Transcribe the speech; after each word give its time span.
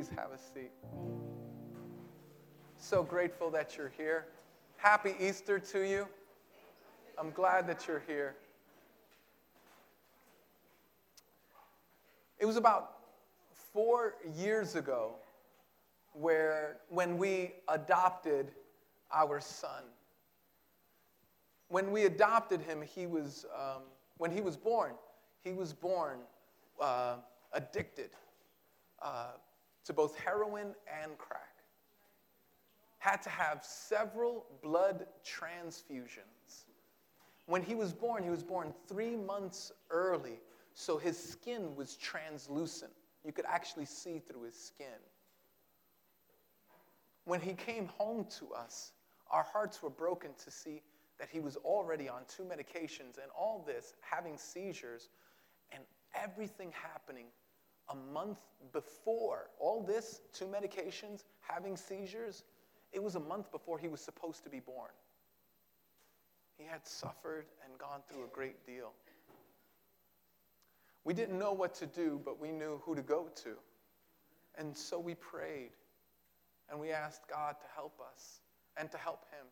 Please 0.00 0.16
have 0.16 0.30
a 0.32 0.38
seat. 0.38 0.70
So 2.78 3.02
grateful 3.02 3.50
that 3.50 3.76
you're 3.76 3.92
here. 3.98 4.28
Happy 4.78 5.14
Easter 5.20 5.58
to 5.58 5.86
you. 5.86 6.06
I'm 7.18 7.30
glad 7.32 7.66
that 7.66 7.86
you're 7.86 8.02
here. 8.06 8.36
It 12.38 12.46
was 12.46 12.56
about 12.56 12.92
four 13.74 14.14
years 14.34 14.74
ago 14.74 15.16
where 16.14 16.78
when 16.88 17.18
we 17.18 17.52
adopted 17.68 18.52
our 19.12 19.38
son. 19.38 19.82
When 21.68 21.92
we 21.92 22.06
adopted 22.06 22.62
him, 22.62 22.80
he 22.80 23.06
was, 23.06 23.44
um, 23.54 23.82
when 24.16 24.30
he 24.30 24.40
was 24.40 24.56
born, 24.56 24.92
he 25.44 25.52
was 25.52 25.74
born 25.74 26.20
uh, 26.80 27.16
addicted 27.52 28.12
uh, 29.02 29.32
to 29.84 29.92
both 29.92 30.18
heroin 30.18 30.74
and 31.02 31.16
crack. 31.18 31.40
Had 32.98 33.22
to 33.22 33.30
have 33.30 33.64
several 33.64 34.46
blood 34.62 35.06
transfusions. 35.24 36.64
When 37.46 37.62
he 37.62 37.74
was 37.74 37.92
born, 37.92 38.22
he 38.22 38.30
was 38.30 38.42
born 38.42 38.72
three 38.86 39.16
months 39.16 39.72
early, 39.90 40.40
so 40.74 40.98
his 40.98 41.18
skin 41.18 41.74
was 41.74 41.96
translucent. 41.96 42.92
You 43.24 43.32
could 43.32 43.46
actually 43.46 43.86
see 43.86 44.18
through 44.18 44.42
his 44.42 44.54
skin. 44.54 44.86
When 47.24 47.40
he 47.40 47.54
came 47.54 47.86
home 47.86 48.26
to 48.38 48.52
us, 48.52 48.92
our 49.30 49.42
hearts 49.42 49.82
were 49.82 49.90
broken 49.90 50.30
to 50.44 50.50
see 50.50 50.82
that 51.18 51.28
he 51.30 51.40
was 51.40 51.56
already 51.56 52.08
on 52.08 52.22
two 52.28 52.42
medications 52.42 53.18
and 53.18 53.30
all 53.38 53.62
this, 53.66 53.94
having 54.00 54.36
seizures, 54.38 55.08
and 55.72 55.82
everything 56.14 56.72
happening 56.72 57.26
a 57.90 58.12
month 58.12 58.38
before. 58.72 59.50
All 59.58 59.82
this, 59.82 60.20
two 60.32 60.46
medications, 60.46 61.24
having 61.40 61.76
seizures, 61.76 62.44
it 62.92 63.02
was 63.02 63.14
a 63.14 63.20
month 63.20 63.50
before 63.52 63.78
he 63.78 63.88
was 63.88 64.00
supposed 64.00 64.42
to 64.44 64.50
be 64.50 64.60
born. 64.60 64.90
He 66.56 66.64
had 66.64 66.86
suffered 66.86 67.46
and 67.64 67.78
gone 67.78 68.00
through 68.08 68.24
a 68.24 68.28
great 68.28 68.66
deal. 68.66 68.92
We 71.04 71.14
didn't 71.14 71.38
know 71.38 71.52
what 71.52 71.74
to 71.76 71.86
do, 71.86 72.20
but 72.24 72.40
we 72.40 72.52
knew 72.52 72.80
who 72.84 72.94
to 72.94 73.02
go 73.02 73.28
to. 73.36 73.56
And 74.58 74.76
so 74.76 74.98
we 74.98 75.14
prayed 75.14 75.70
and 76.68 76.78
we 76.78 76.90
asked 76.90 77.22
God 77.28 77.56
to 77.60 77.66
help 77.74 77.98
us 78.00 78.40
and 78.76 78.90
to 78.90 78.98
help 78.98 79.24
him. 79.30 79.46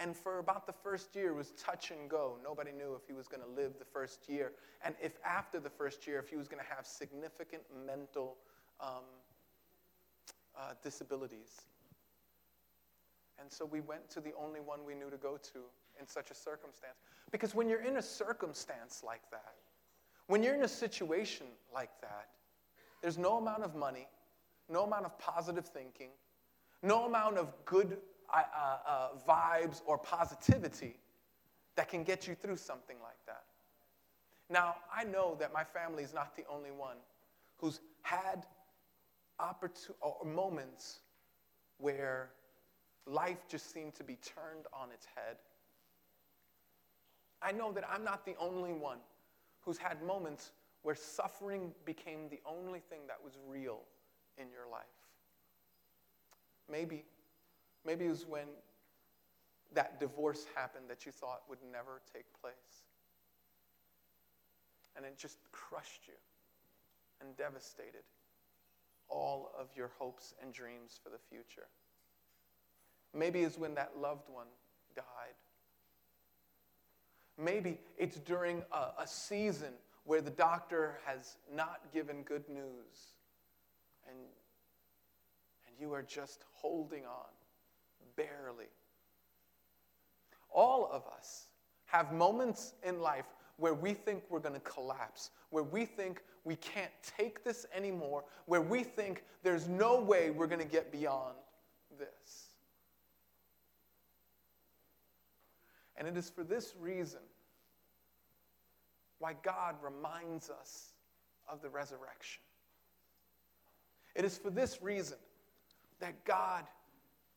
And 0.00 0.16
for 0.16 0.38
about 0.38 0.66
the 0.66 0.72
first 0.72 1.14
year, 1.14 1.28
it 1.28 1.34
was 1.34 1.52
touch 1.62 1.90
and 1.90 2.08
go. 2.08 2.38
Nobody 2.42 2.72
knew 2.72 2.94
if 2.94 3.06
he 3.06 3.12
was 3.12 3.28
going 3.28 3.42
to 3.42 3.48
live 3.48 3.74
the 3.78 3.84
first 3.84 4.30
year. 4.30 4.52
And 4.82 4.94
if 5.00 5.18
after 5.26 5.60
the 5.60 5.68
first 5.68 6.06
year, 6.06 6.18
if 6.18 6.30
he 6.30 6.36
was 6.36 6.48
going 6.48 6.62
to 6.62 6.74
have 6.74 6.86
significant 6.86 7.62
mental 7.86 8.38
um, 8.80 9.04
uh, 10.58 10.72
disabilities. 10.82 11.60
And 13.38 13.52
so 13.52 13.66
we 13.66 13.80
went 13.80 14.08
to 14.10 14.20
the 14.20 14.32
only 14.42 14.60
one 14.60 14.86
we 14.86 14.94
knew 14.94 15.10
to 15.10 15.18
go 15.18 15.36
to 15.36 15.58
in 16.00 16.06
such 16.06 16.30
a 16.30 16.34
circumstance. 16.34 16.96
Because 17.30 17.54
when 17.54 17.68
you're 17.68 17.84
in 17.84 17.98
a 17.98 18.02
circumstance 18.02 19.02
like 19.04 19.22
that, 19.30 19.54
when 20.28 20.42
you're 20.42 20.54
in 20.54 20.64
a 20.64 20.68
situation 20.68 21.46
like 21.74 21.90
that, 22.00 22.28
there's 23.02 23.18
no 23.18 23.36
amount 23.36 23.64
of 23.64 23.74
money, 23.74 24.08
no 24.70 24.84
amount 24.84 25.04
of 25.04 25.18
positive 25.18 25.66
thinking, 25.66 26.08
no 26.82 27.04
amount 27.04 27.36
of 27.36 27.52
good 27.66 27.98
uh, 28.34 28.76
uh, 28.86 29.08
vibes 29.28 29.82
or 29.86 29.98
positivity 29.98 30.96
that 31.76 31.88
can 31.88 32.04
get 32.04 32.26
you 32.26 32.34
through 32.34 32.56
something 32.56 32.96
like 33.02 33.18
that. 33.26 33.44
Now, 34.48 34.76
I 34.94 35.04
know 35.04 35.36
that 35.38 35.52
my 35.52 35.64
family 35.64 36.02
is 36.02 36.12
not 36.12 36.34
the 36.34 36.44
only 36.52 36.70
one 36.70 36.96
who's 37.58 37.80
had 38.02 38.46
opportun- 39.40 39.94
or 40.00 40.24
moments 40.24 41.00
where 41.78 42.30
life 43.06 43.46
just 43.48 43.72
seemed 43.72 43.94
to 43.94 44.04
be 44.04 44.16
turned 44.16 44.66
on 44.72 44.90
its 44.92 45.06
head. 45.14 45.36
I 47.42 47.52
know 47.52 47.72
that 47.72 47.84
I'm 47.90 48.04
not 48.04 48.26
the 48.26 48.34
only 48.38 48.72
one 48.72 48.98
who's 49.62 49.78
had 49.78 50.02
moments 50.02 50.52
where 50.82 50.94
suffering 50.94 51.72
became 51.84 52.28
the 52.28 52.40
only 52.44 52.80
thing 52.80 53.00
that 53.06 53.22
was 53.22 53.34
real 53.46 53.80
in 54.36 54.50
your 54.50 54.66
life. 54.70 54.82
Maybe 56.70 57.04
Maybe 57.84 58.06
it 58.06 58.10
was 58.10 58.26
when 58.26 58.46
that 59.74 60.00
divorce 60.00 60.46
happened 60.54 60.84
that 60.88 61.06
you 61.06 61.12
thought 61.12 61.42
would 61.48 61.58
never 61.72 62.02
take 62.12 62.26
place. 62.40 62.84
And 64.96 65.06
it 65.06 65.16
just 65.16 65.38
crushed 65.52 66.08
you 66.08 66.14
and 67.20 67.36
devastated 67.36 68.02
all 69.08 69.50
of 69.58 69.68
your 69.76 69.90
hopes 69.98 70.34
and 70.42 70.52
dreams 70.52 70.98
for 71.02 71.10
the 71.10 71.18
future. 71.28 71.68
Maybe 73.14 73.40
it's 73.40 73.58
when 73.58 73.74
that 73.74 73.92
loved 73.98 74.28
one 74.28 74.46
died. 74.94 75.04
Maybe 77.38 77.78
it's 77.98 78.18
during 78.18 78.62
a, 78.72 79.02
a 79.02 79.06
season 79.06 79.72
where 80.04 80.20
the 80.20 80.30
doctor 80.30 80.98
has 81.04 81.36
not 81.52 81.80
given 81.92 82.22
good 82.22 82.48
news 82.48 83.16
and, 84.08 84.16
and 85.66 85.76
you 85.78 85.92
are 85.92 86.02
just 86.02 86.44
holding 86.52 87.04
on 87.04 87.30
barely. 88.16 88.66
All 90.50 90.88
of 90.92 91.02
us 91.16 91.46
have 91.86 92.12
moments 92.12 92.74
in 92.82 93.00
life 93.00 93.26
where 93.56 93.74
we 93.74 93.92
think 93.92 94.22
we're 94.30 94.40
going 94.40 94.54
to 94.54 94.60
collapse, 94.60 95.30
where 95.50 95.62
we 95.62 95.84
think 95.84 96.22
we 96.44 96.56
can't 96.56 96.90
take 97.18 97.44
this 97.44 97.66
anymore, 97.74 98.24
where 98.46 98.62
we 98.62 98.82
think 98.82 99.24
there's 99.42 99.68
no 99.68 100.00
way 100.00 100.30
we're 100.30 100.46
going 100.46 100.60
to 100.60 100.66
get 100.66 100.90
beyond 100.90 101.34
this. 101.98 102.46
And 105.96 106.08
it 106.08 106.16
is 106.16 106.30
for 106.30 106.42
this 106.42 106.74
reason 106.80 107.20
why 109.18 109.34
God 109.42 109.76
reminds 109.82 110.48
us 110.48 110.94
of 111.46 111.60
the 111.60 111.68
resurrection. 111.68 112.42
It 114.14 114.24
is 114.24 114.38
for 114.38 114.48
this 114.48 114.80
reason 114.82 115.18
that 116.00 116.24
God 116.24 116.64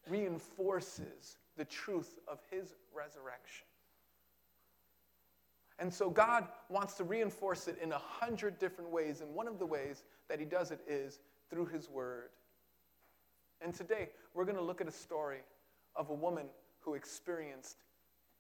reinforces 0.08 1.38
the 1.58 1.66
truth 1.66 2.20
of 2.28 2.40
his 2.50 2.74
resurrection. 2.96 3.66
And 5.80 5.94
so 5.94 6.10
God 6.10 6.48
wants 6.70 6.94
to 6.96 7.04
reinforce 7.04 7.68
it 7.68 7.78
in 7.82 7.92
a 7.92 7.98
hundred 7.98 8.60
different 8.60 8.90
ways. 8.90 9.22
And 9.22 9.34
one 9.34 9.48
of 9.48 9.60
the 9.60 9.66
ways 9.66 10.04
that 10.30 10.40
he 10.40 10.46
does 10.46 10.72
it 10.72 10.80
is 10.88 11.20
through 11.50 11.66
his 11.68 11.90
word. 11.90 12.30
And 13.62 13.74
today, 13.74 14.10
we're 14.34 14.46
going 14.46 14.58
to 14.58 14.64
look 14.64 14.82
at 14.82 14.88
a 14.88 14.92
story 14.92 15.42
of 15.96 16.10
a 16.10 16.14
woman 16.14 16.46
who 16.80 16.94
experienced 16.94 17.78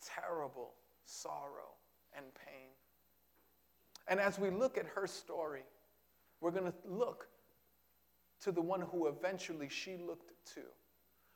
terrible 0.03 0.73
sorrow 1.05 1.71
and 2.15 2.25
pain. 2.45 2.69
And 4.07 4.19
as 4.19 4.37
we 4.37 4.49
look 4.49 4.77
at 4.77 4.85
her 4.95 5.07
story, 5.07 5.63
we're 6.41 6.51
going 6.51 6.71
to 6.71 6.73
look 6.85 7.27
to 8.41 8.51
the 8.51 8.61
one 8.61 8.81
who 8.81 9.07
eventually 9.07 9.69
she 9.69 9.97
looked 9.97 10.33
to. 10.55 10.61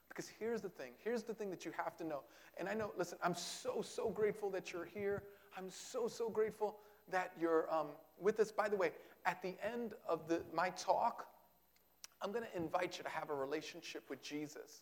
Because 0.09 0.28
here's 0.40 0.62
the 0.62 0.69
thing 0.69 0.94
here's 1.03 1.23
the 1.23 1.34
thing 1.34 1.50
that 1.50 1.66
you 1.66 1.72
have 1.78 1.95
to 1.97 2.03
know. 2.03 2.22
And 2.57 2.68
I 2.68 2.73
know, 2.73 2.91
listen, 2.97 3.18
I'm 3.23 3.35
so, 3.35 3.81
so 3.81 4.09
grateful 4.09 4.50
that 4.51 4.73
you're 4.73 4.85
here. 4.85 5.23
I'm 5.57 5.69
so, 5.69 6.07
so 6.07 6.29
grateful 6.29 6.78
that 7.12 7.31
you're 7.40 7.72
um, 7.73 7.88
with 8.19 8.40
us. 8.40 8.51
By 8.51 8.68
the 8.68 8.75
way, 8.75 8.91
at 9.25 9.41
the 9.41 9.56
end 9.63 9.94
of 10.07 10.28
the, 10.28 10.41
my 10.53 10.69
talk, 10.72 11.28
I'm 12.22 12.31
going 12.31 12.45
to 12.45 12.57
invite 12.57 12.97
you 12.97 13.03
to 13.03 13.09
have 13.09 13.29
a 13.29 13.35
relationship 13.35 14.03
with 14.09 14.22
Jesus. 14.22 14.81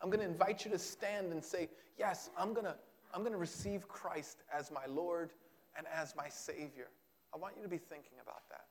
I'm 0.00 0.10
going 0.10 0.20
to 0.20 0.26
invite 0.26 0.64
you 0.64 0.70
to 0.70 0.78
stand 0.78 1.32
and 1.32 1.42
say, 1.42 1.68
Yes, 1.98 2.30
I'm 2.38 2.52
going 2.52 2.66
to, 2.66 2.76
I'm 3.12 3.20
going 3.20 3.32
to 3.32 3.38
receive 3.38 3.88
Christ 3.88 4.42
as 4.52 4.70
my 4.70 4.86
Lord 4.86 5.30
and 5.76 5.86
as 5.92 6.14
my 6.14 6.28
Savior. 6.28 6.88
I 7.34 7.38
want 7.38 7.54
you 7.56 7.62
to 7.62 7.68
be 7.68 7.78
thinking 7.78 8.18
about 8.22 8.48
that. 8.50 8.66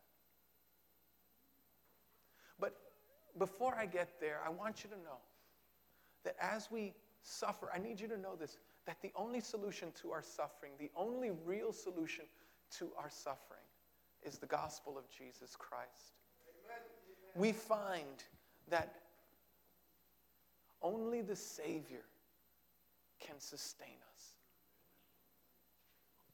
But 2.59 2.75
before 3.37 3.75
I 3.75 3.85
get 3.85 4.19
there, 4.19 4.39
I 4.45 4.49
want 4.49 4.83
you 4.83 4.89
to 4.89 4.95
know 4.97 5.19
that 6.27 6.35
as 6.41 6.69
we 6.69 6.93
suffer, 7.21 7.69
I 7.73 7.79
need 7.79 8.01
you 8.01 8.07
to 8.09 8.17
know 8.17 8.35
this 8.35 8.57
that 8.85 9.01
the 9.01 9.11
only 9.15 9.39
solution 9.39 9.91
to 10.01 10.11
our 10.11 10.21
suffering, 10.21 10.73
the 10.77 10.91
only 10.95 11.31
real 11.45 11.71
solution 11.71 12.25
to 12.71 12.89
our 12.97 13.09
suffering, 13.09 13.63
is 14.23 14.37
the 14.37 14.45
gospel 14.45 14.97
of 14.97 15.03
Jesus 15.09 15.55
Christ. 15.57 16.15
Amen. 16.65 16.81
We 17.35 17.53
find 17.53 18.23
that 18.69 18.95
only 20.81 21.21
the 21.21 21.35
Savior 21.35 22.03
can 23.19 23.39
sustain 23.39 23.97
us. 24.13 24.23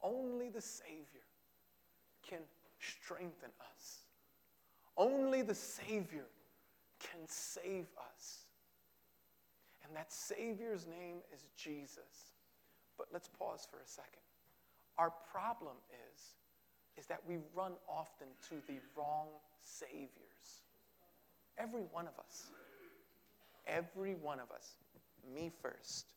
Only 0.01 0.49
the 0.49 0.61
Savior 0.61 1.25
can 2.27 2.39
strengthen 2.79 3.51
us. 3.71 3.99
Only 4.97 5.43
the 5.43 5.55
Savior 5.55 6.25
can 6.99 7.27
save 7.27 7.87
us. 7.97 8.42
And 9.85 9.95
that 9.95 10.11
Savior's 10.11 10.87
name 10.87 11.17
is 11.33 11.45
Jesus. 11.57 12.31
But 12.97 13.07
let's 13.11 13.27
pause 13.27 13.67
for 13.69 13.77
a 13.77 13.87
second. 13.87 14.21
Our 14.97 15.11
problem 15.31 15.75
is, 16.13 16.35
is 16.97 17.07
that 17.07 17.21
we 17.27 17.37
run 17.55 17.73
often 17.89 18.27
to 18.49 18.55
the 18.67 18.79
wrong 18.95 19.27
Saviors. 19.63 20.61
Every 21.57 21.83
one 21.91 22.07
of 22.07 22.13
us, 22.19 22.51
every 23.67 24.15
one 24.15 24.39
of 24.39 24.51
us, 24.51 24.75
me 25.33 25.51
first, 25.61 26.13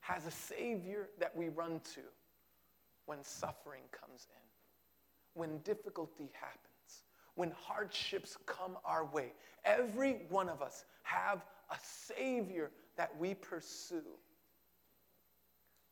has 0.00 0.26
a 0.26 0.30
Savior 0.30 1.08
that 1.18 1.34
we 1.34 1.48
run 1.48 1.80
to 1.94 2.00
when 3.06 3.22
suffering 3.22 3.82
comes 3.92 4.26
in, 4.30 5.40
when 5.40 5.58
difficulty 5.58 6.30
happens, 6.32 7.04
when 7.34 7.52
hardships 7.52 8.36
come 8.46 8.76
our 8.84 9.04
way. 9.04 9.32
Every 9.64 10.22
one 10.28 10.48
of 10.48 10.62
us 10.62 10.84
have 11.02 11.44
a 11.70 11.76
Savior 11.82 12.70
that 12.96 13.10
we 13.18 13.34
pursue. 13.34 14.18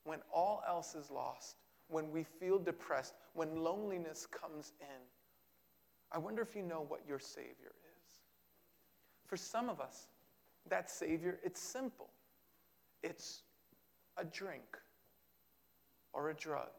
When 0.04 0.20
all 0.32 0.62
else 0.68 0.94
is 0.94 1.10
lost, 1.10 1.56
when 1.88 2.10
we 2.10 2.24
feel 2.24 2.58
depressed, 2.58 3.14
when 3.32 3.56
loneliness 3.56 4.26
comes 4.26 4.72
in, 4.80 5.00
I 6.12 6.18
wonder 6.18 6.42
if 6.42 6.54
you 6.54 6.62
know 6.62 6.84
what 6.86 7.00
your 7.08 7.18
Savior 7.18 7.72
is. 7.72 8.12
For 9.26 9.36
some 9.36 9.68
of 9.68 9.80
us, 9.80 10.08
that 10.68 10.90
Savior, 10.90 11.40
it's 11.42 11.60
simple. 11.60 12.10
It's 13.02 13.42
a 14.16 14.24
drink 14.24 14.78
or 16.12 16.30
a 16.30 16.34
drug. 16.34 16.70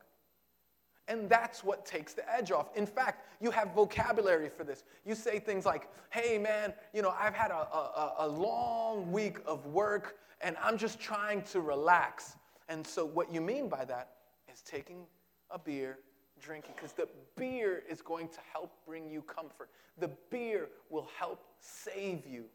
And 1.07 1.29
that's 1.29 1.63
what 1.63 1.85
takes 1.85 2.13
the 2.13 2.29
edge 2.31 2.51
off. 2.51 2.75
In 2.75 2.87
fact, 2.87 3.27
you 3.39 3.51
have 3.51 3.73
vocabulary 3.73 4.49
for 4.49 4.63
this. 4.63 4.83
You 5.05 5.13
say 5.13 5.37
things 5.37 5.65
like, 5.65 5.87
hey, 6.09 6.37
man, 6.39 6.73
you 6.93 7.01
know, 7.03 7.13
I've 7.17 7.35
had 7.35 7.51
a, 7.51 7.67
a, 7.71 8.13
a 8.19 8.27
long 8.27 9.11
week 9.11 9.37
of 9.45 9.67
work 9.67 10.17
and 10.41 10.55
I'm 10.61 10.77
just 10.77 10.99
trying 10.99 11.43
to 11.43 11.61
relax. 11.61 12.35
And 12.69 12.85
so, 12.85 13.05
what 13.05 13.31
you 13.31 13.39
mean 13.39 13.69
by 13.69 13.85
that 13.85 14.09
is 14.51 14.61
taking 14.61 15.05
a 15.51 15.59
beer, 15.59 15.99
drinking, 16.41 16.73
because 16.75 16.93
the 16.93 17.07
beer 17.35 17.83
is 17.87 18.01
going 18.01 18.27
to 18.29 18.39
help 18.51 18.71
bring 18.85 19.07
you 19.09 19.21
comfort. 19.21 19.69
The 19.99 20.09
beer 20.31 20.69
will 20.89 21.07
help 21.17 21.43
save 21.59 22.25
you 22.25 22.45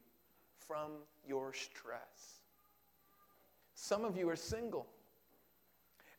from 0.58 0.91
your 1.26 1.52
stress. 1.52 2.41
Some 3.75 4.05
of 4.05 4.17
you 4.17 4.29
are 4.29 4.37
single 4.37 4.87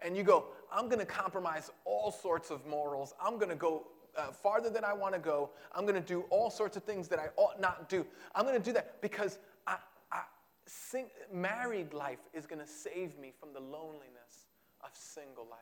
and 0.02 0.18
you 0.18 0.24
go, 0.24 0.46
I'm 0.72 0.88
going 0.88 1.00
to 1.00 1.06
compromise 1.06 1.72
all 1.86 2.12
sorts 2.12 2.50
of 2.50 2.66
morals. 2.66 3.14
I'm 3.24 3.38
going 3.38 3.50
to 3.50 3.56
go 3.56 3.88
uh, 4.18 4.32
farther 4.32 4.70
than 4.70 4.84
I 4.84 4.94
want 4.94 5.14
to 5.14 5.20
go. 5.20 5.52
I'm 5.74 5.86
going 5.86 6.02
to 6.02 6.08
do 6.08 6.26
all 6.30 6.50
sorts 6.50 6.78
of 6.78 6.84
things 6.84 7.08
that 7.10 7.20
I 7.20 7.28
ought 7.38 7.60
not 7.60 7.90
do. 7.90 8.06
I'm 8.36 8.46
going 8.46 8.58
to 8.58 8.64
do 8.64 8.74
that 8.74 9.02
because 9.02 9.40
I, 9.68 9.78
I, 10.12 10.22
sing, 10.66 11.08
married 11.34 11.94
life 11.94 12.20
is 12.34 12.46
going 12.46 12.60
to 12.60 12.68
save 12.68 13.18
me 13.18 13.32
from 13.40 13.54
the 13.54 13.60
loneliness 13.60 14.48
of 14.84 14.90
single 14.94 15.48
life. 15.50 15.60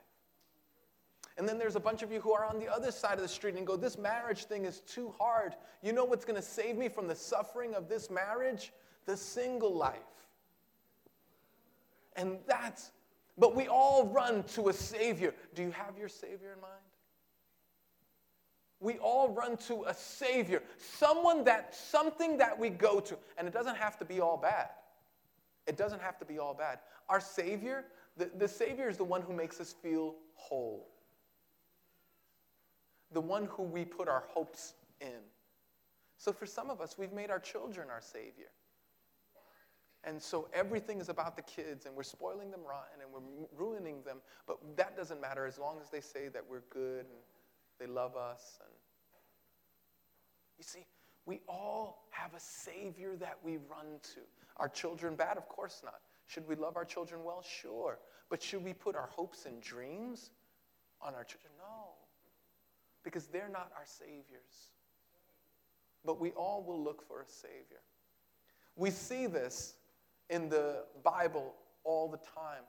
And 1.37 1.47
then 1.47 1.57
there's 1.57 1.77
a 1.77 1.79
bunch 1.79 2.03
of 2.03 2.11
you 2.11 2.19
who 2.19 2.33
are 2.33 2.45
on 2.45 2.59
the 2.59 2.67
other 2.67 2.91
side 2.91 3.13
of 3.13 3.21
the 3.21 3.27
street 3.27 3.55
and 3.55 3.65
go, 3.65 3.77
This 3.77 3.97
marriage 3.97 4.43
thing 4.43 4.65
is 4.65 4.81
too 4.81 5.13
hard. 5.17 5.55
You 5.81 5.93
know 5.93 6.03
what's 6.03 6.25
going 6.25 6.35
to 6.35 6.45
save 6.45 6.77
me 6.77 6.89
from 6.89 7.07
the 7.07 7.15
suffering 7.15 7.75
of 7.75 7.87
this 7.87 8.09
marriage? 8.09 8.73
The 9.05 9.15
single 9.15 9.73
life. 9.73 9.99
And 12.17 12.39
that's 12.45 12.91
but 13.39 13.55
we 13.55 13.67
all 13.67 14.05
run 14.07 14.43
to 14.43 14.69
a 14.69 14.73
Savior. 14.73 15.33
Do 15.55 15.63
you 15.63 15.71
have 15.71 15.97
your 15.97 16.09
Savior 16.09 16.53
in 16.53 16.61
mind? 16.61 16.73
We 18.81 18.97
all 18.99 19.29
run 19.29 19.57
to 19.67 19.85
a 19.87 19.93
Savior, 19.93 20.61
someone 20.77 21.43
that, 21.45 21.73
something 21.73 22.37
that 22.37 22.57
we 22.57 22.69
go 22.69 22.99
to. 22.99 23.17
And 23.37 23.47
it 23.47 23.53
doesn't 23.53 23.77
have 23.77 23.97
to 23.99 24.05
be 24.05 24.19
all 24.19 24.37
bad. 24.37 24.69
It 25.67 25.77
doesn't 25.77 26.01
have 26.01 26.17
to 26.19 26.25
be 26.25 26.37
all 26.37 26.53
bad. 26.53 26.79
Our 27.09 27.19
Savior, 27.19 27.85
the, 28.17 28.29
the 28.37 28.47
Savior 28.47 28.89
is 28.89 28.97
the 28.97 29.03
one 29.03 29.21
who 29.21 29.33
makes 29.33 29.59
us 29.59 29.73
feel 29.81 30.15
whole, 30.33 30.87
the 33.11 33.21
one 33.21 33.45
who 33.45 33.63
we 33.63 33.85
put 33.85 34.07
our 34.07 34.23
hopes 34.29 34.73
in. 35.01 35.19
So 36.17 36.33
for 36.33 36.45
some 36.45 36.69
of 36.69 36.81
us, 36.81 36.97
we've 36.97 37.13
made 37.13 37.29
our 37.29 37.39
children 37.39 37.89
our 37.89 38.01
Savior. 38.01 38.51
And 40.05 40.21
so 40.21 40.47
everything 40.53 41.01
is 41.01 41.09
about 41.09 41.35
the 41.35 41.41
kids, 41.41 41.85
and 41.85 41.95
we're 41.95 42.03
spoiling 42.03 42.51
them 42.51 42.61
rotten 42.61 43.01
and 43.01 43.11
we're 43.11 43.47
ruining 43.57 44.01
them. 44.03 44.17
But 44.47 44.57
that 44.77 44.95
doesn't 44.95 45.19
matter 45.19 45.45
as 45.45 45.59
long 45.59 45.77
as 45.81 45.89
they 45.89 45.99
say 45.99 46.29
that 46.29 46.43
we're 46.49 46.63
good 46.69 47.01
and 47.01 47.19
they 47.79 47.85
love 47.85 48.15
us. 48.15 48.59
And 48.61 48.71
you 50.57 50.63
see, 50.63 50.85
we 51.25 51.41
all 51.47 52.07
have 52.11 52.33
a 52.33 52.39
Savior 52.39 53.15
that 53.17 53.37
we 53.43 53.57
run 53.57 53.99
to. 54.13 54.21
Are 54.57 54.69
children 54.69 55.15
bad? 55.15 55.37
Of 55.37 55.49
course 55.49 55.81
not. 55.83 55.99
Should 56.27 56.47
we 56.47 56.55
love 56.55 56.77
our 56.77 56.85
children 56.85 57.23
well? 57.23 57.41
Sure. 57.41 57.99
But 58.29 58.41
should 58.41 58.63
we 58.63 58.73
put 58.73 58.95
our 58.95 59.07
hopes 59.07 59.45
and 59.45 59.61
dreams 59.61 60.29
on 61.01 61.13
our 61.13 61.23
children? 61.23 61.51
No. 61.57 61.93
Because 63.03 63.27
they're 63.27 63.49
not 63.49 63.71
our 63.75 63.85
Saviors. 63.85 64.71
But 66.05 66.21
we 66.21 66.31
all 66.31 66.63
will 66.63 66.81
look 66.81 67.05
for 67.05 67.21
a 67.21 67.27
Savior. 67.27 67.81
We 68.75 68.91
see 68.91 69.27
this 69.27 69.75
in 70.29 70.49
the 70.49 70.83
Bible 71.03 71.53
all 71.83 72.07
the 72.07 72.17
time. 72.17 72.63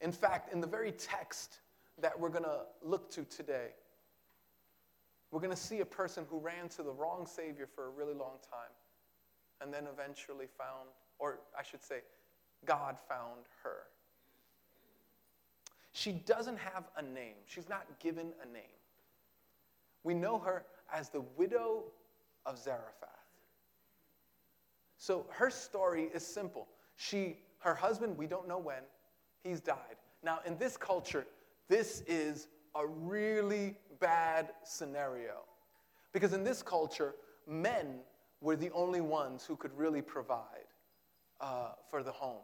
In 0.00 0.12
fact, 0.12 0.52
in 0.52 0.60
the 0.60 0.66
very 0.66 0.92
text 0.92 1.60
that 2.00 2.18
we're 2.18 2.28
going 2.28 2.44
to 2.44 2.60
look 2.82 3.10
to 3.12 3.24
today, 3.24 3.68
we're 5.30 5.40
going 5.40 5.50
to 5.50 5.56
see 5.56 5.80
a 5.80 5.86
person 5.86 6.24
who 6.30 6.38
ran 6.38 6.68
to 6.70 6.82
the 6.82 6.92
wrong 6.92 7.26
Savior 7.26 7.66
for 7.66 7.86
a 7.86 7.90
really 7.90 8.14
long 8.14 8.36
time 8.50 8.70
and 9.60 9.72
then 9.72 9.86
eventually 9.92 10.46
found, 10.58 10.90
or 11.18 11.40
I 11.58 11.62
should 11.62 11.82
say, 11.82 12.00
God 12.64 12.98
found 13.08 13.42
her. 13.62 13.88
She 15.92 16.12
doesn't 16.12 16.58
have 16.58 16.84
a 16.96 17.02
name, 17.02 17.36
she's 17.46 17.68
not 17.68 17.86
given 18.00 18.32
a 18.42 18.52
name. 18.52 18.62
We 20.02 20.14
know 20.14 20.38
her 20.38 20.64
as 20.92 21.08
the 21.08 21.22
widow 21.36 21.84
of 22.44 22.58
Zarephath. 22.58 23.13
So 25.04 25.26
her 25.28 25.50
story 25.50 26.08
is 26.14 26.26
simple. 26.26 26.66
She, 26.96 27.36
her 27.58 27.74
husband, 27.74 28.16
we 28.16 28.26
don't 28.26 28.48
know 28.48 28.56
when, 28.56 28.80
he's 29.42 29.60
died. 29.60 29.96
Now, 30.22 30.38
in 30.46 30.56
this 30.56 30.78
culture, 30.78 31.26
this 31.68 32.02
is 32.06 32.48
a 32.74 32.86
really 32.86 33.76
bad 34.00 34.52
scenario. 34.62 35.42
Because 36.14 36.32
in 36.32 36.42
this 36.42 36.62
culture, 36.62 37.16
men 37.46 37.98
were 38.40 38.56
the 38.56 38.70
only 38.70 39.02
ones 39.02 39.44
who 39.44 39.56
could 39.56 39.76
really 39.76 40.00
provide 40.00 40.72
uh, 41.38 41.72
for 41.90 42.02
the 42.02 42.12
home. 42.12 42.40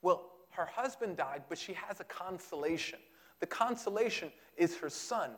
Well, 0.00 0.30
her 0.52 0.64
husband 0.64 1.18
died, 1.18 1.42
but 1.50 1.58
she 1.58 1.74
has 1.74 2.00
a 2.00 2.04
consolation. 2.04 2.98
The 3.40 3.46
consolation 3.46 4.32
is 4.56 4.74
her 4.78 4.88
son. 4.88 5.32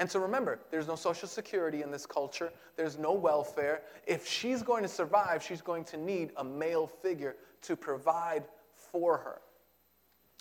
And 0.00 0.10
so 0.10 0.18
remember, 0.18 0.58
there's 0.70 0.88
no 0.88 0.96
social 0.96 1.28
security 1.28 1.82
in 1.82 1.90
this 1.90 2.06
culture, 2.06 2.50
there's 2.74 2.98
no 2.98 3.12
welfare. 3.12 3.82
If 4.06 4.26
she's 4.26 4.62
going 4.62 4.82
to 4.82 4.88
survive, 4.88 5.42
she's 5.42 5.60
going 5.60 5.84
to 5.84 5.98
need 5.98 6.32
a 6.38 6.42
male 6.42 6.86
figure 6.86 7.36
to 7.62 7.76
provide 7.76 8.44
for 8.74 9.18
her. 9.18 9.42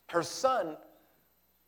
Her 0.07 0.23
son 0.23 0.77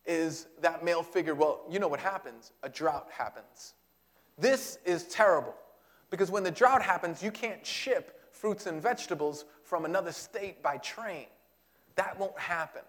is 0.06 0.48
that 0.62 0.86
male 0.86 1.04
figure. 1.04 1.36
Well, 1.36 1.66
you 1.70 1.80
know 1.80 1.90
what 1.90 2.00
happens 2.00 2.54
a 2.64 2.70
drought 2.70 3.10
happens. 3.12 3.74
This 4.38 4.80
is 4.86 5.04
terrible 5.04 5.54
because 6.10 6.32
when 6.32 6.44
the 6.44 6.52
drought 6.52 6.82
happens, 6.82 7.22
you 7.22 7.30
can't 7.30 7.64
ship 7.66 8.22
fruits 8.32 8.68
and 8.68 8.82
vegetables 8.82 9.44
from 9.64 9.84
another 9.84 10.14
state 10.14 10.64
by 10.64 10.78
train. 10.78 11.26
That 11.96 12.18
won't 12.18 12.40
happen. 12.40 12.84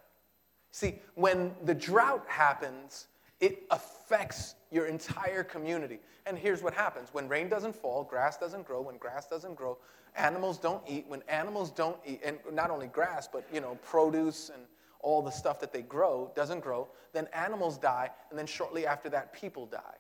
See, 0.71 1.01
when 1.17 1.57
the 1.65 1.75
drought 1.75 2.25
happens, 2.29 3.09
it 3.41 3.65
affects 3.73 4.55
your 4.73 4.87
entire 4.87 5.45
community. 5.45 6.01
And 6.27 6.39
here's 6.39 6.63
what 6.63 6.75
happens 6.75 7.11
when 7.13 7.29
rain 7.29 7.49
doesn't 7.49 7.77
fall, 7.77 8.05
grass 8.05 8.37
doesn't 8.39 8.67
grow. 8.67 8.81
When 8.81 8.97
grass 8.97 9.27
doesn't 9.27 9.55
grow, 9.55 9.79
animals 10.17 10.59
don't 10.59 10.83
eat. 10.89 11.05
When 11.07 11.23
animals 11.29 11.71
don't 11.71 11.99
eat, 12.07 12.21
and 12.25 12.39
not 12.53 12.71
only 12.71 12.87
grass, 12.87 13.29
but 13.31 13.47
you 13.53 13.61
know, 13.61 13.79
produce 13.85 14.51
and 14.53 14.63
all 15.01 15.21
the 15.21 15.31
stuff 15.31 15.61
that 15.61 15.73
they 15.73 15.83
grow 15.83 16.31
doesn't 16.35 16.61
grow, 16.61 16.89
then 17.13 17.29
animals 17.35 17.77
die, 17.77 18.09
and 18.31 18.39
then 18.39 18.47
shortly 18.47 18.87
after 18.87 19.09
that, 19.11 19.33
people 19.33 19.67
die. 19.67 19.99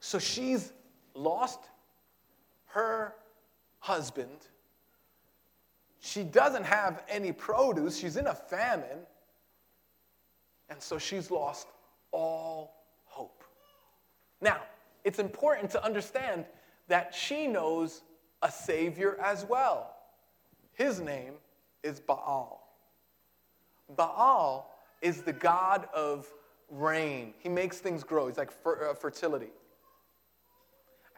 So 0.00 0.18
she's 0.18 0.72
lost 1.14 1.60
her 2.66 3.14
husband. 3.80 4.46
She 6.00 6.22
doesn't 6.22 6.64
have 6.64 7.02
any 7.08 7.32
produce. 7.32 7.98
She's 7.98 8.16
in 8.16 8.28
a 8.28 8.34
famine. 8.34 9.00
And 10.70 10.80
so 10.80 10.98
she's 10.98 11.30
lost 11.30 11.66
all. 12.12 12.77
Now, 14.40 14.62
it's 15.04 15.18
important 15.18 15.70
to 15.70 15.84
understand 15.84 16.44
that 16.88 17.14
she 17.14 17.46
knows 17.46 18.02
a 18.42 18.50
Savior 18.50 19.18
as 19.20 19.44
well. 19.44 19.96
His 20.72 21.00
name 21.00 21.34
is 21.82 22.00
Baal. 22.00 22.68
Baal 23.96 24.70
is 25.02 25.22
the 25.22 25.32
god 25.32 25.88
of 25.94 26.26
rain. 26.70 27.34
He 27.38 27.48
makes 27.48 27.78
things 27.78 28.04
grow. 28.04 28.28
He's 28.28 28.36
like 28.36 28.50
fer- 28.50 28.90
uh, 28.90 28.94
fertility. 28.94 29.50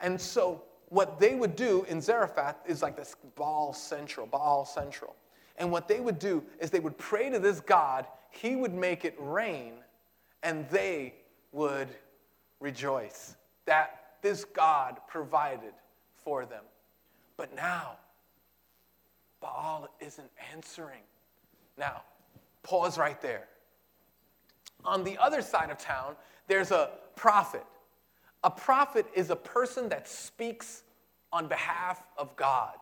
And 0.01 0.21
so, 0.21 0.63
what 0.89 1.21
they 1.21 1.35
would 1.35 1.57
do 1.57 1.85
in 1.89 2.01
Zarephath 2.01 2.57
is 2.67 2.83
like 2.83 2.97
this 2.97 3.15
Baal 3.37 3.73
Central, 3.73 4.27
Baal 4.27 4.65
Central. 4.65 5.15
And 5.57 5.71
what 5.71 5.89
they 5.89 6.01
would 6.01 6.19
do 6.19 6.43
is 6.59 6.71
they 6.71 6.81
would 6.81 6.99
pray 6.99 7.31
to 7.31 7.39
this 7.39 7.61
God, 7.61 8.07
he 8.31 8.57
would 8.57 8.75
make 8.75 9.05
it 9.05 9.15
rain, 9.19 9.75
and 10.43 10.69
they 10.71 11.15
would 11.53 11.89
rejoice 12.61 13.37
that 13.67 14.17
this 14.23 14.45
God 14.45 14.99
provided 15.09 15.73
for 16.15 16.45
them. 16.45 16.65
But 17.37 17.55
now, 17.55 17.97
Baal 19.41 19.89
isn't 20.01 20.31
answering. 20.53 21.03
Now, 21.79 22.03
pause 22.63 22.99
right 22.99 23.21
there. 23.21 23.49
On 24.85 25.05
the 25.05 25.17
other 25.19 25.43
side 25.43 25.71
of 25.71 25.79
town, 25.79 26.17
there's 26.47 26.71
a 26.71 26.91
prophet. 27.17 27.65
A 28.45 28.51
prophet 28.51 29.07
is 29.15 29.31
a 29.31 29.37
person 29.37 29.89
that 29.89 30.09
speaks 30.09 30.83
on 31.33 31.47
behalf 31.47 32.03
of 32.19 32.35
God. 32.37 32.77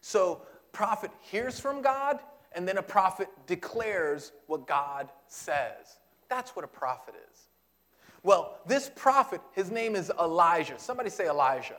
So, 0.00 0.42
prophet 0.72 1.10
hears 1.20 1.58
from 1.58 1.82
God, 1.82 2.18
and 2.52 2.68
then 2.68 2.78
a 2.78 2.82
prophet 2.82 3.28
declares 3.46 4.32
what 4.46 4.66
God 4.66 5.08
says. 5.28 5.98
That's 6.28 6.54
what 6.54 6.64
a 6.64 6.68
prophet 6.68 7.14
is. 7.32 7.48
Well, 8.24 8.58
this 8.66 8.90
prophet, 8.96 9.40
his 9.52 9.70
name 9.70 9.94
is 9.94 10.10
Elijah. 10.18 10.78
Somebody 10.78 11.10
say 11.10 11.28
Elijah. 11.28 11.76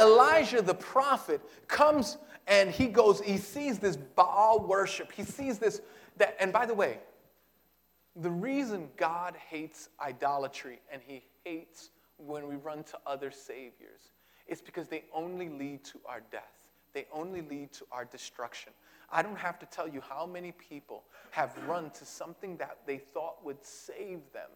Elijah, 0.00 0.62
the 0.62 0.74
prophet, 0.74 1.40
comes 1.66 2.18
and 2.46 2.70
he 2.70 2.86
goes, 2.86 3.20
he 3.20 3.38
sees 3.38 3.78
this 3.78 3.96
Baal 3.96 4.60
worship. 4.60 5.10
He 5.12 5.24
sees 5.24 5.58
this, 5.58 5.80
that, 6.18 6.36
and 6.38 6.52
by 6.52 6.66
the 6.66 6.74
way, 6.74 6.98
the 8.16 8.30
reason 8.30 8.88
God 8.96 9.34
hates 9.48 9.88
idolatry 10.00 10.80
and 10.92 11.00
he 11.04 11.22
hates 11.44 11.90
when 12.18 12.46
we 12.46 12.56
run 12.56 12.84
to 12.84 12.98
other 13.06 13.30
saviors 13.30 14.12
is 14.46 14.60
because 14.60 14.88
they 14.88 15.04
only 15.14 15.48
lead 15.48 15.84
to 15.84 15.98
our 16.04 16.20
death. 16.30 16.52
They 16.92 17.06
only 17.12 17.40
lead 17.40 17.72
to 17.74 17.86
our 17.90 18.04
destruction. 18.04 18.72
I 19.10 19.22
don't 19.22 19.38
have 19.38 19.58
to 19.60 19.66
tell 19.66 19.88
you 19.88 20.02
how 20.06 20.26
many 20.26 20.52
people 20.52 21.04
have 21.30 21.56
run 21.66 21.90
to 21.90 22.04
something 22.04 22.58
that 22.58 22.78
they 22.86 22.98
thought 22.98 23.42
would 23.42 23.64
save 23.64 24.20
them, 24.34 24.50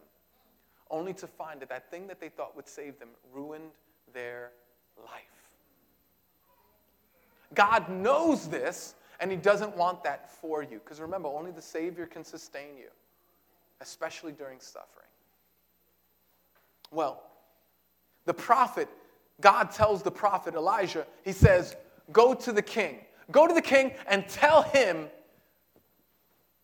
only 0.89 1.13
to 1.13 1.27
find 1.27 1.61
that 1.61 1.69
that 1.69 1.89
thing 1.91 2.07
that 2.07 2.19
they 2.19 2.29
thought 2.29 2.55
would 2.55 2.67
save 2.67 2.99
them 2.99 3.09
ruined 3.33 3.71
their 4.13 4.51
life. 4.97 5.23
God 7.53 7.89
knows 7.89 8.47
this, 8.47 8.95
and 9.19 9.31
He 9.31 9.37
doesn't 9.37 9.75
want 9.75 10.03
that 10.03 10.29
for 10.29 10.63
you. 10.63 10.79
Because 10.83 10.99
remember, 10.99 11.29
only 11.29 11.51
the 11.51 11.61
Savior 11.61 12.05
can 12.05 12.23
sustain 12.23 12.77
you, 12.77 12.89
especially 13.81 14.31
during 14.31 14.59
suffering. 14.59 15.07
Well, 16.91 17.23
the 18.25 18.33
prophet, 18.33 18.89
God 19.41 19.71
tells 19.71 20.03
the 20.03 20.11
prophet 20.11 20.55
Elijah, 20.55 21.05
He 21.23 21.31
says, 21.31 21.75
Go 22.11 22.33
to 22.33 22.51
the 22.51 22.61
king. 22.61 22.99
Go 23.31 23.47
to 23.47 23.53
the 23.53 23.61
king 23.61 23.91
and 24.07 24.27
tell 24.27 24.61
him, 24.61 25.07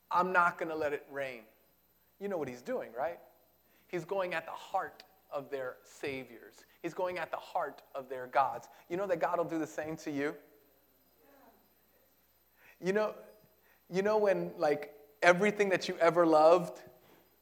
I'm 0.10 0.32
not 0.32 0.58
going 0.58 0.70
to 0.70 0.76
let 0.76 0.94
it 0.94 1.06
rain. 1.12 1.42
You 2.20 2.30
know 2.30 2.38
what 2.38 2.48
he's 2.48 2.62
doing, 2.62 2.90
right? 2.98 3.20
He's 3.94 4.06
going 4.06 4.34
at 4.34 4.48
the 4.48 4.52
heart 4.52 5.04
of 5.32 5.52
their 5.52 5.76
saviors. 5.84 6.66
He's 6.82 6.96
going 6.96 7.20
at 7.20 7.30
the 7.30 7.38
heart 7.38 7.84
of 7.94 8.10
their 8.10 8.26
gods. 8.26 8.68
You 8.90 8.98
know 8.98 9.06
that 9.06 9.20
God 9.20 9.38
will 9.38 9.46
do 9.46 9.60
the 9.60 9.68
same 9.68 9.96
to 9.98 10.10
you? 10.10 10.34
You 12.82 12.92
know, 12.92 13.14
you 13.92 14.02
know 14.02 14.18
when 14.18 14.50
like 14.58 14.96
everything 15.22 15.70
that 15.70 15.88
you 15.88 15.96
ever 16.00 16.26
loved 16.26 16.82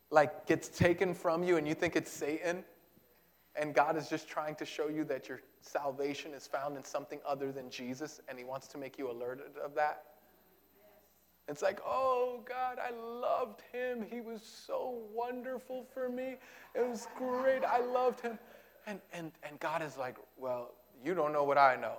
like 0.09 0.45
gets 0.45 0.67
taken 0.67 1.13
from 1.13 1.41
you 1.41 1.55
and 1.55 1.65
you 1.65 1.73
think 1.73 1.95
it's 1.95 2.11
Satan 2.11 2.65
and 3.55 3.73
God 3.73 3.95
is 3.95 4.09
just 4.09 4.27
trying 4.27 4.55
to 4.55 4.65
show 4.65 4.89
you 4.89 5.05
that 5.05 5.29
your 5.29 5.39
salvation 5.61 6.33
is 6.33 6.47
found 6.47 6.75
in 6.75 6.83
something 6.83 7.21
other 7.25 7.53
than 7.53 7.69
Jesus 7.69 8.19
and 8.27 8.37
he 8.37 8.43
wants 8.43 8.67
to 8.67 8.77
make 8.77 8.99
you 8.99 9.09
alerted 9.09 9.57
of 9.63 9.73
that? 9.75 10.03
It's 11.47 11.61
like, 11.61 11.79
oh 11.85 12.41
God, 12.47 12.77
I 12.79 12.91
loved 12.91 13.61
him. 13.71 14.05
He 14.09 14.21
was 14.21 14.41
so 14.41 14.99
wonderful 15.13 15.85
for 15.93 16.07
me. 16.09 16.37
It 16.75 16.87
was 16.87 17.07
great. 17.17 17.63
I 17.63 17.79
loved 17.79 18.21
him. 18.21 18.39
And, 18.87 18.99
and, 19.11 19.31
and 19.43 19.59
God 19.59 19.81
is 19.81 19.97
like, 19.97 20.15
well, 20.37 20.71
you 21.03 21.13
don't 21.13 21.33
know 21.33 21.43
what 21.43 21.57
I 21.57 21.75
know 21.75 21.97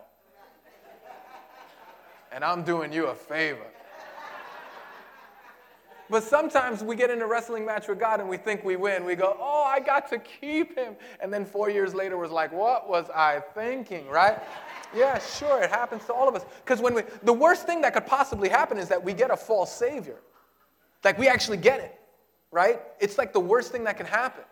and 2.32 2.42
I'm 2.42 2.64
doing 2.64 2.92
you 2.92 3.06
a 3.06 3.14
favor. 3.14 3.66
But 6.10 6.24
sometimes 6.24 6.82
we 6.82 6.96
get 6.96 7.10
in 7.10 7.22
a 7.22 7.26
wrestling 7.26 7.64
match 7.64 7.88
with 7.88 7.98
God 7.98 8.20
and 8.20 8.28
we 8.28 8.36
think 8.36 8.64
we 8.64 8.76
win. 8.76 9.04
We 9.04 9.14
go, 9.14 9.36
oh, 9.38 9.64
I 9.64 9.80
got 9.80 10.10
to 10.10 10.18
keep 10.18 10.76
him. 10.76 10.96
And 11.20 11.32
then 11.32 11.46
four 11.46 11.70
years 11.70 11.94
later 11.94 12.18
was 12.18 12.30
like, 12.30 12.52
what 12.52 12.88
was 12.88 13.08
I 13.14 13.40
thinking, 13.54 14.08
right? 14.08 14.38
Yeah, 14.94 15.18
sure, 15.18 15.62
it 15.62 15.70
happens 15.70 16.04
to 16.06 16.12
all 16.12 16.28
of 16.28 16.34
us. 16.34 16.44
Because 16.64 16.80
when 16.80 16.94
we, 16.94 17.02
the 17.22 17.32
worst 17.32 17.66
thing 17.66 17.80
that 17.82 17.94
could 17.94 18.06
possibly 18.06 18.48
happen 18.48 18.78
is 18.78 18.88
that 18.88 19.02
we 19.02 19.12
get 19.14 19.30
a 19.30 19.36
false 19.36 19.72
savior. 19.74 20.18
Like 21.04 21.18
we 21.18 21.28
actually 21.28 21.56
get 21.56 21.80
it, 21.80 21.98
right? 22.50 22.80
It's 23.00 23.18
like 23.18 23.32
the 23.32 23.40
worst 23.40 23.72
thing 23.72 23.84
that 23.84 23.96
can 23.96 24.06
happen. 24.06 24.44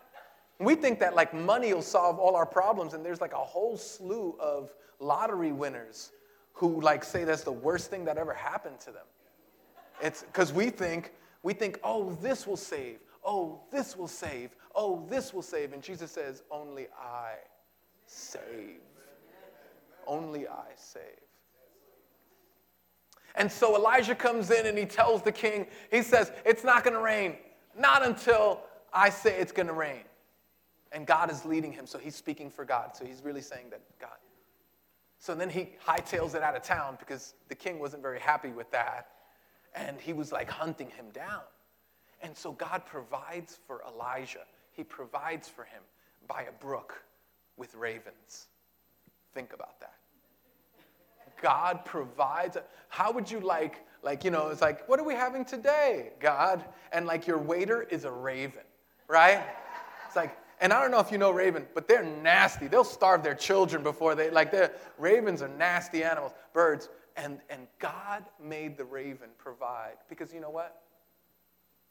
We 0.59 0.75
think 0.75 0.99
that 0.99 1.15
like 1.15 1.33
money 1.33 1.73
will 1.73 1.81
solve 1.81 2.19
all 2.19 2.35
our 2.35 2.45
problems, 2.45 2.93
and 2.93 3.03
there's 3.05 3.21
like 3.21 3.33
a 3.33 3.37
whole 3.37 3.77
slew 3.77 4.35
of 4.39 4.73
lottery 4.99 5.51
winners 5.51 6.11
who 6.53 6.81
like 6.81 7.03
say 7.03 7.23
that's 7.23 7.43
the 7.43 7.51
worst 7.51 7.89
thing 7.89 8.05
that 8.05 8.17
ever 8.17 8.33
happened 8.33 8.79
to 8.81 8.91
them. 8.91 9.05
It's 10.01 10.23
because 10.23 10.51
we 10.53 10.69
think, 10.69 11.13
we 11.43 11.53
think, 11.53 11.79
oh, 11.83 12.17
this 12.21 12.45
will 12.45 12.57
save. 12.57 12.99
Oh, 13.23 13.61
this 13.71 13.95
will 13.95 14.07
save. 14.07 14.55
Oh, 14.75 15.05
this 15.09 15.33
will 15.33 15.41
save. 15.41 15.73
And 15.73 15.81
Jesus 15.81 16.11
says, 16.11 16.43
only 16.51 16.87
I 16.99 17.33
save. 18.05 18.81
Only 20.11 20.45
I 20.45 20.65
save. 20.75 21.03
And 23.35 23.49
so 23.49 23.77
Elijah 23.77 24.13
comes 24.13 24.51
in 24.51 24.65
and 24.65 24.77
he 24.77 24.85
tells 24.85 25.21
the 25.21 25.31
king, 25.31 25.67
he 25.89 26.01
says, 26.01 26.33
It's 26.45 26.65
not 26.65 26.83
going 26.83 26.95
to 26.95 27.01
rain. 27.01 27.37
Not 27.77 28.05
until 28.05 28.59
I 28.91 29.09
say 29.09 29.39
it's 29.39 29.53
going 29.53 29.67
to 29.67 29.73
rain. 29.73 30.03
And 30.91 31.07
God 31.07 31.31
is 31.31 31.45
leading 31.45 31.71
him. 31.71 31.87
So 31.87 31.97
he's 31.97 32.15
speaking 32.15 32.49
for 32.49 32.65
God. 32.65 32.93
So 32.93 33.05
he's 33.05 33.23
really 33.23 33.41
saying 33.41 33.69
that 33.69 33.79
God, 34.01 34.17
so 35.17 35.35
then 35.35 35.49
he 35.49 35.69
hightails 35.87 36.33
it 36.33 36.41
out 36.41 36.55
of 36.55 36.63
town 36.63 36.97
because 36.99 37.35
the 37.47 37.53
king 37.53 37.77
wasn't 37.79 38.01
very 38.01 38.19
happy 38.19 38.49
with 38.49 38.69
that. 38.71 39.07
And 39.75 40.01
he 40.01 40.13
was 40.13 40.31
like 40.31 40.49
hunting 40.49 40.89
him 40.89 41.05
down. 41.13 41.43
And 42.21 42.35
so 42.35 42.51
God 42.51 42.85
provides 42.85 43.59
for 43.65 43.83
Elijah. 43.87 44.45
He 44.71 44.83
provides 44.83 45.47
for 45.47 45.63
him 45.63 45.83
by 46.27 46.41
a 46.49 46.51
brook 46.51 47.05
with 47.55 47.75
ravens. 47.75 48.47
Think 49.33 49.53
about 49.53 49.79
that. 49.79 50.00
God 51.41 51.83
provides. 51.85 52.57
How 52.89 53.11
would 53.11 53.29
you 53.29 53.39
like, 53.39 53.85
like, 54.03 54.23
you 54.23 54.31
know, 54.31 54.49
it's 54.49 54.61
like, 54.61 54.87
what 54.87 54.99
are 54.99 55.05
we 55.05 55.13
having 55.13 55.45
today, 55.45 56.11
God? 56.19 56.63
And 56.91 57.05
like 57.05 57.27
your 57.27 57.37
waiter 57.37 57.83
is 57.83 58.05
a 58.05 58.11
raven, 58.11 58.63
right? 59.07 59.43
It's 60.07 60.15
like, 60.15 60.37
and 60.59 60.71
I 60.71 60.79
don't 60.79 60.91
know 60.91 60.99
if 60.99 61.11
you 61.11 61.17
know 61.17 61.31
raven, 61.31 61.65
but 61.73 61.87
they're 61.87 62.03
nasty. 62.03 62.67
They'll 62.67 62.83
starve 62.83 63.23
their 63.23 63.33
children 63.35 63.81
before 63.81 64.13
they, 64.13 64.29
like, 64.29 64.51
they're, 64.51 64.71
ravens 64.99 65.41
are 65.41 65.47
nasty 65.47 66.03
animals, 66.03 66.33
birds. 66.53 66.89
And, 67.17 67.39
and 67.49 67.67
God 67.79 68.23
made 68.41 68.77
the 68.77 68.85
raven 68.85 69.29
provide. 69.37 69.95
Because 70.07 70.33
you 70.33 70.39
know 70.39 70.51
what? 70.51 70.83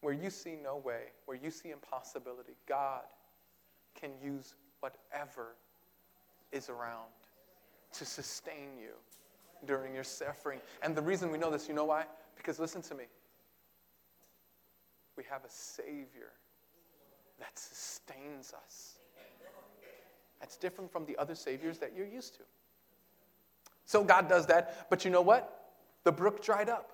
Where 0.01 0.15
you 0.15 0.31
see 0.31 0.57
no 0.63 0.77
way, 0.77 1.07
where 1.27 1.37
you 1.37 1.51
see 1.51 1.71
impossibility, 1.71 2.53
God 2.67 3.03
can 3.95 4.11
use 4.23 4.55
whatever 4.81 5.57
is 6.53 6.69
around 6.69 7.09
to 7.93 8.05
sustain 8.05 8.79
you 8.81 8.93
during 9.67 9.95
your 9.95 10.05
suffering. 10.05 10.61
And 10.83 10.97
the 10.97 11.03
reason 11.03 11.31
we 11.31 11.39
know 11.39 11.51
this, 11.51 11.69
you 11.69 11.75
know 11.75 11.85
why? 11.85 12.05
Because 12.37 12.59
listen 12.59 12.83
to 12.83 12.95
me. 12.95 13.05
We 15.17 15.25
have 15.31 15.45
a 15.45 15.51
Savior 15.51 16.33
that 17.39 17.59
sustains 17.59 18.53
us. 18.55 18.99
That's 20.41 20.57
different 20.57 20.91
from 20.91 21.05
the 21.05 21.17
other 21.19 21.35
saviors 21.35 21.79
that 21.79 21.93
you're 21.95 22.07
used 22.07 22.35
to. 22.37 22.43
So 23.85 24.03
God 24.03 24.29
does 24.29 24.47
that, 24.47 24.89
but 24.89 25.05
you 25.05 25.11
know 25.11 25.21
what? 25.21 25.73
The 26.05 26.13
brook 26.13 26.43
dried 26.43 26.69
up. 26.69 26.93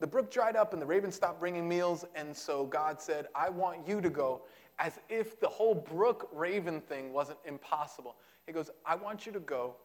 The 0.00 0.06
brook 0.06 0.30
dried 0.30 0.54
up 0.54 0.72
and 0.72 0.82
the 0.82 0.86
ravens 0.86 1.14
stopped 1.14 1.40
bringing 1.40 1.68
meals, 1.68 2.04
and 2.14 2.36
so 2.36 2.66
God 2.66 3.00
said, 3.00 3.26
I 3.34 3.48
want 3.48 3.88
you 3.88 4.00
to 4.00 4.10
go, 4.10 4.42
as 4.78 4.98
if 5.08 5.40
the 5.40 5.48
whole 5.48 5.74
brook 5.74 6.28
raven 6.32 6.80
thing 6.80 7.12
wasn't 7.12 7.38
impossible. 7.44 8.16
He 8.46 8.52
goes, 8.52 8.70
I 8.84 8.96
want 8.96 9.24
you 9.24 9.32
to 9.32 9.40
go, 9.40 9.76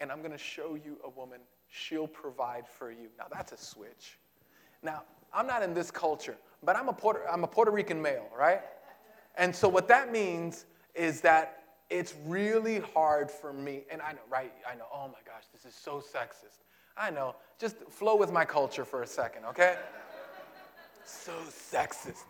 and 0.00 0.10
I'm 0.10 0.20
going 0.20 0.32
to 0.32 0.38
show 0.38 0.74
you 0.74 0.98
a 1.04 1.10
woman. 1.10 1.40
She'll 1.68 2.08
provide 2.08 2.68
for 2.68 2.90
you. 2.90 3.08
Now, 3.18 3.24
that's 3.32 3.52
a 3.52 3.56
switch. 3.56 4.18
Now, 4.82 5.02
I'm 5.32 5.46
not 5.46 5.62
in 5.62 5.74
this 5.74 5.90
culture, 5.90 6.36
but 6.62 6.76
I'm 6.76 6.88
a 6.88 6.92
Puerto, 6.92 7.20
I'm 7.30 7.44
a 7.44 7.46
Puerto 7.46 7.70
Rican 7.70 8.00
male, 8.00 8.28
right? 8.36 8.60
And 9.36 9.54
so 9.54 9.68
what 9.68 9.88
that 9.88 10.12
means 10.12 10.66
is 10.94 11.20
that 11.22 11.64
it's 11.90 12.14
really 12.26 12.80
hard 12.94 13.30
for 13.30 13.52
me, 13.52 13.82
and 13.90 14.00
I 14.00 14.12
know, 14.12 14.20
right? 14.30 14.52
I 14.70 14.74
know, 14.74 14.86
oh 14.92 15.08
my 15.08 15.18
gosh, 15.26 15.44
this 15.52 15.64
is 15.64 15.74
so 15.74 15.98
sexist. 16.00 16.62
I 16.96 17.10
know. 17.10 17.34
Just 17.58 17.76
flow 17.90 18.16
with 18.16 18.32
my 18.32 18.44
culture 18.44 18.84
for 18.84 19.02
a 19.02 19.06
second, 19.06 19.44
okay? 19.46 19.76
so 21.04 21.32
sexist. 21.50 22.24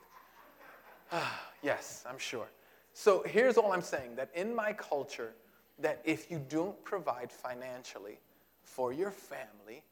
yes, 1.63 2.05
I'm 2.09 2.19
sure. 2.19 2.47
So 2.93 3.23
here's 3.27 3.57
all 3.57 3.73
I'm 3.73 3.83
saying 3.83 4.17
that 4.17 4.31
in 4.35 4.55
my 4.55 4.73
culture, 4.73 5.35
that 5.79 6.01
if 6.05 6.31
you 6.31 6.41
don't 6.49 6.83
provide 6.85 7.33
financially 7.33 8.19
for 8.63 8.93
your 8.93 9.11
family, 9.11 9.83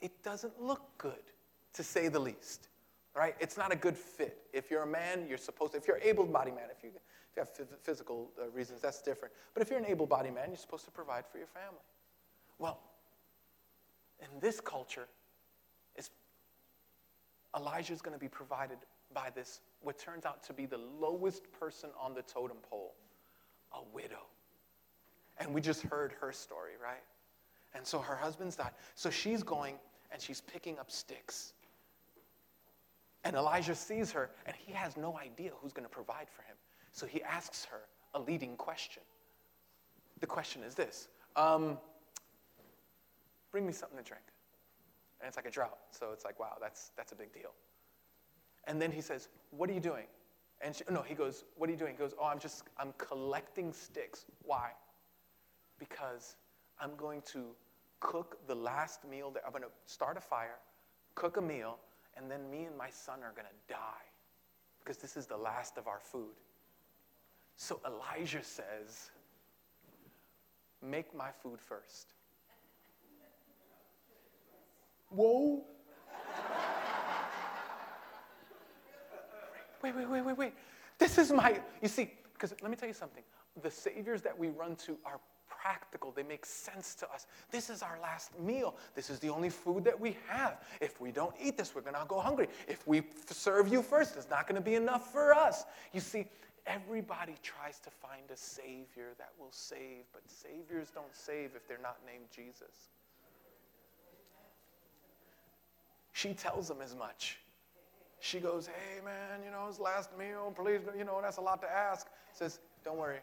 it 0.00 0.22
doesn't 0.22 0.60
look 0.60 0.82
good, 0.98 1.22
to 1.74 1.82
say 1.82 2.08
the 2.08 2.20
least 2.20 2.68
right? 3.14 3.34
It's 3.40 3.56
not 3.56 3.72
a 3.72 3.76
good 3.76 3.96
fit. 3.96 4.38
If 4.52 4.70
you're 4.70 4.82
a 4.82 4.86
man, 4.86 5.26
you're 5.28 5.38
supposed 5.38 5.72
to, 5.72 5.78
if 5.78 5.86
you're 5.86 5.96
an 5.96 6.02
able 6.04 6.24
bodied 6.24 6.54
man, 6.54 6.64
if 6.76 6.82
you, 6.82 6.90
if 6.90 7.36
you 7.36 7.40
have 7.40 7.50
physical 7.82 8.30
uh, 8.40 8.48
reasons, 8.50 8.80
that's 8.80 9.02
different. 9.02 9.34
But 9.54 9.62
if 9.62 9.70
you're 9.70 9.78
an 9.78 9.86
able 9.86 10.06
bodied 10.06 10.34
man, 10.34 10.48
you're 10.48 10.56
supposed 10.56 10.84
to 10.86 10.90
provide 10.90 11.26
for 11.26 11.38
your 11.38 11.46
family. 11.46 11.80
Well, 12.58 12.80
in 14.20 14.40
this 14.40 14.60
culture, 14.60 15.06
Elijah 17.54 17.92
is 17.92 18.00
going 18.00 18.14
to 18.14 18.20
be 18.20 18.28
provided 18.28 18.78
by 19.12 19.28
this, 19.34 19.60
what 19.82 19.98
turns 19.98 20.24
out 20.24 20.42
to 20.44 20.54
be 20.54 20.64
the 20.64 20.78
lowest 20.78 21.52
person 21.52 21.90
on 22.00 22.14
the 22.14 22.22
totem 22.22 22.56
pole, 22.62 22.94
a 23.72 23.80
widow. 23.92 24.24
And 25.42 25.52
we 25.52 25.60
just 25.60 25.82
heard 25.82 26.14
her 26.20 26.30
story, 26.30 26.72
right? 26.80 27.02
And 27.74 27.84
so 27.84 27.98
her 27.98 28.14
husband's 28.14 28.54
died. 28.54 28.70
So 28.94 29.10
she's 29.10 29.42
going 29.42 29.74
and 30.12 30.22
she's 30.22 30.40
picking 30.40 30.78
up 30.78 30.88
sticks. 30.88 31.52
And 33.24 33.34
Elijah 33.34 33.74
sees 33.74 34.12
her 34.12 34.30
and 34.46 34.54
he 34.56 34.72
has 34.72 34.96
no 34.96 35.18
idea 35.18 35.50
who's 35.60 35.72
going 35.72 35.84
to 35.84 35.90
provide 35.92 36.28
for 36.30 36.42
him. 36.42 36.56
So 36.92 37.06
he 37.06 37.22
asks 37.24 37.64
her 37.64 37.80
a 38.14 38.20
leading 38.20 38.56
question. 38.56 39.02
The 40.20 40.26
question 40.26 40.62
is 40.62 40.76
this 40.76 41.08
um, 41.34 41.76
Bring 43.50 43.66
me 43.66 43.72
something 43.72 43.98
to 43.98 44.04
drink. 44.04 44.24
And 45.20 45.26
it's 45.26 45.36
like 45.36 45.46
a 45.46 45.50
drought. 45.50 45.78
So 45.90 46.10
it's 46.12 46.24
like, 46.24 46.38
wow, 46.38 46.56
that's, 46.60 46.92
that's 46.96 47.10
a 47.12 47.16
big 47.16 47.32
deal. 47.32 47.52
And 48.64 48.80
then 48.80 48.92
he 48.92 49.00
says, 49.00 49.28
What 49.50 49.68
are 49.68 49.72
you 49.72 49.80
doing? 49.80 50.06
And 50.60 50.76
she, 50.76 50.84
no, 50.88 51.02
he 51.02 51.14
goes, 51.16 51.44
What 51.56 51.68
are 51.68 51.72
you 51.72 51.78
doing? 51.78 51.94
He 51.94 51.98
goes, 51.98 52.14
Oh, 52.20 52.26
I'm 52.26 52.38
just, 52.38 52.62
I'm 52.78 52.92
collecting 52.96 53.72
sticks. 53.72 54.26
Why? 54.44 54.70
Because 55.82 56.36
I'm 56.80 56.94
going 56.96 57.22
to 57.32 57.46
cook 57.98 58.38
the 58.46 58.54
last 58.54 59.04
meal 59.08 59.30
that 59.30 59.42
I'm 59.44 59.50
going 59.50 59.64
to 59.64 59.70
start 59.92 60.16
a 60.16 60.20
fire, 60.20 60.58
cook 61.16 61.38
a 61.38 61.42
meal, 61.42 61.78
and 62.16 62.30
then 62.30 62.48
me 62.50 62.64
and 62.64 62.76
my 62.76 62.90
son 62.90 63.18
are 63.24 63.32
going 63.32 63.48
to 63.48 63.74
die 63.74 64.06
because 64.78 64.98
this 64.98 65.16
is 65.16 65.26
the 65.26 65.36
last 65.36 65.78
of 65.78 65.88
our 65.88 65.98
food. 66.00 66.34
So 67.56 67.80
Elijah 67.86 68.44
says, 68.44 69.10
Make 70.82 71.14
my 71.14 71.30
food 71.42 71.60
first. 71.60 72.08
Whoa. 75.10 75.62
wait, 79.82 79.94
wait, 79.94 80.08
wait, 80.08 80.22
wait, 80.22 80.38
wait. 80.38 80.52
This 80.98 81.18
is 81.18 81.30
my, 81.30 81.60
you 81.80 81.88
see, 81.88 82.10
because 82.32 82.54
let 82.62 82.70
me 82.70 82.76
tell 82.76 82.88
you 82.88 82.94
something. 82.94 83.22
The 83.62 83.70
saviors 83.70 84.22
that 84.22 84.36
we 84.36 84.48
run 84.48 84.74
to 84.76 84.96
are 85.04 85.20
practical, 85.62 86.10
they 86.10 86.22
make 86.22 86.44
sense 86.44 86.94
to 86.96 87.10
us. 87.12 87.26
This 87.50 87.70
is 87.70 87.82
our 87.82 87.98
last 88.02 88.38
meal. 88.40 88.74
This 88.94 89.10
is 89.10 89.18
the 89.20 89.28
only 89.28 89.48
food 89.48 89.84
that 89.84 89.98
we 89.98 90.16
have. 90.28 90.60
If 90.80 91.00
we 91.00 91.12
don't 91.12 91.34
eat 91.40 91.56
this, 91.56 91.74
we're 91.74 91.82
going 91.82 91.94
to 91.94 92.04
go 92.08 92.20
hungry. 92.20 92.48
If 92.66 92.86
we 92.86 93.02
serve 93.26 93.68
you 93.68 93.82
first, 93.82 94.16
it's 94.16 94.28
not 94.28 94.46
going 94.46 94.56
to 94.56 94.64
be 94.64 94.74
enough 94.74 95.12
for 95.12 95.34
us. 95.34 95.64
You 95.92 96.00
see, 96.00 96.26
everybody 96.66 97.34
tries 97.42 97.78
to 97.80 97.90
find 97.90 98.22
a 98.32 98.36
savior 98.36 99.10
that 99.18 99.30
will 99.38 99.52
save, 99.52 100.04
but 100.12 100.22
saviors 100.26 100.90
don't 100.90 101.14
save 101.14 101.50
if 101.54 101.68
they're 101.68 101.78
not 101.82 101.98
named 102.06 102.26
Jesus. 102.34 102.90
She 106.12 106.34
tells 106.34 106.68
them 106.68 106.78
as 106.82 106.94
much. 106.94 107.38
She 108.20 108.38
goes, 108.38 108.66
Hey, 108.66 109.04
man, 109.04 109.40
you 109.44 109.50
know, 109.50 109.66
it's 109.68 109.80
last 109.80 110.10
meal. 110.18 110.52
Please, 110.54 110.80
you 110.96 111.04
know, 111.04 111.20
that's 111.22 111.38
a 111.38 111.40
lot 111.40 111.60
to 111.62 111.70
ask. 111.70 112.08
Says, 112.32 112.60
Don't 112.84 112.98
worry. 112.98 113.18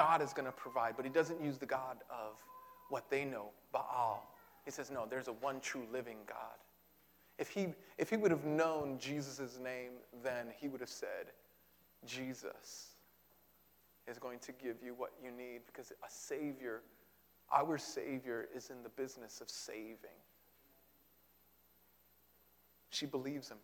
God 0.00 0.22
is 0.22 0.32
going 0.32 0.46
to 0.46 0.52
provide, 0.52 0.96
but 0.96 1.04
he 1.04 1.10
doesn't 1.10 1.42
use 1.44 1.58
the 1.58 1.66
God 1.66 1.98
of 2.08 2.42
what 2.88 3.10
they 3.10 3.22
know, 3.22 3.50
Baal. 3.70 4.34
He 4.64 4.70
says, 4.70 4.90
No, 4.90 5.04
there's 5.04 5.28
a 5.28 5.34
one 5.34 5.60
true 5.60 5.86
living 5.92 6.16
God. 6.26 6.56
If 7.38 7.50
he, 7.50 7.66
if 7.98 8.08
he 8.08 8.16
would 8.16 8.30
have 8.30 8.46
known 8.46 8.96
Jesus' 8.98 9.58
name, 9.62 9.90
then 10.24 10.46
he 10.58 10.68
would 10.68 10.80
have 10.80 10.88
said, 10.88 11.32
Jesus 12.06 12.92
is 14.08 14.18
going 14.18 14.38
to 14.38 14.52
give 14.52 14.76
you 14.82 14.94
what 14.94 15.10
you 15.22 15.30
need 15.30 15.66
because 15.66 15.90
a 15.90 16.08
Savior, 16.08 16.80
our 17.52 17.76
Savior, 17.76 18.48
is 18.56 18.70
in 18.70 18.82
the 18.82 18.88
business 18.88 19.42
of 19.42 19.50
saving. 19.50 20.16
She 22.88 23.04
believes 23.04 23.50
him, 23.50 23.58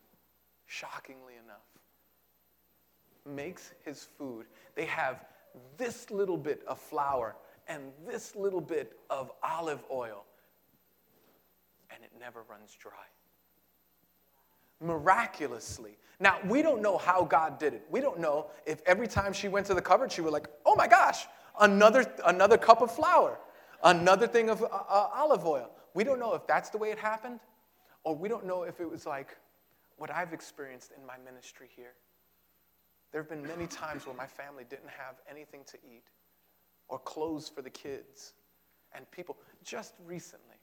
shockingly 0.66 1.33
enough. 1.42 1.64
Makes 3.25 3.72
his 3.87 4.07
food. 4.18 4.44
They 4.75 4.85
have 4.85 5.25
this 5.77 6.11
little 6.11 6.37
bit 6.37 6.62
of 6.66 6.79
flour 6.79 7.37
and 7.69 7.83
this 8.07 8.37
little 8.37 8.61
bit 8.61 8.99
of 9.11 9.31
olive 9.42 9.85
oil, 9.90 10.25
and 11.90 12.03
it 12.05 12.11
never 12.19 12.42
runs 12.49 12.77
dry. 12.79 12.92
Miraculously. 14.81 15.99
Now, 16.21 16.38
we 16.47 16.62
don't 16.62 16.81
know 16.81 16.97
how 16.97 17.25
God 17.25 17.59
did 17.59 17.75
it. 17.75 17.87
We 17.90 18.01
don't 18.01 18.21
know 18.21 18.47
if 18.64 18.83
every 18.87 19.09
time 19.09 19.33
she 19.33 19.49
went 19.49 19.66
to 19.66 19.75
the 19.75 19.83
cupboard, 19.83 20.12
she 20.12 20.21
was 20.21 20.33
like, 20.33 20.49
oh 20.64 20.75
my 20.77 20.87
gosh, 20.87 21.27
another, 21.61 22.07
another 22.25 22.57
cup 22.57 22.83
of 22.83 22.95
flour, 22.95 23.38
another 23.85 24.27
thing 24.27 24.49
of 24.49 24.62
uh, 24.62 24.66
uh, 24.66 25.09
olive 25.14 25.45
oil. 25.45 25.71
We 25.95 26.05
don't 26.05 26.19
know 26.19 26.35
if 26.35 26.47
that's 26.47 26.71
the 26.71 26.79
way 26.79 26.90
it 26.90 26.99
happened, 26.99 27.40
or 28.05 28.14
we 28.14 28.29
don't 28.29 28.47
know 28.47 28.62
if 28.62 28.81
it 28.81 28.88
was 28.88 29.07
like 29.07 29.37
what 29.97 30.11
I've 30.11 30.33
experienced 30.33 30.92
in 30.97 31.05
my 31.07 31.14
ministry 31.25 31.69
here. 31.75 31.95
There 33.16 33.22
have 33.22 33.31
been 33.31 33.48
many 33.48 33.66
times 33.66 34.07
where 34.07 34.14
my 34.14 34.26
family 34.26 34.64
didn't 34.68 34.90
have 34.90 35.14
anything 35.26 35.62
to 35.68 35.79
eat 35.90 36.02
or 36.88 36.98
clothes 36.98 37.48
for 37.48 37.62
the 37.62 37.70
kids. 37.70 38.35
And 38.92 39.11
people, 39.11 39.38
just 39.64 39.94
recently, 40.05 40.59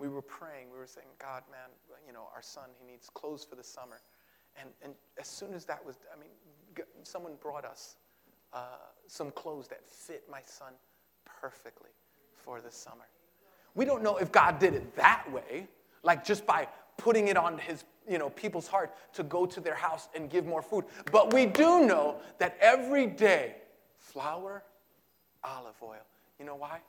we 0.00 0.08
were 0.08 0.20
praying, 0.20 0.72
we 0.72 0.76
were 0.76 0.88
saying, 0.88 1.06
God, 1.20 1.44
man, 1.48 1.70
you 2.04 2.12
know, 2.12 2.30
our 2.34 2.42
son, 2.42 2.64
he 2.80 2.90
needs 2.90 3.08
clothes 3.08 3.44
for 3.48 3.54
the 3.54 3.62
summer. 3.62 4.00
And, 4.60 4.70
and 4.82 4.92
as 5.20 5.28
soon 5.28 5.54
as 5.54 5.66
that 5.66 5.86
was, 5.86 5.98
I 6.12 6.18
mean, 6.18 6.30
someone 7.04 7.34
brought 7.40 7.64
us 7.64 7.94
uh, 8.52 8.60
some 9.06 9.30
clothes 9.30 9.68
that 9.68 9.88
fit 9.88 10.24
my 10.28 10.40
son 10.44 10.72
perfectly 11.40 11.90
for 12.34 12.60
the 12.60 12.72
summer. 12.72 13.06
We 13.76 13.84
don't 13.84 14.02
know 14.02 14.16
if 14.16 14.32
God 14.32 14.58
did 14.58 14.74
it 14.74 14.96
that 14.96 15.30
way, 15.32 15.68
like 16.02 16.24
just 16.24 16.44
by 16.44 16.66
putting 16.96 17.28
it 17.28 17.36
on 17.36 17.56
his 17.56 17.84
you 18.08 18.18
know 18.18 18.30
people's 18.30 18.66
heart 18.66 18.94
to 19.14 19.22
go 19.22 19.46
to 19.46 19.60
their 19.60 19.74
house 19.74 20.08
and 20.14 20.30
give 20.30 20.46
more 20.46 20.62
food. 20.62 20.84
But 21.12 21.32
we 21.32 21.46
do 21.46 21.84
know 21.86 22.16
that 22.38 22.56
every 22.60 23.06
day 23.06 23.56
flour 23.98 24.62
olive 25.44 25.76
oil. 25.82 26.04
You 26.38 26.44
know 26.46 26.56
why? 26.56 26.80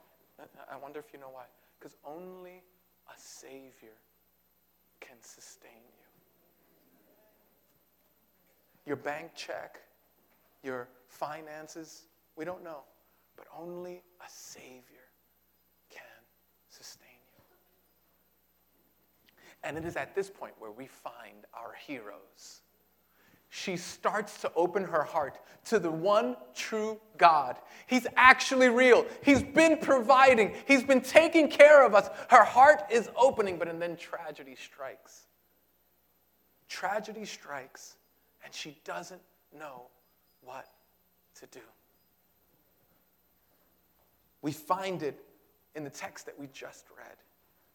I 0.71 0.77
wonder 0.77 0.99
if 0.99 1.11
you 1.13 1.19
know 1.19 1.29
why. 1.31 1.45
Because 1.79 1.95
only 2.05 2.63
a 3.07 3.17
savior 3.17 3.97
can 4.99 5.17
sustain 5.21 5.71
you. 5.71 6.05
Your 8.85 8.95
bank 8.95 9.31
check 9.35 9.79
your 10.63 10.87
finances 11.07 12.03
we 12.35 12.45
don't 12.45 12.63
know. 12.63 12.79
But 13.35 13.47
only 13.57 14.01
a 14.21 14.29
savior 14.29 15.07
can 15.89 16.01
sustain 16.69 17.09
and 19.63 19.77
it 19.77 19.85
is 19.85 19.95
at 19.95 20.15
this 20.15 20.29
point 20.29 20.53
where 20.59 20.71
we 20.71 20.87
find 20.87 21.45
our 21.53 21.73
heroes. 21.85 22.61
She 23.49 23.77
starts 23.77 24.41
to 24.41 24.51
open 24.55 24.83
her 24.83 25.03
heart 25.03 25.39
to 25.65 25.79
the 25.79 25.89
one 25.89 26.35
true 26.53 26.99
God. 27.17 27.57
He's 27.87 28.05
actually 28.15 28.69
real. 28.69 29.07
He's 29.23 29.41
been 29.41 29.77
providing, 29.77 30.53
He's 30.67 30.83
been 30.83 31.01
taking 31.01 31.49
care 31.49 31.83
of 31.83 31.95
us. 31.95 32.09
Her 32.29 32.43
heart 32.43 32.83
is 32.91 33.09
opening, 33.15 33.57
but 33.57 33.67
and 33.67 33.81
then 33.81 33.97
tragedy 33.97 34.55
strikes. 34.55 35.25
Tragedy 36.67 37.25
strikes, 37.25 37.95
and 38.45 38.53
she 38.53 38.77
doesn't 38.85 39.21
know 39.57 39.87
what 40.41 40.67
to 41.39 41.47
do. 41.47 41.65
We 44.43 44.51
find 44.51 45.01
it 45.01 45.19
in 45.75 45.83
the 45.83 45.89
text 45.89 46.27
that 46.27 46.39
we 46.39 46.47
just 46.53 46.85
read. 46.95 47.15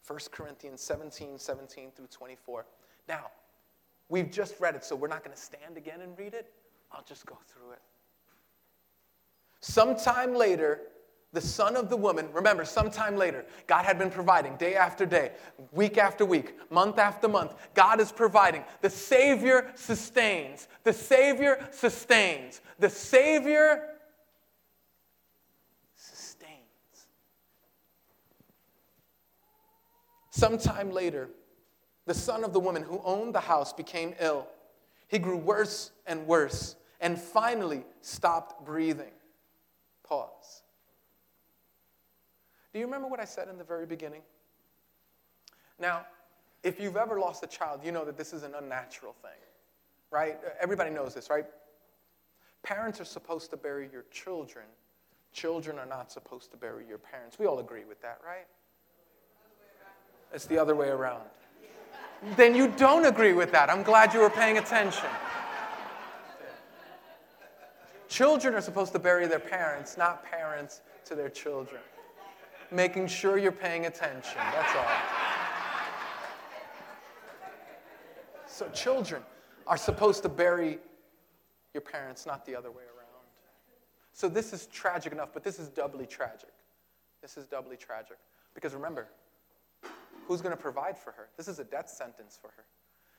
1 0.07 0.19
Corinthians 0.31 0.81
17, 0.83 1.39
17 1.39 1.91
through 1.97 2.07
24. 2.07 2.67
Now, 3.09 3.27
we've 4.09 4.31
just 4.31 4.61
read 4.61 4.75
it, 4.75 4.85
so 4.85 4.95
we're 4.95 5.09
not 5.09 5.25
going 5.25 5.35
to 5.35 5.43
stand 5.43 5.77
again 5.77 6.01
and 6.03 6.19
read 6.19 6.35
it. 6.35 6.53
I'll 6.93 7.05
just 7.05 7.27
go 7.27 7.39
through 7.49 7.73
it. 7.73 7.81
Sometime 9.61 10.35
later, 10.35 10.83
the 11.33 11.41
son 11.41 11.75
of 11.75 11.91
the 11.91 11.97
woman, 11.97 12.29
remember, 12.33 12.65
sometime 12.65 13.17
later, 13.17 13.45
God 13.67 13.85
had 13.85 13.99
been 13.99 14.11
providing 14.11 14.57
day 14.57 14.77
after 14.77 15.05
day, 15.05 15.33
week 15.73 15.99
after 15.99 16.25
week, 16.25 16.55
month 16.71 16.99
after 16.99 17.27
month. 17.27 17.55
God 17.75 17.99
is 17.99 18.13
providing. 18.13 18.63
The 18.83 18.91
Savior 18.91 19.73
sustains. 19.75 20.69
The 20.85 20.93
Savior 20.93 21.67
sustains. 21.73 22.61
The 22.79 22.89
Savior 22.89 23.94
Sometime 30.35 30.91
later, 30.91 31.29
the 32.07 32.13
son 32.13 32.43
of 32.43 32.53
the 32.53 32.59
woman 32.59 32.83
who 32.83 33.01
owned 33.05 33.33
the 33.33 33.41
house 33.41 33.73
became 33.73 34.17
ill. 34.19 34.49
He 35.07 35.21
grew 35.21 35.37
worse 35.37 35.93
and 36.09 36.27
worse 36.27 36.75
and 37.01 37.17
finally 37.17 37.85
stopped 38.01 38.65
breathing. 38.65 39.13
Pause. 40.03 40.65
Do 42.73 42.81
you 42.81 42.85
remember 42.85 43.07
what 43.07 43.21
I 43.21 43.25
said 43.25 43.47
in 43.47 43.59
the 43.59 43.63
very 43.63 43.87
beginning? 43.87 44.23
Now, 45.79 46.05
if 46.65 46.81
you've 46.81 46.97
ever 46.97 47.21
lost 47.21 47.45
a 47.45 47.47
child, 47.47 47.83
you 47.85 47.93
know 47.93 48.05
that 48.05 48.17
this 48.17 48.33
is 48.33 48.43
an 48.43 48.55
unnatural 48.59 49.15
thing, 49.23 49.39
right? 50.11 50.37
Everybody 50.61 50.91
knows 50.91 51.15
this, 51.15 51.31
right? 51.31 51.47
Parents 52.65 53.01
are 53.01 53.05
supposed 53.05 53.51
to 53.51 53.57
bury 53.57 53.89
your 53.93 54.05
children 54.11 54.65
Children 55.35 55.81
are 55.81 55.87
not 55.87 56.13
supposed 56.13 56.53
to 56.53 56.57
bury 56.57 56.87
your 56.87 56.99
parents. 56.99 57.41
We 57.41 57.47
all 57.47 57.59
agree 57.59 57.85
with 57.85 58.01
that, 58.03 58.21
right? 58.25 58.47
It's 60.35 60.47
the 60.47 60.59
other 60.59 60.75
way 60.75 60.89
around. 60.89 61.23
Then 62.37 62.55
you 62.55 62.69
don't 62.69 63.07
agree 63.07 63.35
with 63.35 63.53
that. 63.53 63.71
I'm 63.71 63.83
glad 63.83 64.13
you 64.13 64.21
were 64.21 64.31
paying 64.31 64.59
attention. 64.59 65.09
Children 68.09 68.55
are 68.55 68.61
supposed 68.61 68.93
to 68.93 68.99
bury 68.99 69.27
their 69.27 69.39
parents, 69.39 69.97
not 69.97 70.25
parents 70.25 70.81
to 71.05 71.15
their 71.15 71.29
children. 71.29 71.81
Making 72.71 73.07
sure 73.07 73.39
you're 73.39 73.53
paying 73.53 73.87
attention. 73.87 74.39
That's 74.53 74.75
all. 74.75 74.87
So, 78.47 78.69
children 78.69 79.23
are 79.67 79.77
supposed 79.77 80.23
to 80.23 80.29
bury 80.29 80.79
your 81.73 81.81
parents, 81.81 82.25
not 82.25 82.47
the 82.47 82.55
other 82.55 82.71
way 82.71 82.85
around. 82.85 83.25
So, 84.13 84.29
this 84.29 84.53
is 84.53 84.67
tragic 84.67 85.13
enough, 85.13 85.31
but 85.35 85.43
this 85.43 85.59
is 85.59 85.69
doubly 85.69 86.07
tragic. 86.07 86.53
This 87.21 87.37
is 87.37 87.47
doubly 87.47 87.77
tragic. 87.77 88.17
Because 88.55 88.75
remember, 88.75 89.09
who's 90.27 90.41
going 90.41 90.57
to 90.57 90.61
provide 90.61 90.99
for 90.99 91.13
her? 91.13 91.29
This 91.37 91.49
is 91.49 91.59
a 91.59 91.65
death 91.65 91.89
sentence 91.89 92.39
for 92.41 92.49
her. 92.57 92.65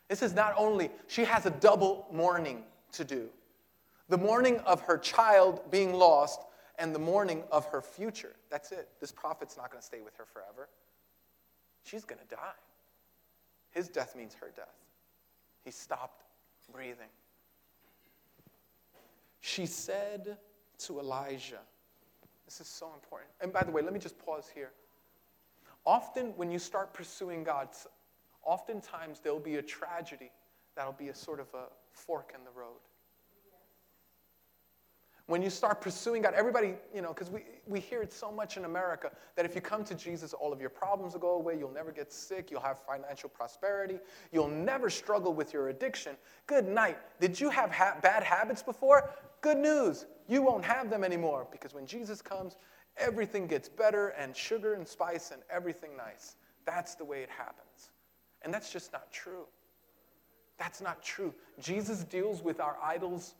This 0.09 0.21
is 0.21 0.33
not 0.33 0.53
only, 0.57 0.89
she 1.07 1.23
has 1.25 1.45
a 1.45 1.49
double 1.49 2.07
mourning 2.11 2.63
to 2.93 3.03
do 3.03 3.29
the 4.07 4.17
mourning 4.17 4.59
of 4.59 4.81
her 4.81 4.97
child 4.97 5.61
being 5.71 5.93
lost 5.93 6.41
and 6.77 6.93
the 6.93 6.99
mourning 6.99 7.43
of 7.51 7.65
her 7.65 7.81
future. 7.81 8.35
That's 8.49 8.71
it. 8.71 8.89
This 8.99 9.11
prophet's 9.11 9.57
not 9.57 9.71
going 9.71 9.81
to 9.81 9.85
stay 9.85 10.01
with 10.01 10.15
her 10.17 10.25
forever. 10.25 10.69
She's 11.83 12.05
going 12.05 12.19
to 12.19 12.35
die. 12.35 12.59
His 13.71 13.89
death 13.89 14.15
means 14.15 14.35
her 14.35 14.51
death. 14.55 14.75
He 15.63 15.71
stopped 15.71 16.23
breathing. 16.71 17.09
She 19.41 19.65
said 19.65 20.37
to 20.79 20.99
Elijah, 20.99 21.61
This 22.45 22.61
is 22.61 22.67
so 22.67 22.91
important. 22.93 23.31
And 23.41 23.51
by 23.51 23.63
the 23.63 23.71
way, 23.71 23.81
let 23.81 23.93
me 23.93 23.99
just 23.99 24.17
pause 24.17 24.49
here. 24.53 24.71
Often, 25.85 26.33
when 26.35 26.51
you 26.51 26.59
start 26.59 26.93
pursuing 26.93 27.43
God, 27.43 27.69
oftentimes 28.43 29.19
there'll 29.19 29.39
be 29.39 29.55
a 29.55 29.61
tragedy 29.61 30.31
that'll 30.75 30.93
be 30.93 31.09
a 31.09 31.15
sort 31.15 31.39
of 31.39 31.47
a 31.53 31.65
fork 31.91 32.33
in 32.35 32.43
the 32.43 32.51
road. 32.51 32.79
When 35.27 35.41
you 35.41 35.49
start 35.49 35.81
pursuing 35.81 36.21
God, 36.21 36.35
everybody, 36.35 36.75
you 36.93 37.01
know, 37.01 37.07
because 37.07 37.31
we, 37.31 37.41
we 37.65 37.79
hear 37.79 38.03
it 38.03 38.13
so 38.13 38.31
much 38.31 38.57
in 38.57 38.65
America 38.65 39.11
that 39.35 39.43
if 39.43 39.55
you 39.55 39.61
come 39.61 39.83
to 39.85 39.95
Jesus, 39.95 40.33
all 40.33 40.53
of 40.53 40.61
your 40.61 40.69
problems 40.69 41.13
will 41.13 41.19
go 41.19 41.31
away. 41.31 41.57
You'll 41.57 41.73
never 41.73 41.91
get 41.91 42.13
sick. 42.13 42.51
You'll 42.51 42.61
have 42.61 42.77
financial 42.79 43.29
prosperity. 43.29 43.97
You'll 44.31 44.49
never 44.49 44.87
struggle 44.87 45.33
with 45.33 45.51
your 45.51 45.69
addiction. 45.69 46.15
Good 46.45 46.67
night. 46.67 46.99
Did 47.19 47.39
you 47.39 47.49
have 47.49 47.71
ha- 47.71 47.97
bad 48.03 48.21
habits 48.21 48.61
before? 48.61 49.09
Good 49.41 49.57
news. 49.57 50.05
You 50.27 50.43
won't 50.43 50.63
have 50.63 50.91
them 50.91 51.03
anymore 51.03 51.47
because 51.51 51.73
when 51.73 51.87
Jesus 51.87 52.21
comes, 52.21 52.55
everything 52.97 53.47
gets 53.47 53.69
better 53.69 54.09
and 54.09 54.35
sugar 54.35 54.73
and 54.73 54.87
spice 54.87 55.31
and 55.31 55.41
everything 55.49 55.95
nice. 55.97 56.35
That's 56.65 56.95
the 56.95 57.05
way 57.05 57.21
it 57.21 57.29
happens. 57.29 57.91
And 58.41 58.53
that's 58.53 58.71
just 58.71 58.93
not 58.93 59.11
true. 59.11 59.45
That's 60.57 60.81
not 60.81 61.03
true. 61.03 61.33
Jesus 61.59 62.03
deals 62.03 62.41
with 62.41 62.59
our 62.59 62.77
idols 62.83 63.35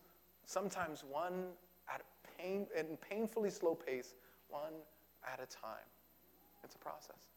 sometimes 0.46 1.04
one 1.04 1.46
at 1.94 2.02
a 2.02 2.42
pain 2.42 2.68
and 2.78 3.00
painfully 3.02 3.50
slow 3.50 3.76
pace, 3.76 4.14
one 4.50 4.74
at 5.32 5.40
a 5.40 5.46
time. 5.46 5.88
It's 6.64 6.76
a 6.76 6.80
process. 6.80 7.30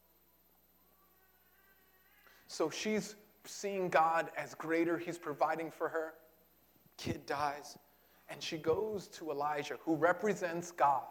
So 2.46 2.70
she's 2.70 3.14
seeing 3.44 3.88
God 3.88 4.30
as 4.36 4.54
greater, 4.54 4.98
He's 4.98 5.18
providing 5.18 5.70
for 5.70 5.88
her. 5.88 6.14
Kid 6.96 7.24
dies. 7.26 7.78
And 8.30 8.42
she 8.42 8.58
goes 8.58 9.08
to 9.08 9.30
Elijah, 9.30 9.78
who 9.84 9.94
represents 9.94 10.70
God. 10.70 11.04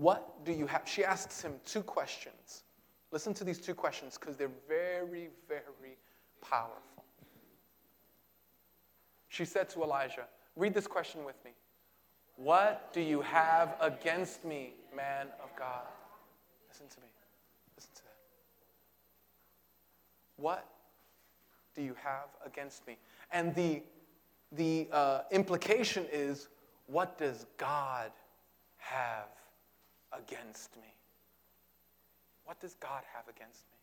What 0.00 0.46
do 0.46 0.52
you 0.52 0.66
have? 0.66 0.82
She 0.86 1.04
asks 1.04 1.42
him 1.42 1.52
two 1.66 1.82
questions. 1.82 2.62
Listen 3.12 3.34
to 3.34 3.44
these 3.44 3.58
two 3.58 3.74
questions 3.74 4.16
because 4.16 4.34
they're 4.34 4.56
very, 4.66 5.28
very 5.46 5.98
powerful. 6.40 7.04
She 9.28 9.44
said 9.44 9.68
to 9.70 9.82
Elijah, 9.82 10.24
Read 10.56 10.72
this 10.72 10.86
question 10.86 11.22
with 11.22 11.36
me. 11.44 11.50
What 12.36 12.94
do 12.94 13.02
you 13.02 13.20
have 13.20 13.76
against 13.78 14.42
me, 14.42 14.72
man 14.96 15.26
of 15.42 15.54
God? 15.54 15.84
Listen 16.70 16.86
to 16.88 17.00
me. 17.00 17.08
Listen 17.76 17.90
to 17.96 18.02
that. 18.04 18.16
What 20.36 20.66
do 21.74 21.82
you 21.82 21.94
have 22.02 22.28
against 22.46 22.86
me? 22.86 22.96
And 23.32 23.54
the, 23.54 23.82
the 24.52 24.88
uh, 24.92 25.20
implication 25.30 26.06
is 26.10 26.48
what 26.86 27.18
does 27.18 27.44
God 27.58 28.12
have 28.78 29.28
against 30.12 30.76
me? 30.76 30.94
What 32.44 32.60
does 32.60 32.74
God 32.74 33.02
have 33.14 33.28
against 33.28 33.64
me? 33.70 33.76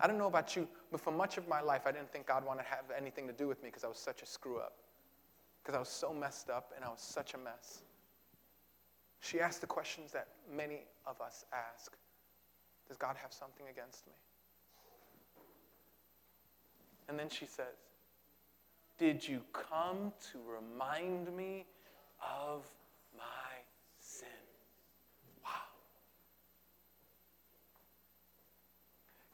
I 0.00 0.06
don't 0.06 0.18
know 0.18 0.28
about 0.28 0.54
you, 0.54 0.68
but 0.92 1.00
for 1.00 1.10
much 1.10 1.38
of 1.38 1.48
my 1.48 1.60
life, 1.60 1.82
I 1.86 1.92
didn't 1.92 2.12
think 2.12 2.26
God 2.26 2.44
wanted 2.44 2.62
to 2.62 2.68
have 2.68 2.84
anything 2.96 3.26
to 3.26 3.32
do 3.32 3.48
with 3.48 3.62
me 3.62 3.68
because 3.68 3.84
I 3.84 3.88
was 3.88 3.98
such 3.98 4.22
a 4.22 4.26
screw 4.26 4.58
up 4.58 4.74
because 5.62 5.76
I 5.76 5.80
was 5.80 5.88
so 5.88 6.14
messed 6.14 6.48
up 6.48 6.72
and 6.74 6.84
I 6.84 6.88
was 6.88 7.00
such 7.00 7.34
a 7.34 7.38
mess. 7.38 7.82
She 9.20 9.40
asked 9.40 9.60
the 9.60 9.66
questions 9.66 10.12
that 10.12 10.28
many 10.50 10.84
of 11.06 11.20
us 11.20 11.44
ask 11.52 11.96
Does 12.86 12.96
God 12.96 13.16
have 13.20 13.32
something 13.32 13.66
against 13.70 14.06
me? 14.06 14.14
And 17.08 17.18
then 17.18 17.28
she 17.28 17.44
says, 17.44 17.76
Did 18.98 19.26
you 19.26 19.42
come 19.52 20.12
to 20.32 20.38
remind 20.46 21.36
me 21.36 21.66
of 22.22 22.64
my 23.16 23.22
sin? 23.98 24.28
Wow. 25.44 25.50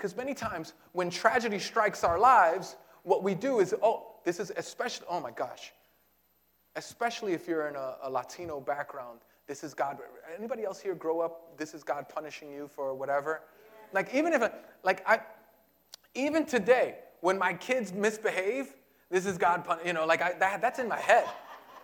Because 0.05 0.19
many 0.19 0.35
times 0.35 0.75
when 0.93 1.09
tragedy 1.09 1.59
strikes 1.59 2.05
our 2.05 2.19
lives, 2.19 2.77
what 3.05 3.23
we 3.23 3.35
do 3.35 3.61
is, 3.61 3.75
oh, 3.83 4.03
this 4.23 4.39
is 4.39 4.53
especially, 4.55 5.07
oh 5.09 5.19
my 5.19 5.31
gosh, 5.31 5.73
especially 6.77 7.33
if 7.33 7.49
you're 7.49 7.69
in 7.69 7.75
a, 7.75 7.97
a, 8.03 8.11
Latino 8.11 8.61
background. 8.61 9.21
This 9.47 9.65
is 9.65 9.73
God. 9.73 9.97
Anybody 10.37 10.63
else 10.63 10.79
here 10.79 10.95
grow 10.95 11.21
up? 11.21 11.57
This 11.57 11.73
is 11.73 11.83
God 11.83 12.07
punishing 12.07 12.53
you 12.53 12.69
for 12.69 12.93
whatever. 12.93 13.41
Like 13.95 14.13
even 14.13 14.35
if, 14.35 14.43
like 14.83 15.03
I, 15.09 15.21
even 16.15 16.45
today, 16.45 16.97
when 17.23 17.39
my 17.39 17.55
kids 17.55 17.91
misbehave, 17.95 18.75
this 19.09 19.25
is 19.25 19.39
God. 19.39 19.65
Pun- 19.65 19.79
you 19.87 19.95
know, 19.95 20.05
like 20.05 20.21
I, 20.21 20.35
that, 20.35 20.61
that's 20.61 20.79
in 20.79 20.87
my 20.87 21.01
head. 21.01 21.25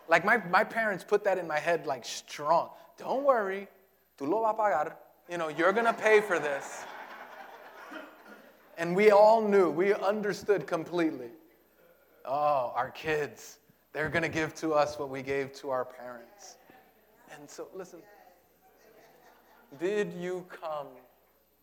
Like 0.09 0.27
my, 0.27 0.37
my 0.51 0.63
parents 0.63 1.05
put 1.05 1.25
that 1.25 1.39
in 1.39 1.49
my 1.49 1.59
head 1.59 1.87
like 1.87 2.05
strong. 2.05 2.69
Don't 2.99 3.25
worry, 3.25 3.67
tú 4.19 4.29
lo 4.29 4.43
vas 4.43 4.55
a 4.59 4.61
pagar. 4.61 4.93
You 5.31 5.39
know, 5.39 5.49
you're 5.49 5.73
gonna 5.73 5.95
pay 5.95 6.21
for 6.21 6.39
this. 6.39 6.85
And 8.81 8.97
we 8.97 9.13
all 9.13 9.47
knew, 9.47 9.71
we 9.71 9.95
understood 9.95 10.67
completely. 10.67 11.29
Oh, 12.25 12.73
our 12.75 12.91
kids 12.91 13.61
they're 13.93 14.09
going 14.09 14.23
to 14.23 14.29
give 14.29 14.55
to 14.57 14.73
us 14.73 14.99
what 14.99 15.11
we 15.11 15.23
gave 15.23 15.53
to 15.55 15.71
our 15.71 15.85
parents. 15.85 16.57
And 17.35 17.49
so, 17.49 17.69
listen, 17.75 18.01
did 19.81 20.13
you 20.13 20.47
come 20.49 20.87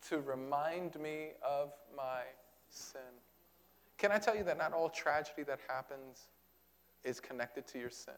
to 0.10 0.20
remind 0.20 1.00
me 1.00 1.30
of 1.46 1.72
my 1.96 2.22
sin? 2.70 3.02
Can 3.98 4.12
I 4.12 4.18
tell 4.18 4.36
you 4.36 4.44
that 4.44 4.58
not 4.58 4.74
all 4.74 4.90
tragedy 4.90 5.44
that 5.44 5.60
happens 5.68 6.28
is 7.04 7.20
connected 7.20 7.66
to 7.68 7.80
your 7.80 7.90
sin? 7.90 8.14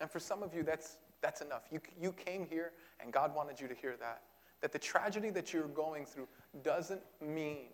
And 0.00 0.10
for 0.10 0.20
some 0.20 0.42
of 0.42 0.54
you, 0.54 0.62
that's, 0.62 0.98
that's 1.20 1.40
enough. 1.40 1.62
You, 1.70 1.80
you 2.00 2.12
came 2.12 2.46
here 2.46 2.72
and 3.02 3.12
God 3.12 3.34
wanted 3.34 3.60
you 3.60 3.68
to 3.68 3.74
hear 3.74 3.96
that. 4.00 4.22
That 4.60 4.72
the 4.72 4.78
tragedy 4.78 5.30
that 5.30 5.52
you're 5.52 5.68
going 5.68 6.04
through 6.04 6.28
doesn't 6.62 7.02
mean 7.20 7.68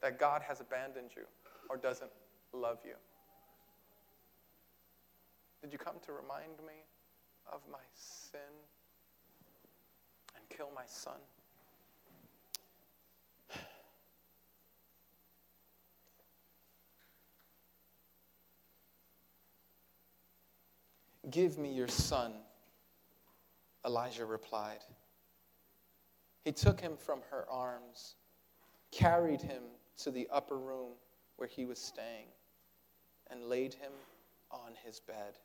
that 0.00 0.18
God 0.18 0.42
has 0.42 0.60
abandoned 0.60 1.10
you 1.16 1.22
or 1.68 1.76
doesn't 1.76 2.10
love 2.52 2.78
you. 2.84 2.94
Did 5.62 5.72
you 5.72 5.78
come 5.78 5.94
to 6.06 6.12
remind 6.12 6.58
me 6.66 6.84
of 7.52 7.60
my 7.70 7.78
sin 7.94 8.40
and 10.36 10.48
kill 10.48 10.70
my 10.74 10.82
son? 10.86 11.14
Give 21.30 21.56
me 21.56 21.72
your 21.72 21.88
son, 21.88 22.32
Elijah 23.86 24.26
replied. 24.26 24.80
He 26.44 26.52
took 26.52 26.80
him 26.80 26.96
from 26.96 27.20
her 27.30 27.48
arms, 27.50 28.16
carried 28.90 29.40
him 29.40 29.62
to 29.98 30.10
the 30.10 30.28
upper 30.30 30.58
room 30.58 30.92
where 31.36 31.48
he 31.48 31.64
was 31.64 31.78
staying 31.78 32.26
and 33.30 33.44
laid 33.44 33.74
him 33.74 33.92
on 34.50 34.72
his 34.84 35.00
bed. 35.00 35.38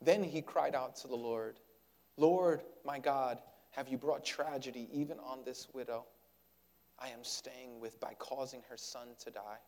Then 0.00 0.22
he 0.22 0.42
cried 0.42 0.74
out 0.74 0.96
to 0.96 1.08
the 1.08 1.16
Lord, 1.16 1.60
Lord, 2.16 2.62
my 2.84 2.98
God, 2.98 3.38
have 3.72 3.88
you 3.88 3.98
brought 3.98 4.24
tragedy 4.24 4.88
even 4.92 5.18
on 5.18 5.40
this 5.44 5.68
widow 5.74 6.04
I 6.98 7.08
am 7.08 7.22
staying 7.22 7.78
with 7.78 8.00
by 8.00 8.14
causing 8.18 8.62
her 8.70 8.76
son 8.76 9.08
to 9.24 9.30
die? 9.30 9.58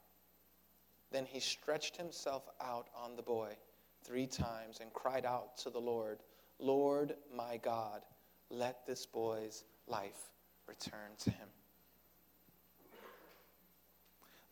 Then 1.10 1.26
he 1.26 1.40
stretched 1.40 1.96
himself 1.96 2.48
out 2.60 2.88
on 2.96 3.16
the 3.16 3.22
boy 3.22 3.56
three 4.02 4.26
times 4.26 4.80
and 4.80 4.92
cried 4.92 5.26
out 5.26 5.56
to 5.58 5.70
the 5.70 5.78
Lord, 5.78 6.20
Lord 6.58 7.14
my 7.34 7.58
God, 7.58 8.02
let 8.50 8.86
this 8.86 9.04
boy's 9.04 9.64
life 9.88 10.30
return 10.66 11.10
to 11.18 11.30
him. 11.30 11.48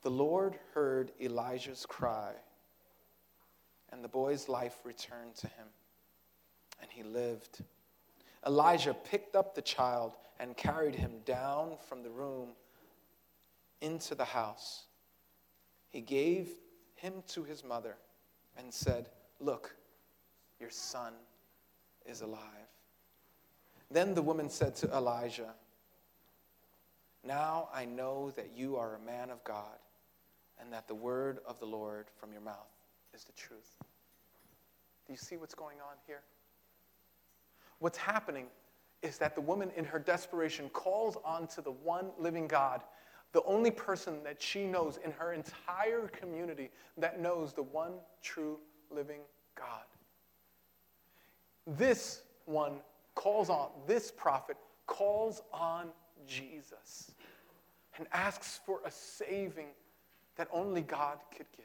The 0.03 0.11
Lord 0.11 0.59
heard 0.75 1.13
Elijah's 1.21 1.85
cry, 1.87 2.33
and 3.91 4.05
the 4.05 4.09
boy's 4.09 4.49
life 4.49 4.79
returned 4.85 5.35
to 5.37 5.49
him, 5.49 5.67
and 6.81 6.91
he 6.91 7.03
lived. 7.03 7.65
Elijah 8.47 8.95
picked 8.95 9.35
up 9.35 9.55
the 9.55 9.63
child 9.63 10.17
and 10.39 10.57
carried 10.57 10.95
him 10.95 11.13
down 11.25 11.77
from 11.89 12.03
the 12.03 12.11
room 12.11 12.51
into 13.81 14.15
the 14.15 14.25
house. 14.25 14.85
He 15.89 16.01
gave 16.01 16.51
him 16.95 17.23
to 17.29 17.43
his 17.43 17.65
mother 17.65 17.97
and 18.57 18.73
said, 18.73 19.09
Look, 19.41 19.75
your 20.61 20.71
son 20.71 21.15
is 22.05 22.21
alive. 22.21 22.41
Then 23.91 24.15
the 24.15 24.23
woman 24.23 24.49
said 24.51 24.75
to 24.77 24.89
Elijah, 24.89 25.55
Now 27.25 27.69
I 27.73 27.85
know 27.85 28.33
that 28.37 28.51
you 28.57 28.77
are 28.77 28.97
a 28.97 29.07
man 29.07 29.31
of 29.31 29.43
God, 29.45 29.79
and 30.61 30.73
that 30.73 30.89
the 30.89 30.95
word 30.95 31.39
of 31.47 31.59
the 31.61 31.67
Lord 31.67 32.07
from 32.19 32.33
your 32.33 32.41
mouth 32.41 32.73
is 33.15 33.25
the 33.25 33.33
truth. 33.33 33.77
Do 35.07 35.13
you 35.13 35.17
see 35.17 35.37
what's 35.37 35.55
going 35.55 35.79
on 35.79 35.97
here? 36.07 36.23
What's 37.79 37.99
happening 37.99 38.47
is 39.03 39.19
that 39.19 39.35
the 39.35 39.41
woman, 39.41 39.71
in 39.77 39.85
her 39.85 39.99
desperation, 39.99 40.69
calls 40.71 41.17
on 41.25 41.47
to 41.49 41.61
the 41.61 41.71
one 41.71 42.11
living 42.19 42.49
God, 42.49 42.83
the 43.33 43.43
only 43.45 43.71
person 43.71 44.23
that 44.25 44.43
she 44.43 44.65
knows 44.65 44.99
in 45.05 45.13
her 45.13 45.33
entire 45.33 46.09
community 46.09 46.71
that 46.97 47.21
knows 47.21 47.53
the 47.53 47.63
one 47.63 47.93
true 48.23 48.59
living 48.91 49.21
God. 49.55 49.85
This 51.67 52.23
one 52.47 52.81
calls 53.17 53.51
on, 53.51 53.71
this 53.89 54.13
prophet 54.13 54.57
calls 54.87 55.43
on 55.53 55.89
Jesus 56.29 57.11
and 57.99 58.07
asks 58.13 58.61
for 58.65 58.81
a 58.85 58.91
saving 58.91 59.69
that 60.37 60.47
only 60.53 60.83
God 60.83 61.19
could 61.37 61.47
give. 61.57 61.65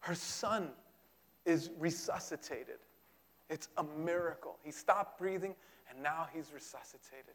Her 0.00 0.14
son 0.14 0.70
is 1.44 1.70
resuscitated. 1.78 2.78
It's 3.48 3.68
a 3.76 3.84
miracle. 3.84 4.56
He 4.62 4.72
stopped 4.72 5.18
breathing 5.18 5.54
and 5.88 6.02
now 6.02 6.26
he's 6.34 6.52
resuscitated. 6.52 7.34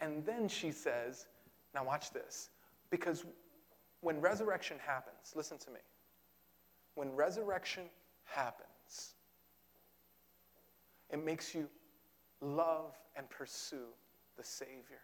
And 0.00 0.24
then 0.26 0.48
she 0.48 0.70
says, 0.72 1.26
Now 1.74 1.84
watch 1.84 2.12
this, 2.12 2.50
because 2.90 3.24
when 4.00 4.20
resurrection 4.20 4.76
happens, 4.84 5.32
listen 5.34 5.58
to 5.58 5.70
me. 5.70 5.80
When 6.94 7.14
resurrection 7.14 7.84
happens, 8.24 9.15
it 11.10 11.24
makes 11.24 11.54
you 11.54 11.68
love 12.40 12.94
and 13.16 13.28
pursue 13.30 13.88
the 14.36 14.44
Savior. 14.44 15.00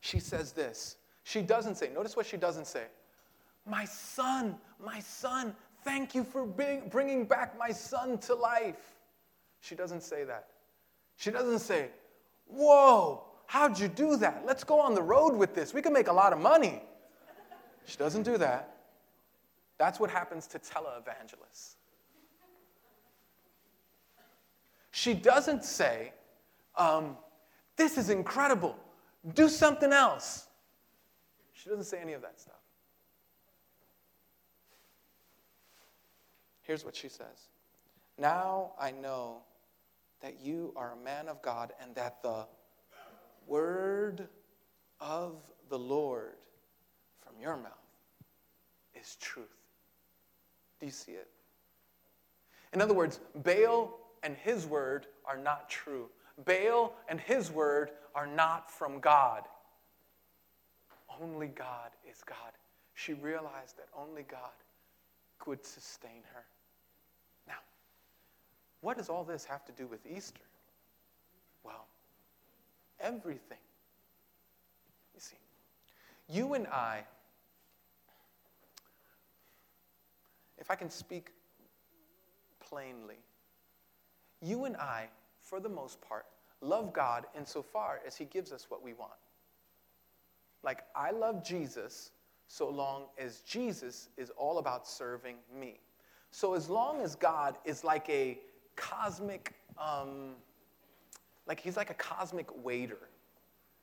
She 0.00 0.20
says 0.20 0.52
this. 0.52 0.96
She 1.24 1.42
doesn't 1.42 1.76
say, 1.76 1.90
notice 1.92 2.16
what 2.16 2.26
she 2.26 2.36
doesn't 2.36 2.66
say. 2.66 2.84
My 3.68 3.84
son, 3.84 4.56
my 4.84 5.00
son, 5.00 5.54
thank 5.82 6.14
you 6.14 6.22
for 6.22 6.46
bringing 6.46 7.24
back 7.24 7.58
my 7.58 7.70
son 7.70 8.18
to 8.18 8.34
life. 8.34 8.94
She 9.60 9.74
doesn't 9.74 10.02
say 10.02 10.22
that. 10.24 10.46
She 11.16 11.30
doesn't 11.30 11.58
say, 11.58 11.88
Whoa, 12.46 13.24
how'd 13.46 13.78
you 13.78 13.88
do 13.88 14.16
that? 14.18 14.44
Let's 14.46 14.62
go 14.62 14.78
on 14.78 14.94
the 14.94 15.02
road 15.02 15.34
with 15.34 15.54
this. 15.54 15.74
We 15.74 15.82
can 15.82 15.92
make 15.92 16.06
a 16.06 16.12
lot 16.12 16.32
of 16.32 16.38
money. 16.38 16.80
She 17.86 17.96
doesn't 17.96 18.22
do 18.22 18.38
that. 18.38 18.76
That's 19.78 19.98
what 19.98 20.10
happens 20.10 20.46
to 20.48 20.58
televangelists. 20.58 21.74
She 24.96 25.12
doesn't 25.12 25.62
say, 25.62 26.14
um, 26.74 27.18
This 27.76 27.98
is 27.98 28.08
incredible. 28.08 28.74
Do 29.34 29.50
something 29.50 29.92
else. 29.92 30.46
She 31.52 31.68
doesn't 31.68 31.84
say 31.84 32.00
any 32.00 32.14
of 32.14 32.22
that 32.22 32.40
stuff. 32.40 32.54
Here's 36.62 36.82
what 36.82 36.96
she 36.96 37.10
says 37.10 37.50
Now 38.16 38.72
I 38.80 38.90
know 38.90 39.42
that 40.22 40.40
you 40.40 40.72
are 40.76 40.94
a 40.98 41.04
man 41.04 41.28
of 41.28 41.42
God 41.42 41.74
and 41.78 41.94
that 41.94 42.22
the 42.22 42.46
word 43.46 44.26
of 44.98 45.34
the 45.68 45.78
Lord 45.78 46.36
from 47.22 47.38
your 47.38 47.58
mouth 47.58 47.72
is 48.98 49.16
truth. 49.16 49.44
Do 50.80 50.86
you 50.86 50.92
see 50.92 51.12
it? 51.12 51.28
In 52.72 52.80
other 52.80 52.94
words, 52.94 53.20
Baal 53.34 54.05
and 54.22 54.36
his 54.36 54.66
word 54.66 55.06
are 55.24 55.36
not 55.36 55.68
true. 55.68 56.08
Baal 56.44 56.94
and 57.08 57.20
his 57.20 57.50
word 57.50 57.90
are 58.14 58.26
not 58.26 58.70
from 58.70 59.00
God. 59.00 59.42
Only 61.20 61.48
God 61.48 61.90
is 62.10 62.22
God. 62.24 62.52
She 62.94 63.14
realized 63.14 63.76
that 63.78 63.88
only 63.96 64.22
God 64.22 64.50
could 65.38 65.64
sustain 65.64 66.22
her. 66.32 66.44
Now, 67.46 67.60
what 68.80 68.96
does 68.96 69.08
all 69.08 69.24
this 69.24 69.44
have 69.44 69.64
to 69.66 69.72
do 69.72 69.86
with 69.86 70.00
Easter? 70.06 70.40
Well, 71.64 71.86
everything. 73.00 73.58
You 75.14 75.20
see, 75.20 75.36
you 76.28 76.54
and 76.54 76.66
I 76.66 77.04
if 80.58 80.70
I 80.70 80.74
can 80.74 80.90
speak 80.90 81.30
plainly, 82.60 83.18
you 84.46 84.64
and 84.64 84.76
I, 84.76 85.08
for 85.40 85.60
the 85.60 85.68
most 85.68 86.00
part, 86.00 86.26
love 86.60 86.92
God 86.92 87.26
insofar 87.36 88.00
as 88.06 88.16
He 88.16 88.24
gives 88.24 88.52
us 88.52 88.66
what 88.68 88.82
we 88.82 88.92
want. 88.92 89.12
Like, 90.62 90.84
I 90.94 91.10
love 91.10 91.44
Jesus 91.44 92.10
so 92.48 92.68
long 92.68 93.04
as 93.18 93.40
Jesus 93.40 94.08
is 94.16 94.30
all 94.36 94.58
about 94.58 94.86
serving 94.86 95.36
me. 95.58 95.80
So, 96.30 96.54
as 96.54 96.68
long 96.68 97.02
as 97.02 97.14
God 97.14 97.56
is 97.64 97.84
like 97.84 98.08
a 98.08 98.38
cosmic, 98.76 99.54
um, 99.78 100.34
like 101.46 101.60
He's 101.60 101.76
like 101.76 101.90
a 101.90 101.94
cosmic 101.94 102.46
waiter, 102.64 103.08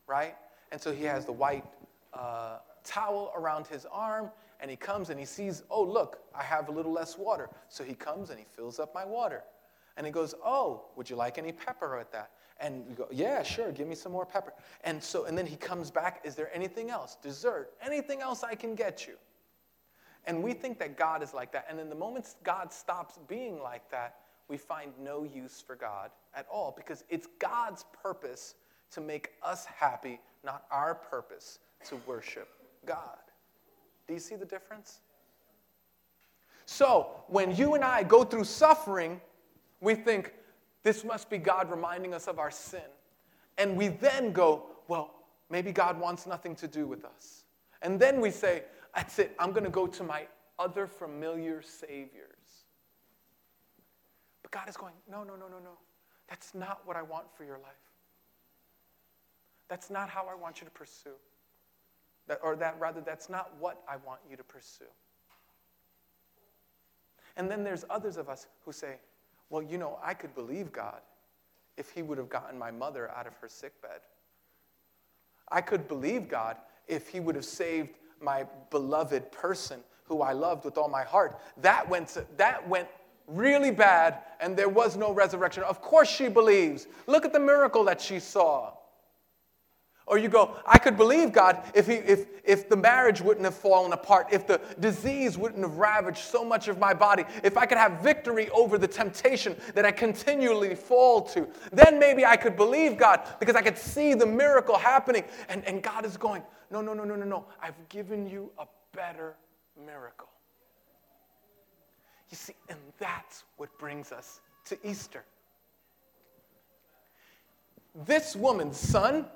right? 0.08 0.36
And 0.72 0.82
so 0.82 0.94
He 0.94 1.04
has 1.06 1.26
the 1.26 1.32
white 1.32 1.66
uh, 2.14 2.58
towel 2.84 3.34
around 3.36 3.68
His 3.68 3.86
arm, 3.92 4.30
and 4.64 4.72
he 4.72 4.78
comes 4.78 5.10
and 5.10 5.20
he 5.20 5.26
sees, 5.26 5.62
oh, 5.70 5.84
look, 5.84 6.20
I 6.34 6.42
have 6.42 6.70
a 6.70 6.72
little 6.72 6.94
less 6.94 7.18
water. 7.18 7.50
So 7.68 7.84
he 7.84 7.94
comes 7.94 8.30
and 8.30 8.40
he 8.40 8.46
fills 8.56 8.80
up 8.80 8.96
my 8.96 9.04
water. 9.04 9.44
And 9.98 10.06
he 10.06 10.12
goes, 10.12 10.34
oh, 10.44 10.86
would 10.96 11.10
you 11.10 11.16
like 11.16 11.38
any 11.38 11.52
pepper 11.52 11.98
with 11.98 12.12
that? 12.12 12.32
And 12.60 12.86
we 12.88 12.96
go, 12.96 13.08
yeah, 13.12 13.44
sure, 13.44 13.72
give 13.72 13.88
me 13.88 13.96
some 13.96 14.12
more 14.12 14.26
pepper. 14.26 14.54
And 14.84 15.04
so, 15.04 15.26
and 15.26 15.38
then 15.38 15.46
he 15.46 15.56
comes 15.56 15.92
back, 15.92 16.22
is 16.24 16.36
there 16.36 16.50
anything 16.54 16.90
else? 16.90 17.18
Dessert, 17.22 17.74
anything 17.82 18.22
else 18.22 18.44
I 18.44 18.56
can 18.56 18.76
get 18.76 19.06
you? 19.08 19.16
And 20.26 20.42
we 20.42 20.54
think 20.54 20.80
that 20.80 20.98
God 20.98 21.22
is 21.22 21.34
like 21.34 21.52
that. 21.52 21.66
And 21.70 21.80
in 21.80 21.90
the 21.90 21.96
moment 21.96 22.36
God 22.44 22.72
stops 22.72 23.20
being 23.28 23.62
like 23.62 23.90
that, 23.92 24.16
we 24.48 24.58
find 24.58 24.94
no 25.00 25.24
use 25.24 25.62
for 25.66 25.76
God 25.76 26.12
at 26.36 26.46
all 26.52 26.74
because 26.76 27.04
it's 27.10 27.28
God's 27.40 27.86
purpose 28.02 28.56
to 28.92 29.02
make 29.02 29.32
us 29.42 29.66
happy, 29.66 30.20
not 30.44 30.66
our 30.72 30.96
purpose 30.96 31.60
to 31.86 31.98
worship 32.08 32.48
God. 32.86 33.18
Do 34.08 34.14
you 34.14 34.20
see 34.20 34.36
the 34.36 34.46
difference? 34.46 35.00
So, 36.66 37.24
when 37.28 37.56
you 37.56 37.74
and 37.74 37.84
I 37.84 38.04
go 38.04 38.24
through 38.24 38.46
suffering, 38.46 39.20
we 39.84 39.96
think, 39.96 40.34
this 40.84 41.04
must 41.04 41.30
be 41.30 41.38
God 41.38 41.70
reminding 41.70 42.14
us 42.14 42.28
of 42.28 42.40
our 42.40 42.52
sin. 42.52 42.82
And 43.58 43.78
we 43.78 43.90
then 43.90 44.32
go, 44.32 44.66
well, 44.88 45.14
maybe 45.50 45.72
God 45.72 46.00
wants 46.00 46.26
nothing 46.26 46.56
to 46.56 46.68
do 46.68 46.88
with 46.88 47.06
us. 47.06 47.44
And 47.82 48.00
then 48.00 48.22
we 48.22 48.32
say, 48.32 48.64
that's 48.96 49.20
it, 49.20 49.36
I'm 49.38 49.52
going 49.52 49.66
to 49.66 49.70
go 49.70 49.86
to 49.88 50.04
my 50.04 50.28
other 50.58 50.88
familiar 50.88 51.62
saviors. 51.62 52.66
But 54.42 54.52
God 54.52 54.70
is 54.70 54.78
going, 54.78 54.94
no, 55.10 55.24
no, 55.24 55.36
no, 55.36 55.48
no, 55.48 55.60
no. 55.64 55.78
That's 56.30 56.56
not 56.56 56.82
what 56.86 56.96
I 56.96 57.02
want 57.02 57.26
for 57.36 57.44
your 57.44 57.58
life. 57.58 57.74
That's 59.68 59.90
not 59.90 60.10
how 60.10 60.28
I 60.32 60.36
want 60.36 60.62
you 60.62 60.66
to 60.66 60.72
pursue. 60.72 61.16
That, 62.28 62.40
or 62.42 62.56
that 62.56 62.78
rather, 62.80 63.02
that's 63.02 63.30
not 63.30 63.52
what 63.60 63.82
I 63.88 63.98
want 63.98 64.22
you 64.30 64.38
to 64.38 64.44
pursue. 64.44 64.86
And 67.36 67.50
then 67.50 67.64
there's 67.64 67.84
others 67.90 68.18
of 68.18 68.30
us 68.30 68.48
who 68.64 68.72
say, 68.72 68.98
well, 69.50 69.62
you 69.62 69.78
know, 69.78 70.00
I 70.04 70.14
could 70.14 70.34
believe 70.36 70.72
God 70.72 71.02
if 71.78 71.90
He 71.90 72.02
would 72.02 72.18
have 72.18 72.30
gotten 72.30 72.58
my 72.58 72.72
mother 72.72 73.10
out 73.12 73.28
of 73.28 73.36
her 73.38 73.48
sick 73.48 73.82
bed. 73.82 74.02
I 75.52 75.62
could 75.62 75.88
believe 75.88 76.28
God 76.28 76.58
if 76.88 77.08
He 77.08 77.20
would 77.20 77.36
have 77.36 77.46
saved 77.46 77.98
my 78.20 78.46
beloved 78.70 79.32
person 79.32 79.80
who 80.06 80.22
I 80.22 80.34
loved 80.34 80.66
with 80.66 80.78
all 80.78 80.90
my 80.90 81.04
heart. 81.04 81.40
That 81.58 81.88
went, 81.88 82.10
to, 82.10 82.26
that 82.38 82.68
went 82.68 82.88
really 83.28 83.72
bad, 83.72 84.20
and 84.40 84.56
there 84.56 84.70
was 84.70 84.98
no 84.98 85.12
resurrection. 85.14 85.64
Of 85.64 85.82
course, 85.82 86.10
she 86.10 86.28
believes. 86.28 86.88
Look 87.08 87.26
at 87.26 87.34
the 87.34 87.40
miracle 87.40 87.84
that 87.86 88.02
she 88.02 88.20
saw. 88.20 88.74
Or 90.06 90.18
you 90.18 90.28
go, 90.28 90.58
I 90.66 90.78
could 90.80 90.98
believe 90.98 91.32
God 91.32 91.64
if, 91.74 91.88
he, 91.88 91.94
if, 91.94 92.28
if 92.44 92.68
the 92.68 92.76
marriage 92.76 93.22
wouldn't 93.22 93.46
have 93.46 93.56
fallen 93.56 93.94
apart, 93.94 94.28
if 94.32 94.46
the 94.46 94.60
disease 94.80 95.38
wouldn't 95.38 95.62
have 95.62 95.78
ravaged 95.78 96.18
so 96.18 96.44
much 96.44 96.68
of 96.68 96.78
my 96.78 96.94
body, 96.94 97.24
if 97.42 97.58
I 97.58 97.66
could 97.66 97.78
have 97.78 98.02
victory 98.02 98.50
over 98.50 98.78
the 98.78 98.88
temptation 98.88 99.56
that 99.76 99.86
I 99.86 99.92
continually 99.92 100.76
fall 100.76 101.22
to. 101.22 101.48
Then 101.72 102.00
maybe 102.00 102.26
I 102.26 102.36
could 102.36 102.58
believe 102.58 102.98
God 102.98 103.22
because 103.40 103.56
I 103.56 103.62
could 103.62 103.78
see 103.78 104.14
the 104.14 104.26
miracle 104.26 104.78
happening. 104.78 105.24
And, 105.48 105.64
and 105.66 105.82
God 105.82 106.06
is 106.06 106.18
going, 106.18 106.44
No, 106.70 106.82
no, 106.82 106.94
no, 106.94 107.06
no, 107.06 107.16
no, 107.16 107.26
no. 107.26 107.46
I've 107.62 107.88
given 107.88 108.28
you 108.28 108.52
a 108.60 108.66
better 108.94 109.36
miracle. 109.86 110.30
You 112.30 112.38
see, 112.38 112.56
and 112.68 112.80
that's 113.00 113.44
what 113.58 113.70
brings 113.78 114.12
us 114.12 114.42
to 114.66 114.78
Easter. 114.84 115.24
This 118.08 118.36
woman's 118.36 118.78
son, 118.78 119.28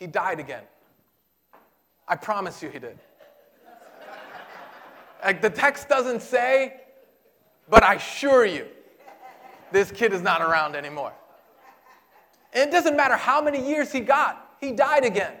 he 0.00 0.06
died 0.06 0.40
again. 0.40 0.64
I 2.08 2.16
promise 2.16 2.62
you 2.62 2.70
he 2.70 2.80
did. 2.80 2.98
Like 5.22 5.42
the 5.42 5.50
text 5.50 5.88
doesn't 5.88 6.22
say, 6.22 6.80
but 7.68 7.84
I 7.84 7.94
assure 7.94 8.46
you, 8.46 8.66
this 9.70 9.92
kid 9.92 10.14
is 10.14 10.22
not 10.22 10.40
around 10.40 10.74
anymore. 10.74 11.12
And 12.54 12.68
it 12.68 12.72
doesn't 12.72 12.96
matter 12.96 13.16
how 13.16 13.42
many 13.42 13.64
years 13.64 13.92
he 13.92 14.00
got, 14.00 14.56
he 14.58 14.72
died 14.72 15.04
again. 15.04 15.34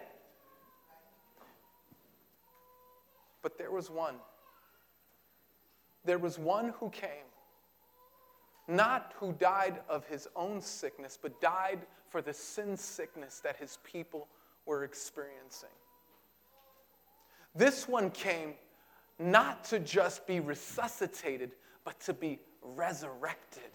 But 3.42 3.56
there 3.56 3.70
was 3.72 3.90
one. 3.90 4.16
There 6.04 6.18
was 6.18 6.38
one 6.38 6.74
who 6.78 6.90
came, 6.90 7.26
not 8.68 9.14
who 9.18 9.32
died 9.32 9.80
of 9.88 10.06
his 10.06 10.28
own 10.36 10.60
sickness, 10.60 11.18
but 11.20 11.40
died 11.40 11.80
for 12.10 12.20
the 12.20 12.34
sin 12.34 12.76
sickness 12.76 13.40
that 13.40 13.56
his 13.56 13.78
people 13.82 14.28
were 14.66 14.84
experiencing. 14.84 15.68
This 17.54 17.88
one 17.88 18.10
came 18.10 18.54
not 19.18 19.64
to 19.64 19.78
just 19.78 20.26
be 20.26 20.40
resuscitated, 20.40 21.52
but 21.84 22.00
to 22.00 22.14
be 22.14 22.38
resurrected 22.62 23.70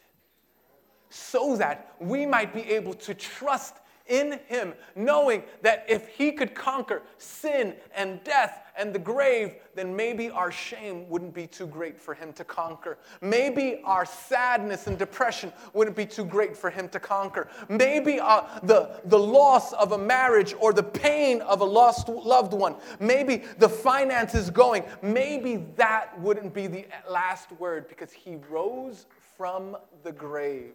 so 1.10 1.56
that 1.56 1.96
we 2.00 2.26
might 2.26 2.54
be 2.54 2.62
able 2.62 2.94
to 2.94 3.14
trust 3.14 3.76
in 4.08 4.40
him, 4.48 4.74
knowing 4.96 5.44
that 5.62 5.86
if 5.88 6.08
he 6.08 6.32
could 6.32 6.54
conquer 6.54 7.02
sin 7.18 7.76
and 7.96 8.24
death 8.24 8.62
and 8.78 8.94
the 8.94 9.00
grave, 9.00 9.56
then 9.74 9.96
maybe 9.96 10.30
our 10.30 10.52
shame 10.52 11.08
wouldn't 11.10 11.34
be 11.34 11.48
too 11.48 11.66
great 11.66 12.00
for 12.00 12.14
him 12.14 12.34
to 12.34 12.44
conquer. 12.44 12.98
Maybe 13.22 13.82
our 13.86 14.06
sadness 14.06 14.88
and 14.88 14.98
depression 14.98 15.52
wouldn't 15.74 15.96
be 15.96 16.06
too 16.06 16.26
great 16.26 16.56
for 16.58 16.70
him 16.70 16.90
to 16.90 17.00
conquer. 17.00 17.48
Maybe 17.70 18.20
uh, 18.20 18.44
the, 18.64 19.00
the 19.06 19.18
loss 19.20 19.74
of 19.74 19.94
a 19.94 19.98
marriage 19.98 20.54
or 20.60 20.74
the 20.74 20.84
pain 20.84 21.42
of 21.42 21.62
a 21.62 21.66
lost 21.66 22.10
loved 22.10 22.54
one, 22.54 22.76
maybe 23.00 23.44
the 23.58 23.70
finances 23.70 24.50
going, 24.50 24.84
maybe 25.02 25.66
that 25.76 26.20
wouldn't 26.20 26.54
be 26.54 26.68
the 26.68 26.86
last 27.10 27.52
word 27.54 27.88
because 27.88 28.12
he 28.12 28.38
rose 28.50 29.06
from 29.38 29.78
the 30.04 30.12
grave 30.12 30.74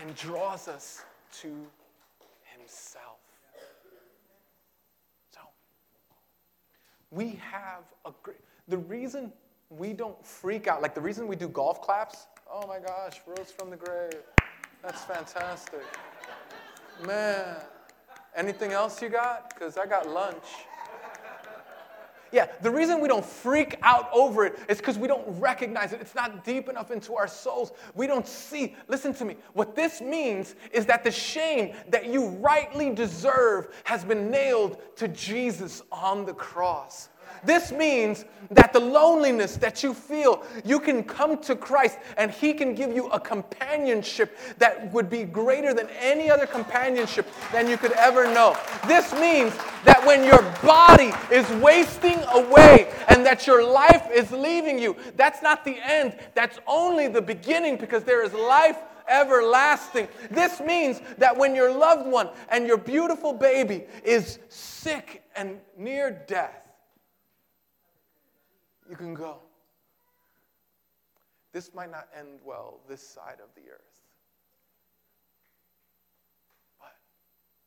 and 0.00 0.14
draws 0.14 0.68
us 0.68 1.02
to 1.40 1.48
Himself. 2.56 3.18
So, 5.34 5.40
we 7.10 7.40
have 7.50 7.84
a 8.04 8.12
great, 8.22 8.38
the 8.68 8.78
reason 8.78 9.32
we 9.70 9.92
don't 9.92 10.24
freak 10.24 10.66
out, 10.66 10.82
like 10.82 10.94
the 10.94 11.00
reason 11.00 11.26
we 11.26 11.36
do 11.36 11.48
golf 11.48 11.80
claps, 11.80 12.26
oh 12.50 12.66
my 12.66 12.78
gosh, 12.78 13.20
rose 13.26 13.50
from 13.50 13.70
the 13.70 13.76
grave. 13.76 14.22
That's 14.82 15.02
fantastic. 15.04 15.84
Man, 17.06 17.56
anything 18.36 18.72
else 18.72 19.00
you 19.00 19.08
got? 19.08 19.50
Because 19.50 19.76
I 19.76 19.86
got 19.86 20.08
lunch. 20.08 20.44
Yeah, 22.32 22.46
the 22.62 22.70
reason 22.70 23.00
we 23.00 23.08
don't 23.08 23.24
freak 23.24 23.78
out 23.82 24.08
over 24.12 24.46
it 24.46 24.58
is 24.68 24.78
because 24.78 24.98
we 24.98 25.06
don't 25.06 25.24
recognize 25.38 25.92
it. 25.92 26.00
It's 26.00 26.14
not 26.14 26.44
deep 26.44 26.70
enough 26.70 26.90
into 26.90 27.14
our 27.14 27.28
souls. 27.28 27.72
We 27.94 28.06
don't 28.06 28.26
see. 28.26 28.74
Listen 28.88 29.12
to 29.14 29.24
me. 29.26 29.36
What 29.52 29.76
this 29.76 30.00
means 30.00 30.54
is 30.72 30.86
that 30.86 31.04
the 31.04 31.10
shame 31.10 31.74
that 31.90 32.06
you 32.06 32.28
rightly 32.28 32.90
deserve 32.90 33.68
has 33.84 34.02
been 34.02 34.30
nailed 34.30 34.78
to 34.96 35.08
Jesus 35.08 35.82
on 35.92 36.24
the 36.24 36.32
cross. 36.32 37.10
This 37.44 37.72
means 37.72 38.24
that 38.50 38.72
the 38.72 38.80
loneliness 38.80 39.56
that 39.56 39.82
you 39.82 39.94
feel, 39.94 40.44
you 40.64 40.78
can 40.78 41.02
come 41.02 41.38
to 41.38 41.56
Christ 41.56 41.98
and 42.16 42.30
He 42.30 42.54
can 42.54 42.74
give 42.74 42.94
you 42.94 43.08
a 43.08 43.18
companionship 43.18 44.38
that 44.58 44.92
would 44.92 45.10
be 45.10 45.24
greater 45.24 45.74
than 45.74 45.88
any 45.98 46.30
other 46.30 46.46
companionship 46.46 47.26
than 47.52 47.68
you 47.68 47.76
could 47.76 47.92
ever 47.92 48.24
know. 48.32 48.56
This 48.86 49.12
means 49.14 49.54
that 49.84 50.04
when 50.06 50.22
your 50.24 50.42
body 50.62 51.12
is 51.30 51.48
wasting 51.62 52.22
away 52.32 52.92
and 53.08 53.24
that 53.26 53.46
your 53.46 53.64
life 53.68 54.08
is 54.12 54.30
leaving 54.30 54.78
you, 54.78 54.96
that's 55.16 55.42
not 55.42 55.64
the 55.64 55.76
end, 55.82 56.16
that's 56.34 56.58
only 56.66 57.08
the 57.08 57.22
beginning 57.22 57.76
because 57.76 58.04
there 58.04 58.24
is 58.24 58.32
life 58.32 58.78
everlasting. 59.08 60.08
This 60.30 60.60
means 60.60 61.00
that 61.18 61.36
when 61.36 61.54
your 61.54 61.76
loved 61.76 62.10
one 62.10 62.30
and 62.48 62.66
your 62.66 62.78
beautiful 62.78 63.32
baby 63.32 63.84
is 64.04 64.38
sick 64.48 65.22
and 65.36 65.58
near 65.76 66.24
death, 66.26 66.62
you 68.88 68.96
can 68.96 69.14
go. 69.14 69.38
This 71.52 71.74
might 71.74 71.90
not 71.90 72.08
end 72.18 72.38
well 72.44 72.80
this 72.88 73.06
side 73.06 73.38
of 73.42 73.54
the 73.54 73.70
earth. 73.70 74.00
But 76.78 76.94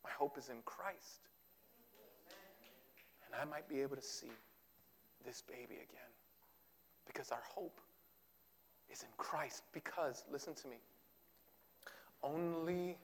my 0.04 0.10
hope 0.18 0.38
is 0.38 0.50
in 0.50 0.58
Christ. 0.66 1.30
I 3.42 3.46
might 3.46 3.68
be 3.68 3.82
able 3.82 3.96
to 3.96 4.02
see 4.02 4.32
this 5.26 5.42
baby 5.42 5.76
again. 5.76 6.12
Because 7.06 7.32
our 7.32 7.44
hope 7.48 7.80
is 8.92 9.02
in 9.02 9.10
Christ. 9.18 9.64
Because, 9.74 10.24
listen 10.32 10.54
to 10.56 10.68
me, 10.68 10.78
only 12.24 12.98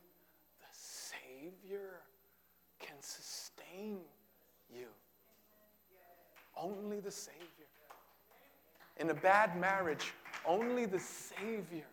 the 0.60 0.72
Savior 0.72 2.02
can 2.80 2.96
sustain 3.00 4.00
you. 4.74 4.88
Only 6.56 7.00
the 7.00 7.12
Savior. 7.12 7.39
In 8.98 9.10
a 9.10 9.13
bad 9.13 9.60
marriage, 9.60 10.13
only 10.46 10.86
the 10.86 11.00
Savior 11.00 11.86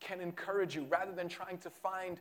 can 0.00 0.20
encourage 0.20 0.74
you 0.74 0.86
rather 0.88 1.12
than 1.12 1.28
trying 1.28 1.58
to 1.58 1.70
find 1.70 2.20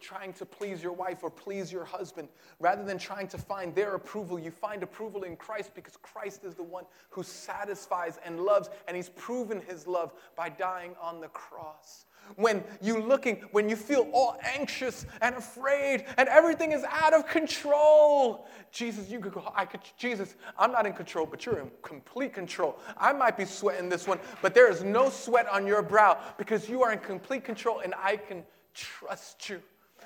trying 0.00 0.32
to 0.34 0.46
please 0.46 0.82
your 0.82 0.92
wife 0.92 1.22
or 1.22 1.30
please 1.30 1.72
your 1.72 1.84
husband. 1.84 2.28
Rather 2.60 2.84
than 2.84 2.98
trying 2.98 3.28
to 3.28 3.38
find 3.38 3.74
their 3.74 3.94
approval 3.94 4.38
you 4.38 4.50
find 4.50 4.82
approval 4.82 5.22
in 5.22 5.36
Christ 5.36 5.74
because 5.74 5.96
Christ 5.96 6.44
is 6.44 6.54
the 6.54 6.62
one 6.62 6.84
who 7.10 7.22
satisfies 7.22 8.18
and 8.24 8.40
loves 8.40 8.70
and 8.86 8.96
he's 8.96 9.08
proven 9.10 9.60
his 9.60 9.86
love 9.86 10.12
by 10.36 10.48
dying 10.48 10.94
on 11.00 11.20
the 11.20 11.28
cross. 11.28 12.06
When 12.36 12.64
you 12.80 13.02
looking 13.02 13.36
when 13.52 13.68
you 13.68 13.76
feel 13.76 14.08
all 14.12 14.38
anxious 14.42 15.04
and 15.20 15.34
afraid 15.34 16.06
and 16.16 16.26
everything 16.28 16.72
is 16.72 16.82
out 16.84 17.12
of 17.12 17.26
control 17.28 18.46
jesus 18.72 19.10
you 19.10 19.20
could 19.20 19.34
go 19.34 19.52
i 19.54 19.66
could 19.66 19.80
jesus 19.98 20.34
i'm 20.58 20.72
not 20.72 20.86
in 20.86 20.94
control 20.94 21.26
but 21.26 21.44
you're 21.44 21.58
in 21.58 21.70
complete 21.82 22.32
control. 22.32 22.78
I 22.96 23.12
might 23.12 23.36
be 23.36 23.44
sweating 23.44 23.90
this 23.90 24.06
one 24.06 24.18
but 24.40 24.54
there 24.54 24.70
is 24.70 24.82
no 24.82 25.10
sweat 25.10 25.46
on 25.48 25.66
your 25.66 25.82
brow 25.82 26.18
because 26.38 26.66
you 26.66 26.82
are 26.82 26.92
in 26.92 26.98
complete 26.98 27.44
control 27.44 27.80
and 27.80 27.92
i 28.02 28.16
can 28.16 28.42
trust 28.74 29.48
you 29.48 29.62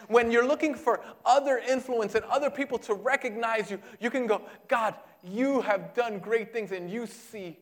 when 0.09 0.31
you're 0.31 0.47
looking 0.47 0.75
for 0.75 1.01
other 1.25 1.59
influence 1.59 2.15
and 2.15 2.25
other 2.27 2.51
people 2.51 2.79
to 2.79 2.95
recognize 2.95 3.71
you 3.71 3.79
you 4.01 4.11
can 4.11 4.27
go 4.27 4.43
god 4.69 4.95
you 5.25 5.61
have 5.61 5.95
done 5.95 6.19
great 6.19 6.53
things 6.53 6.73
and 6.73 6.91
you 6.91 7.07
see 7.07 7.59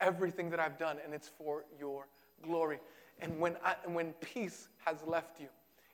everything 0.00 0.50
that 0.50 0.60
i've 0.60 0.78
done 0.78 0.98
and 1.04 1.12
it's 1.12 1.28
for 1.28 1.64
your 1.78 2.06
glory 2.42 2.78
and 3.22 3.38
when, 3.38 3.56
I, 3.64 3.74
when 3.86 4.12
peace 4.14 4.68
has 4.84 4.98
left 5.06 5.40
you, 5.40 5.48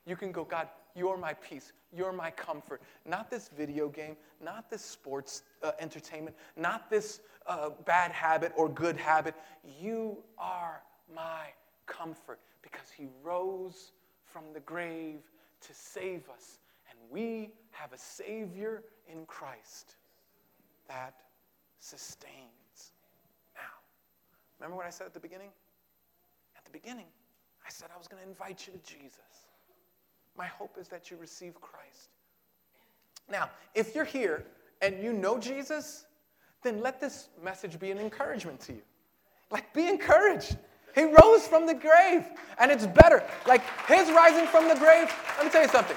you 0.05 0.15
can 0.15 0.31
go, 0.31 0.43
God, 0.43 0.69
you're 0.95 1.17
my 1.17 1.33
peace. 1.33 1.73
You're 1.95 2.13
my 2.13 2.31
comfort. 2.31 2.81
Not 3.05 3.29
this 3.29 3.49
video 3.55 3.89
game, 3.89 4.15
not 4.41 4.69
this 4.69 4.81
sports 4.81 5.43
uh, 5.61 5.71
entertainment, 5.79 6.35
not 6.55 6.89
this 6.89 7.21
uh, 7.45 7.69
bad 7.85 8.11
habit 8.11 8.53
or 8.55 8.69
good 8.69 8.97
habit. 8.97 9.35
You 9.79 10.17
are 10.37 10.81
my 11.13 11.47
comfort 11.85 12.39
because 12.61 12.89
he 12.95 13.07
rose 13.23 13.91
from 14.31 14.43
the 14.53 14.59
grave 14.61 15.19
to 15.61 15.73
save 15.73 16.29
us. 16.29 16.59
And 16.89 16.99
we 17.11 17.51
have 17.71 17.93
a 17.93 17.97
Savior 17.97 18.83
in 19.11 19.25
Christ 19.25 19.95
that 20.87 21.15
sustains. 21.79 22.91
Now, 23.55 23.61
remember 24.59 24.77
what 24.77 24.85
I 24.85 24.89
said 24.89 25.07
at 25.07 25.13
the 25.13 25.19
beginning? 25.19 25.49
At 26.57 26.65
the 26.65 26.71
beginning, 26.71 27.05
I 27.65 27.69
said 27.69 27.89
I 27.93 27.97
was 27.97 28.07
going 28.07 28.21
to 28.21 28.27
invite 28.27 28.67
you 28.67 28.73
to 28.73 28.79
Jesus. 28.79 29.47
My 30.37 30.47
hope 30.47 30.77
is 30.79 30.87
that 30.89 31.09
you 31.09 31.17
receive 31.17 31.59
Christ. 31.59 32.09
Now, 33.29 33.49
if 33.75 33.95
you're 33.95 34.05
here 34.05 34.45
and 34.81 35.03
you 35.03 35.11
know 35.11 35.37
Jesus, 35.37 36.05
then 36.63 36.81
let 36.81 36.99
this 36.99 37.29
message 37.43 37.79
be 37.79 37.91
an 37.91 37.97
encouragement 37.97 38.59
to 38.61 38.73
you. 38.73 38.81
Like, 39.49 39.73
be 39.73 39.87
encouraged. 39.87 40.57
He 40.97 41.03
rose 41.03 41.47
from 41.47 41.67
the 41.67 41.75
grave, 41.75 42.25
and 42.57 42.71
it's 42.71 42.87
better. 42.87 43.23
Like 43.45 43.61
his 43.87 44.09
rising 44.09 44.47
from 44.47 44.67
the 44.67 44.73
grave, 44.73 45.13
let 45.37 45.45
me 45.45 45.51
tell 45.51 45.61
you 45.61 45.69
something. 45.69 45.95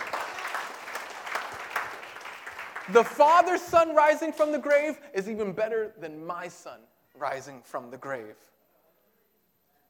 The 2.93 3.03
Father's 3.03 3.63
Son 3.63 3.95
rising 3.95 4.31
from 4.31 4.53
the 4.53 4.59
grave 4.59 5.01
is 5.15 5.31
even 5.31 5.53
better 5.53 5.95
than 5.99 6.27
my 6.27 6.49
son 6.49 6.81
rising 7.17 7.63
from 7.63 7.91
the 7.91 7.97
grave. 7.97 8.37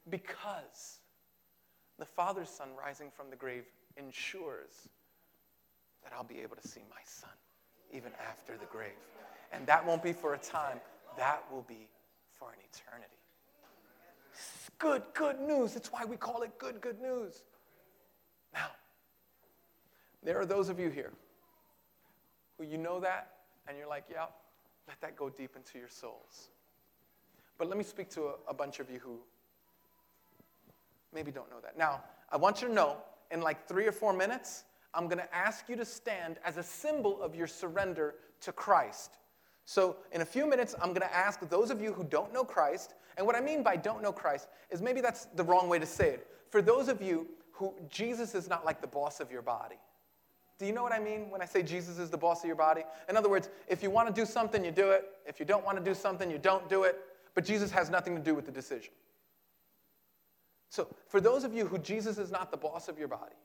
Because 0.09 0.99
the 1.99 2.05
Father's 2.05 2.49
Son 2.49 2.69
rising 2.81 3.11
from 3.11 3.29
the 3.29 3.35
grave 3.35 3.65
ensures 3.97 4.87
that 6.03 6.13
I'll 6.15 6.23
be 6.23 6.39
able 6.39 6.55
to 6.55 6.65
see 6.65 6.83
my 6.89 7.01
son 7.03 7.31
even 7.91 8.13
after 8.29 8.53
the 8.57 8.65
grave. 8.71 8.91
And 9.51 9.67
that 9.67 9.85
won't 9.85 10.03
be 10.03 10.13
for 10.13 10.35
a 10.35 10.37
time, 10.37 10.79
that 11.17 11.43
will 11.51 11.65
be 11.67 11.89
for 12.29 12.51
an 12.51 12.59
eternity. 12.71 13.20
Good, 14.81 15.03
good 15.13 15.39
news. 15.39 15.73
That's 15.73 15.91
why 15.91 16.05
we 16.05 16.17
call 16.17 16.41
it 16.41 16.57
good, 16.57 16.81
good 16.81 16.99
news. 16.99 17.43
Now, 18.53 18.67
there 20.23 20.39
are 20.39 20.45
those 20.45 20.69
of 20.69 20.79
you 20.79 20.89
here 20.89 21.11
who 22.57 22.65
you 22.65 22.77
know 22.77 22.99
that 22.99 23.29
and 23.67 23.77
you're 23.77 23.87
like, 23.87 24.05
yeah, 24.11 24.25
let 24.87 24.99
that 25.01 25.15
go 25.15 25.29
deep 25.29 25.55
into 25.55 25.77
your 25.77 25.87
souls. 25.87 26.49
But 27.57 27.69
let 27.69 27.77
me 27.77 27.83
speak 27.83 28.09
to 28.11 28.23
a, 28.23 28.33
a 28.49 28.53
bunch 28.53 28.79
of 28.79 28.89
you 28.89 28.99
who 28.99 29.19
maybe 31.13 31.31
don't 31.31 31.49
know 31.51 31.59
that. 31.61 31.77
Now, 31.77 32.01
I 32.31 32.37
want 32.37 32.61
you 32.61 32.67
to 32.67 32.73
know 32.73 32.97
in 33.29 33.41
like 33.41 33.67
three 33.67 33.85
or 33.85 33.91
four 33.91 34.13
minutes, 34.13 34.63
I'm 34.93 35.05
going 35.05 35.19
to 35.19 35.35
ask 35.35 35.69
you 35.69 35.75
to 35.75 35.85
stand 35.85 36.37
as 36.43 36.57
a 36.57 36.63
symbol 36.63 37.21
of 37.21 37.35
your 37.35 37.47
surrender 37.47 38.15
to 38.41 38.51
Christ. 38.51 39.17
So, 39.71 39.95
in 40.11 40.19
a 40.19 40.25
few 40.25 40.45
minutes, 40.45 40.75
I'm 40.81 40.89
going 40.89 41.07
to 41.07 41.15
ask 41.15 41.39
those 41.47 41.71
of 41.71 41.81
you 41.81 41.93
who 41.93 42.03
don't 42.03 42.33
know 42.33 42.43
Christ, 42.43 42.95
and 43.15 43.25
what 43.25 43.37
I 43.37 43.39
mean 43.39 43.63
by 43.63 43.77
don't 43.77 44.01
know 44.01 44.11
Christ 44.11 44.49
is 44.69 44.81
maybe 44.81 44.99
that's 44.99 45.27
the 45.37 45.45
wrong 45.45 45.69
way 45.69 45.79
to 45.79 45.85
say 45.85 46.09
it. 46.09 46.27
For 46.49 46.61
those 46.61 46.89
of 46.89 47.01
you 47.01 47.25
who 47.53 47.73
Jesus 47.87 48.35
is 48.35 48.49
not 48.49 48.65
like 48.65 48.81
the 48.81 48.87
boss 48.87 49.21
of 49.21 49.31
your 49.31 49.41
body. 49.41 49.77
Do 50.59 50.65
you 50.65 50.73
know 50.73 50.83
what 50.83 50.91
I 50.91 50.99
mean 50.99 51.29
when 51.29 51.41
I 51.41 51.45
say 51.45 51.63
Jesus 51.63 51.99
is 51.99 52.09
the 52.09 52.17
boss 52.17 52.43
of 52.43 52.47
your 52.47 52.57
body? 52.57 52.81
In 53.07 53.15
other 53.15 53.29
words, 53.29 53.47
if 53.69 53.81
you 53.81 53.89
want 53.89 54.13
to 54.13 54.13
do 54.13 54.25
something, 54.25 54.65
you 54.65 54.71
do 54.71 54.91
it. 54.91 55.05
If 55.25 55.39
you 55.39 55.45
don't 55.45 55.63
want 55.63 55.77
to 55.77 55.83
do 55.85 55.93
something, 55.93 56.29
you 56.29 56.37
don't 56.37 56.67
do 56.67 56.83
it. 56.83 56.99
But 57.33 57.45
Jesus 57.45 57.71
has 57.71 57.89
nothing 57.89 58.13
to 58.13 58.21
do 58.21 58.35
with 58.35 58.45
the 58.45 58.51
decision. 58.51 58.91
So, 60.67 60.93
for 61.07 61.21
those 61.21 61.45
of 61.45 61.53
you 61.53 61.65
who 61.65 61.77
Jesus 61.77 62.17
is 62.17 62.29
not 62.29 62.51
the 62.51 62.57
boss 62.57 62.89
of 62.89 62.99
your 62.99 63.07
body, 63.07 63.35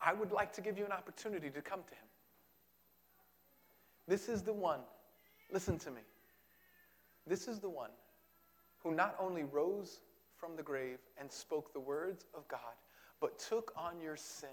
I 0.00 0.12
would 0.12 0.30
like 0.30 0.52
to 0.52 0.60
give 0.60 0.78
you 0.78 0.84
an 0.84 0.92
opportunity 0.92 1.50
to 1.50 1.60
come 1.60 1.80
to 1.88 1.94
him. 1.96 2.06
This 4.08 4.28
is 4.28 4.42
the 4.42 4.52
one, 4.52 4.80
listen 5.50 5.78
to 5.80 5.90
me. 5.90 6.02
This 7.26 7.48
is 7.48 7.58
the 7.58 7.68
one 7.68 7.90
who 8.82 8.94
not 8.94 9.16
only 9.18 9.42
rose 9.42 10.00
from 10.36 10.54
the 10.56 10.62
grave 10.62 10.98
and 11.18 11.30
spoke 11.30 11.72
the 11.72 11.80
words 11.80 12.26
of 12.34 12.46
God, 12.46 12.60
but 13.20 13.38
took 13.38 13.72
on 13.76 14.00
your 14.00 14.16
sin 14.16 14.48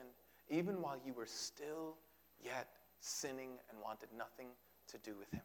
even 0.49 0.81
while 0.81 0.97
you 1.05 1.13
were 1.13 1.25
still 1.25 1.95
yet 2.43 2.67
sinning 2.99 3.51
and 3.69 3.79
wanted 3.83 4.09
nothing 4.17 4.47
to 4.87 4.97
do 4.99 5.13
with 5.19 5.29
him. 5.31 5.41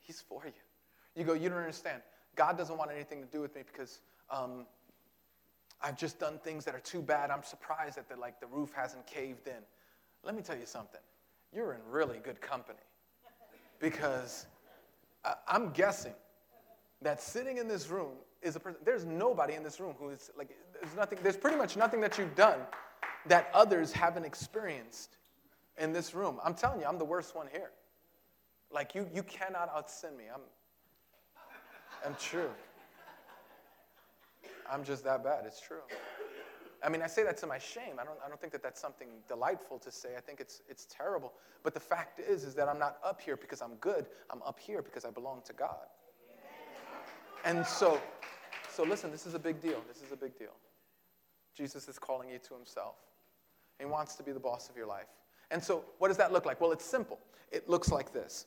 He's 0.00 0.20
for 0.20 0.42
you. 0.44 0.52
You 1.14 1.24
go, 1.24 1.34
you 1.34 1.48
don't 1.48 1.58
understand. 1.58 2.02
God 2.34 2.58
doesn't 2.58 2.76
want 2.76 2.90
anything 2.90 3.20
to 3.20 3.26
do 3.26 3.40
with 3.40 3.54
me 3.54 3.62
because 3.66 4.00
um, 4.30 4.66
I've 5.82 5.96
just 5.96 6.18
done 6.18 6.38
things 6.38 6.64
that 6.64 6.74
are 6.74 6.80
too 6.80 7.02
bad. 7.02 7.30
I'm 7.30 7.42
surprised 7.42 7.96
that 7.96 8.08
the, 8.08 8.16
like, 8.16 8.40
the 8.40 8.46
roof 8.46 8.72
hasn't 8.74 9.06
caved 9.06 9.46
in. 9.46 9.62
Let 10.22 10.34
me 10.34 10.42
tell 10.42 10.56
you 10.56 10.66
something. 10.66 11.00
You're 11.52 11.74
in 11.74 11.80
really 11.88 12.18
good 12.18 12.40
company 12.40 12.78
because 13.80 14.46
I'm 15.46 15.70
guessing 15.70 16.14
that 17.02 17.20
sitting 17.20 17.58
in 17.58 17.68
this 17.68 17.88
room 17.88 18.12
is 18.42 18.56
a 18.56 18.60
person, 18.60 18.80
there's 18.84 19.04
nobody 19.04 19.54
in 19.54 19.62
this 19.62 19.80
room 19.80 19.94
who 19.98 20.10
is 20.10 20.30
like, 20.36 20.50
there's 20.80 20.94
nothing, 20.94 21.18
there's 21.22 21.36
pretty 21.36 21.56
much 21.56 21.76
nothing 21.76 22.00
that 22.00 22.18
you've 22.18 22.34
done 22.34 22.60
that 23.26 23.50
others 23.52 23.92
haven't 23.92 24.24
experienced 24.24 25.16
in 25.78 25.92
this 25.92 26.14
room. 26.14 26.38
I'm 26.44 26.54
telling 26.54 26.80
you, 26.80 26.86
I'm 26.86 26.98
the 26.98 27.04
worst 27.04 27.34
one 27.34 27.48
here. 27.50 27.70
Like, 28.70 28.94
you, 28.94 29.08
you 29.12 29.22
cannot 29.22 29.74
outsin 29.74 30.16
me. 30.16 30.24
I'm, 30.32 30.40
I'm 32.04 32.16
true. 32.20 32.50
I'm 34.70 34.84
just 34.84 35.04
that 35.04 35.22
bad. 35.22 35.44
It's 35.46 35.60
true. 35.60 35.82
I 36.86 36.88
mean, 36.88 37.02
I 37.02 37.08
say 37.08 37.24
that 37.24 37.36
to 37.38 37.48
my 37.48 37.58
shame. 37.58 37.98
I 38.00 38.04
don't, 38.04 38.16
I 38.24 38.28
don't 38.28 38.40
think 38.40 38.52
that 38.52 38.62
that's 38.62 38.80
something 38.80 39.08
delightful 39.26 39.80
to 39.80 39.90
say. 39.90 40.10
I 40.16 40.20
think 40.20 40.38
it's, 40.38 40.62
it's 40.68 40.86
terrible. 40.86 41.32
But 41.64 41.74
the 41.74 41.80
fact 41.80 42.20
is, 42.20 42.44
is 42.44 42.54
that 42.54 42.68
I'm 42.68 42.78
not 42.78 42.98
up 43.04 43.20
here 43.20 43.36
because 43.36 43.60
I'm 43.60 43.74
good. 43.80 44.06
I'm 44.30 44.40
up 44.44 44.60
here 44.60 44.82
because 44.82 45.04
I 45.04 45.10
belong 45.10 45.42
to 45.46 45.52
God. 45.52 45.88
And 47.44 47.66
so, 47.66 48.00
so 48.70 48.84
listen, 48.84 49.10
this 49.10 49.26
is 49.26 49.34
a 49.34 49.38
big 49.38 49.60
deal. 49.60 49.82
This 49.88 50.00
is 50.00 50.12
a 50.12 50.16
big 50.16 50.38
deal. 50.38 50.54
Jesus 51.56 51.88
is 51.88 51.98
calling 51.98 52.30
you 52.30 52.38
to 52.38 52.54
himself. 52.54 52.94
He 53.80 53.84
wants 53.84 54.14
to 54.14 54.22
be 54.22 54.30
the 54.30 54.40
boss 54.40 54.70
of 54.70 54.76
your 54.76 54.86
life. 54.86 55.08
And 55.50 55.62
so, 55.62 55.84
what 55.98 56.08
does 56.08 56.16
that 56.18 56.32
look 56.32 56.46
like? 56.46 56.60
Well, 56.60 56.70
it's 56.70 56.84
simple. 56.84 57.18
It 57.50 57.68
looks 57.68 57.90
like 57.90 58.12
this. 58.12 58.46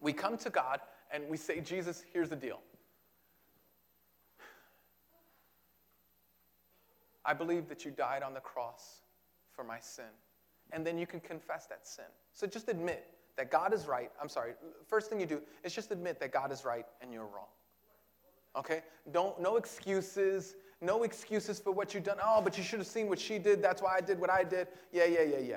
We 0.00 0.14
come 0.14 0.38
to 0.38 0.50
God 0.50 0.80
and 1.12 1.28
we 1.28 1.36
say, 1.36 1.60
Jesus, 1.60 2.04
here's 2.10 2.30
the 2.30 2.36
deal. 2.36 2.60
I 7.24 7.34
believe 7.34 7.68
that 7.68 7.84
you 7.84 7.90
died 7.90 8.22
on 8.22 8.34
the 8.34 8.40
cross 8.40 9.02
for 9.52 9.64
my 9.64 9.78
sin. 9.80 10.04
And 10.72 10.86
then 10.86 10.98
you 10.98 11.06
can 11.06 11.20
confess 11.20 11.66
that 11.66 11.86
sin. 11.86 12.04
So 12.32 12.46
just 12.46 12.68
admit 12.68 13.06
that 13.36 13.50
God 13.50 13.72
is 13.72 13.86
right. 13.86 14.10
I'm 14.20 14.28
sorry. 14.28 14.52
First 14.86 15.10
thing 15.10 15.20
you 15.20 15.26
do 15.26 15.40
is 15.62 15.74
just 15.74 15.90
admit 15.90 16.20
that 16.20 16.32
God 16.32 16.52
is 16.52 16.64
right 16.64 16.86
and 17.00 17.12
you're 17.12 17.26
wrong. 17.26 17.48
Okay? 18.56 18.82
Don't 19.12 19.40
no 19.40 19.56
excuses. 19.56 20.54
No 20.80 21.02
excuses 21.02 21.58
for 21.58 21.70
what 21.72 21.94
you've 21.94 22.04
done. 22.04 22.18
Oh, 22.22 22.40
but 22.42 22.58
you 22.58 22.64
should 22.64 22.78
have 22.78 22.88
seen 22.88 23.08
what 23.08 23.18
she 23.18 23.38
did. 23.38 23.62
That's 23.62 23.80
why 23.80 23.96
I 23.96 24.00
did 24.00 24.20
what 24.20 24.30
I 24.30 24.44
did. 24.44 24.68
Yeah, 24.92 25.06
yeah, 25.06 25.22
yeah, 25.22 25.38
yeah. 25.38 25.56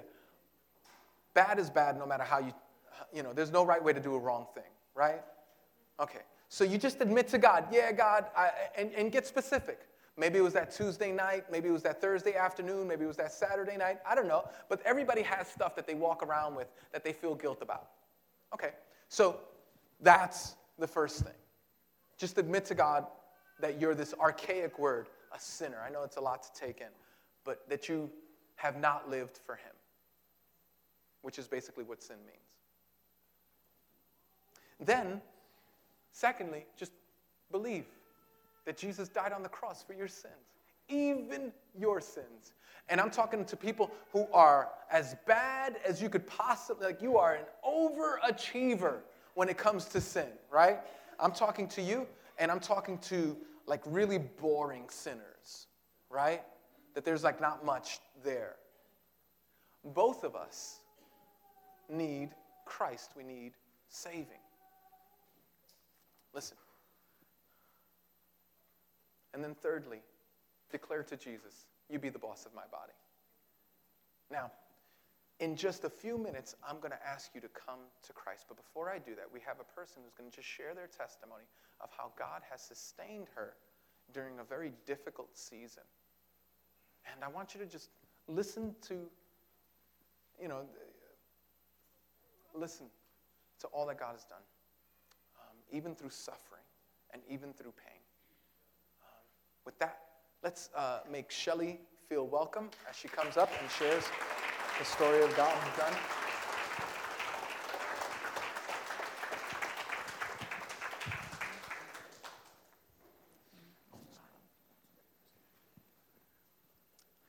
Bad 1.34 1.60
is 1.60 1.70
bad 1.70 1.98
no 1.98 2.06
matter 2.06 2.24
how 2.24 2.40
you 2.40 2.54
you 3.14 3.24
know, 3.24 3.34
there's 3.34 3.52
no 3.52 3.66
right 3.66 3.84
way 3.84 3.94
to 3.94 4.00
do 4.00 4.16
a 4.16 4.20
wrong 4.20 4.48
thing, 4.54 4.72
right? 4.96 5.22
Okay. 6.00 6.22
So 6.50 6.64
you 6.64 6.78
just 6.78 7.02
admit 7.02 7.28
to 7.30 7.38
God, 7.38 7.66
yeah, 7.72 7.92
God, 7.92 8.26
I, 8.36 8.52
and, 8.78 8.92
and 8.94 9.12
get 9.12 9.28
specific. 9.28 9.80
Maybe 10.20 10.40
it 10.40 10.42
was 10.42 10.54
that 10.54 10.72
Tuesday 10.72 11.12
night, 11.12 11.44
maybe 11.52 11.70
it 11.70 11.72
was 11.72 11.84
that 11.84 12.02
Thursday 12.02 12.36
afternoon, 12.36 12.88
maybe 12.88 13.06
it 13.06 13.08
was 13.08 13.18
that 13.18 13.32
Saturday 13.32 13.78
night. 13.78 14.00
I 14.06 14.16
don't 14.16 14.28
know. 14.28 14.50
But 14.68 14.82
everybody 14.84 15.22
has 15.22 15.48
stuff 15.48 15.76
that 15.76 15.86
they 15.86 15.94
walk 15.94 16.24
around 16.24 16.56
with 16.56 16.68
that 16.92 17.04
they 17.04 17.14
feel 17.14 17.36
guilt 17.36 17.60
about. 17.62 17.90
Okay, 18.52 18.72
so 19.10 19.40
that's 20.02 20.56
the 20.80 20.88
first 20.88 21.24
thing. 21.24 21.36
Just 22.18 22.40
admit 22.40 22.66
to 22.66 22.76
God 22.76 23.06
that 23.60 23.80
you're 23.80 23.94
this 23.94 24.16
archaic 24.20 24.80
word, 24.80 25.08
a 25.36 25.40
sinner. 25.40 25.84
I 25.86 25.92
know 25.92 26.04
it's 26.04 26.18
a 26.18 26.22
lot 26.22 26.42
to 26.44 26.60
take 26.60 26.82
in, 26.82 26.88
but 27.44 27.70
that 27.70 27.88
you 27.88 28.10
have 28.56 28.80
not 28.80 29.10
lived 29.10 29.40
for 29.46 29.56
Him, 29.56 29.74
which 31.22 31.38
is 31.38 31.48
basically 31.48 31.84
what 31.84 32.02
sin 32.02 32.18
means. 32.26 32.38
Then, 34.80 35.22
secondly, 36.12 36.66
just 36.76 36.92
believe 37.52 37.86
that 38.68 38.78
Jesus 38.78 39.08
died 39.08 39.32
on 39.32 39.42
the 39.42 39.50
cross 39.50 39.82
for 39.82 39.94
your 39.94 40.10
sins, 40.10 40.52
even 40.90 41.54
your 41.74 42.02
sins. 42.02 42.52
And 42.90 43.00
I'm 43.00 43.10
talking 43.10 43.46
to 43.46 43.56
people 43.56 43.92
who 44.12 44.28
are 44.34 44.68
as 44.92 45.16
bad 45.26 45.78
as 45.88 46.02
you 46.02 46.10
could 46.10 46.28
possibly, 46.28 46.88
like 46.88 47.02
you 47.02 47.18
are 47.18 47.36
an 47.36 47.46
overachiever 47.66 49.00
when 49.36 49.48
it 49.48 49.58
comes 49.58 49.86
to 49.86 50.02
sin, 50.02 50.28
right? 50.52 50.80
I'm 51.18 51.32
talking 51.32 51.70
to 51.70 51.82
you, 51.82 52.08
and 52.40 52.52
I'm 52.52 52.60
talking 52.60 52.98
to 53.00 53.38
like 53.68 53.82
really 53.86 54.18
boring 54.18 54.90
sinners, 54.90 55.68
right? 56.10 56.44
That 56.94 57.06
there's 57.06 57.24
like 57.24 57.40
not 57.40 57.64
much 57.64 58.00
there. 58.22 58.56
Both 59.86 60.26
of 60.26 60.36
us 60.36 60.82
need 61.90 62.32
Christ, 62.66 63.12
we 63.16 63.24
need 63.24 63.54
saving. 63.88 64.28
Listen. 66.34 66.58
And 69.38 69.44
then, 69.44 69.54
thirdly, 69.54 70.00
declare 70.72 71.04
to 71.04 71.16
Jesus, 71.16 71.68
You 71.92 72.00
be 72.00 72.10
the 72.10 72.18
boss 72.18 72.48
of 72.48 72.56
my 72.56 72.64
body. 72.72 72.94
Now, 74.32 74.50
in 75.40 75.56
just 75.56 75.84
a 75.84 75.92
few 75.92 76.18
minutes, 76.18 76.56
I'm 76.68 76.78
going 76.78 76.90
to 76.90 77.08
ask 77.08 77.36
you 77.36 77.42
to 77.42 77.48
come 77.50 77.82
to 78.08 78.14
Christ. 78.14 78.46
But 78.48 78.58
before 78.58 78.90
I 78.90 78.98
do 78.98 79.14
that, 79.14 79.26
we 79.32 79.40
have 79.42 79.58
a 79.60 79.76
person 79.80 80.02
who's 80.04 80.16
going 80.16 80.32
to 80.32 80.36
just 80.36 80.48
share 80.48 80.74
their 80.74 80.88
testimony 80.88 81.44
of 81.82 81.92
how 81.96 82.14
God 82.18 82.42
has 82.50 82.64
sustained 82.64 83.28
her 83.36 83.54
during 84.12 84.40
a 84.40 84.44
very 84.44 84.72
difficult 84.88 85.38
season. 85.38 85.84
And 87.14 87.24
I 87.24 87.28
want 87.28 87.54
you 87.54 87.60
to 87.60 87.68
just 87.68 87.92
listen 88.28 88.74
to, 88.88 88.96
you 90.42 90.48
know, 90.48 90.62
listen 92.56 92.88
to 93.60 93.68
all 93.68 93.86
that 93.86 94.00
God 94.00 94.14
has 94.14 94.24
done, 94.24 94.42
um, 95.40 95.58
even 95.72 95.94
through 95.94 96.10
suffering 96.10 96.66
and 97.14 97.22
even 97.30 97.54
through 97.54 97.74
pain. 97.86 97.97
With 99.68 99.80
that, 99.80 99.98
let's 100.46 100.70
uh, 100.74 101.00
make 101.12 101.30
Shelly 101.30 101.82
feel 102.08 102.26
welcome 102.26 102.70
as 102.90 102.96
she 102.96 103.10
comes 103.10 103.36
up 103.36 103.52
and 103.62 103.70
shares 103.70 104.06
the 104.80 104.86
story 104.86 105.22
of 105.22 105.36
Dalton 105.36 105.60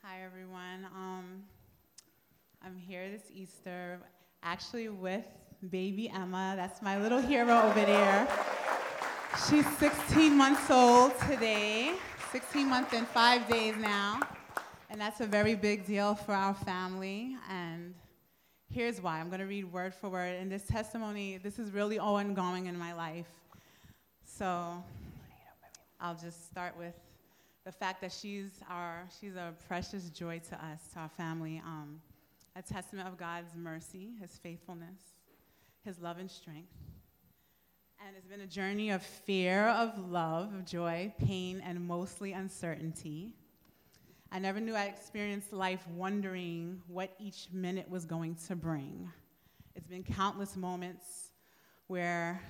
Hi, 0.04 0.22
everyone. 0.24 0.86
Um, 0.94 1.42
I'm 2.64 2.76
here 2.76 3.10
this 3.10 3.32
Easter 3.34 3.98
actually 4.44 4.90
with 4.90 5.24
baby 5.70 6.08
Emma. 6.08 6.52
That's 6.54 6.82
my 6.82 7.02
little 7.02 7.20
hero 7.20 7.62
over 7.62 7.84
there. 7.84 8.28
She's 9.50 9.66
16 9.78 10.36
months 10.36 10.70
old 10.70 11.18
today. 11.28 11.96
16 12.32 12.68
months 12.68 12.92
and 12.92 13.08
five 13.08 13.48
days 13.48 13.74
now. 13.78 14.20
And 14.90 15.00
that's 15.00 15.20
a 15.20 15.26
very 15.26 15.54
big 15.54 15.86
deal 15.86 16.14
for 16.14 16.32
our 16.32 16.52
family. 16.52 17.36
And 17.50 17.94
here's 18.70 19.00
why. 19.00 19.18
I'm 19.18 19.28
going 19.28 19.40
to 19.40 19.46
read 19.46 19.72
word 19.72 19.94
for 19.94 20.10
word. 20.10 20.36
And 20.36 20.52
this 20.52 20.64
testimony, 20.64 21.38
this 21.38 21.58
is 21.58 21.70
really 21.70 21.98
all 21.98 22.16
ongoing 22.16 22.66
in 22.66 22.78
my 22.78 22.92
life. 22.92 23.28
So 24.26 24.84
I'll 26.00 26.16
just 26.16 26.50
start 26.50 26.76
with 26.76 26.94
the 27.64 27.72
fact 27.72 28.02
that 28.02 28.12
she's, 28.12 28.50
our, 28.68 29.08
she's 29.18 29.34
a 29.34 29.54
precious 29.66 30.10
joy 30.10 30.40
to 30.50 30.54
us, 30.56 30.80
to 30.92 31.00
our 31.00 31.08
family. 31.08 31.62
Um, 31.64 31.98
a 32.56 32.62
testament 32.62 33.08
of 33.08 33.16
God's 33.16 33.54
mercy, 33.56 34.10
His 34.20 34.32
faithfulness, 34.32 35.00
His 35.82 35.98
love 35.98 36.18
and 36.18 36.30
strength. 36.30 36.72
And 38.06 38.16
it's 38.16 38.28
been 38.28 38.40
a 38.42 38.46
journey 38.46 38.90
of 38.90 39.02
fear, 39.02 39.68
of 39.68 39.98
love, 40.10 40.54
of 40.54 40.64
joy, 40.64 41.12
pain, 41.18 41.60
and 41.64 41.84
mostly 41.86 42.32
uncertainty. 42.32 43.34
I 44.30 44.38
never 44.38 44.60
knew 44.60 44.74
I 44.74 44.84
experienced 44.84 45.52
life 45.52 45.84
wondering 45.88 46.80
what 46.86 47.14
each 47.18 47.48
minute 47.52 47.90
was 47.90 48.04
going 48.04 48.36
to 48.46 48.54
bring. 48.54 49.10
It's 49.74 49.88
been 49.88 50.04
countless 50.04 50.56
moments 50.56 51.32
where 51.88 52.40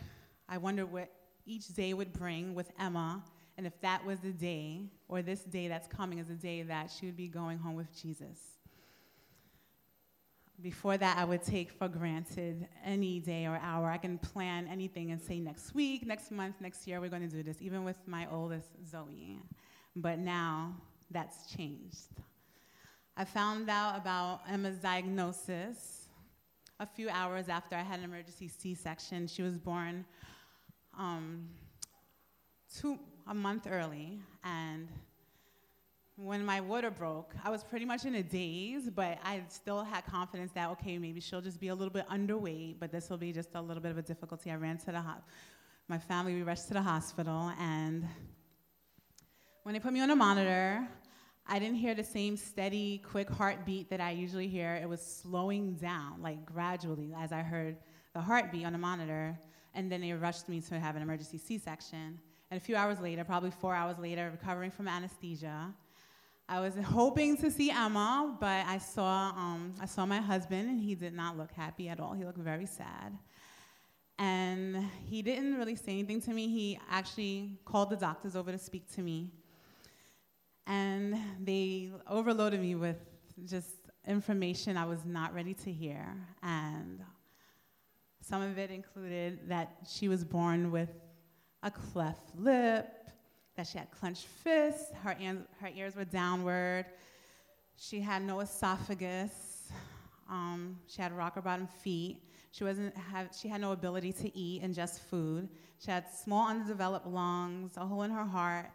I 0.48 0.58
wondered 0.58 0.92
what 0.92 1.10
each 1.46 1.68
day 1.68 1.94
would 1.94 2.12
bring 2.12 2.54
with 2.54 2.70
Emma, 2.78 3.22
and 3.56 3.66
if 3.66 3.80
that 3.80 4.04
was 4.04 4.20
the 4.20 4.32
day, 4.32 4.90
or 5.08 5.22
this 5.22 5.44
day 5.44 5.66
that's 5.66 5.88
coming 5.88 6.18
is 6.18 6.28
the 6.28 6.34
day 6.34 6.62
that 6.62 6.90
she 6.90 7.06
would 7.06 7.16
be 7.16 7.26
going 7.26 7.56
home 7.58 7.74
with 7.74 7.90
Jesus. 7.98 8.57
Before 10.60 10.96
that, 10.96 11.16
I 11.16 11.24
would 11.24 11.44
take 11.44 11.70
for 11.70 11.86
granted 11.86 12.66
any 12.84 13.20
day 13.20 13.46
or 13.46 13.60
hour. 13.62 13.90
I 13.90 13.96
can 13.96 14.18
plan 14.18 14.66
anything 14.66 15.12
and 15.12 15.20
say 15.20 15.38
next 15.38 15.72
week, 15.72 16.04
next 16.04 16.32
month, 16.32 16.56
next 16.60 16.84
year, 16.86 17.00
we're 17.00 17.10
going 17.10 17.28
to 17.28 17.34
do 17.34 17.44
this, 17.44 17.58
even 17.60 17.84
with 17.84 17.96
my 18.06 18.26
oldest, 18.32 18.66
Zoe. 18.90 19.38
But 19.94 20.18
now, 20.18 20.74
that's 21.12 21.54
changed. 21.54 22.08
I 23.16 23.24
found 23.24 23.70
out 23.70 23.96
about 23.96 24.40
Emma's 24.50 24.78
diagnosis 24.78 26.08
a 26.80 26.86
few 26.86 27.08
hours 27.08 27.48
after 27.48 27.76
I 27.76 27.82
had 27.82 28.00
an 28.00 28.04
emergency 28.04 28.48
C 28.48 28.74
section. 28.74 29.28
She 29.28 29.42
was 29.42 29.58
born 29.58 30.04
um, 30.98 31.48
two, 32.80 32.98
a 33.28 33.34
month 33.34 33.68
early, 33.70 34.18
and 34.42 34.88
when 36.20 36.44
my 36.44 36.60
water 36.60 36.90
broke, 36.90 37.32
I 37.44 37.50
was 37.50 37.62
pretty 37.62 37.84
much 37.84 38.04
in 38.04 38.16
a 38.16 38.24
daze, 38.24 38.90
but 38.90 39.18
I 39.22 39.40
still 39.48 39.84
had 39.84 40.04
confidence 40.04 40.50
that, 40.52 40.68
okay, 40.70 40.98
maybe 40.98 41.20
she'll 41.20 41.40
just 41.40 41.60
be 41.60 41.68
a 41.68 41.74
little 41.74 41.92
bit 41.92 42.08
underweight, 42.08 42.80
but 42.80 42.90
this 42.90 43.08
will 43.08 43.18
be 43.18 43.32
just 43.32 43.50
a 43.54 43.62
little 43.62 43.80
bit 43.80 43.92
of 43.92 43.98
a 43.98 44.02
difficulty. 44.02 44.50
I 44.50 44.56
ran 44.56 44.78
to 44.78 44.86
the 44.86 45.00
hospital. 45.00 45.28
My 45.86 45.98
family, 45.98 46.34
we 46.34 46.42
rushed 46.42 46.66
to 46.68 46.74
the 46.74 46.82
hospital, 46.82 47.52
and 47.58 48.06
when 49.62 49.74
they 49.74 49.78
put 49.78 49.92
me 49.92 50.00
on 50.00 50.10
a 50.10 50.16
monitor, 50.16 50.86
I 51.46 51.60
didn't 51.60 51.76
hear 51.76 51.94
the 51.94 52.04
same 52.04 52.36
steady, 52.36 53.00
quick 53.08 53.30
heartbeat 53.30 53.88
that 53.90 54.00
I 54.00 54.10
usually 54.10 54.48
hear. 54.48 54.74
It 54.74 54.88
was 54.88 55.00
slowing 55.00 55.74
down, 55.74 56.20
like 56.20 56.44
gradually, 56.44 57.14
as 57.16 57.30
I 57.30 57.42
heard 57.42 57.76
the 58.12 58.20
heartbeat 58.20 58.66
on 58.66 58.72
the 58.72 58.78
monitor. 58.78 59.38
And 59.72 59.90
then 59.90 60.00
they 60.00 60.12
rushed 60.12 60.48
me 60.48 60.60
to 60.62 60.80
have 60.80 60.96
an 60.96 61.02
emergency 61.02 61.38
C 61.38 61.58
section. 61.58 62.18
And 62.50 62.60
a 62.60 62.62
few 62.62 62.76
hours 62.76 63.00
later, 63.00 63.24
probably 63.24 63.50
four 63.50 63.74
hours 63.74 63.98
later, 63.98 64.30
recovering 64.30 64.70
from 64.70 64.88
anesthesia, 64.88 65.72
I 66.50 66.60
was 66.60 66.74
hoping 66.82 67.36
to 67.38 67.50
see 67.50 67.70
Emma, 67.70 68.34
but 68.40 68.64
I 68.66 68.78
saw, 68.78 69.32
um, 69.36 69.74
I 69.82 69.84
saw 69.84 70.06
my 70.06 70.16
husband, 70.16 70.70
and 70.70 70.80
he 70.80 70.94
did 70.94 71.12
not 71.12 71.36
look 71.36 71.52
happy 71.52 71.90
at 71.90 72.00
all. 72.00 72.14
He 72.14 72.24
looked 72.24 72.38
very 72.38 72.64
sad. 72.64 73.18
And 74.18 74.88
he 75.04 75.20
didn't 75.20 75.56
really 75.58 75.76
say 75.76 75.92
anything 75.92 76.22
to 76.22 76.30
me. 76.30 76.48
He 76.48 76.80
actually 76.90 77.58
called 77.66 77.90
the 77.90 77.96
doctors 77.96 78.34
over 78.34 78.50
to 78.50 78.58
speak 78.58 78.90
to 78.94 79.02
me. 79.02 79.30
And 80.66 81.18
they 81.38 81.90
overloaded 82.08 82.60
me 82.60 82.74
with 82.76 82.96
just 83.44 83.76
information 84.06 84.78
I 84.78 84.86
was 84.86 85.04
not 85.04 85.34
ready 85.34 85.52
to 85.52 85.70
hear. 85.70 86.16
And 86.42 87.02
some 88.22 88.40
of 88.40 88.56
it 88.58 88.70
included 88.70 89.48
that 89.50 89.76
she 89.86 90.08
was 90.08 90.24
born 90.24 90.70
with 90.70 90.88
a 91.62 91.70
cleft 91.70 92.34
lip, 92.36 92.97
that 93.58 93.66
she 93.66 93.76
had 93.76 93.90
clenched 93.90 94.24
fists, 94.24 94.92
her, 95.02 95.16
her 95.60 95.70
ears 95.74 95.96
were 95.96 96.04
downward, 96.04 96.86
she 97.76 98.00
had 98.00 98.22
no 98.22 98.38
esophagus, 98.38 99.68
um, 100.30 100.78
she 100.86 101.02
had 101.02 101.10
rocker 101.12 101.42
bottom 101.42 101.66
feet. 101.66 102.22
She, 102.52 102.62
wasn't 102.62 102.96
have, 102.96 103.30
she 103.36 103.48
had 103.48 103.60
no 103.60 103.72
ability 103.72 104.12
to 104.12 104.36
eat, 104.36 104.62
and 104.62 104.72
ingest 104.72 105.00
food. 105.00 105.48
She 105.80 105.90
had 105.90 106.08
small 106.08 106.48
undeveloped 106.48 107.08
lungs, 107.08 107.72
a 107.76 107.84
hole 107.84 108.04
in 108.04 108.12
her 108.12 108.24
heart, 108.24 108.70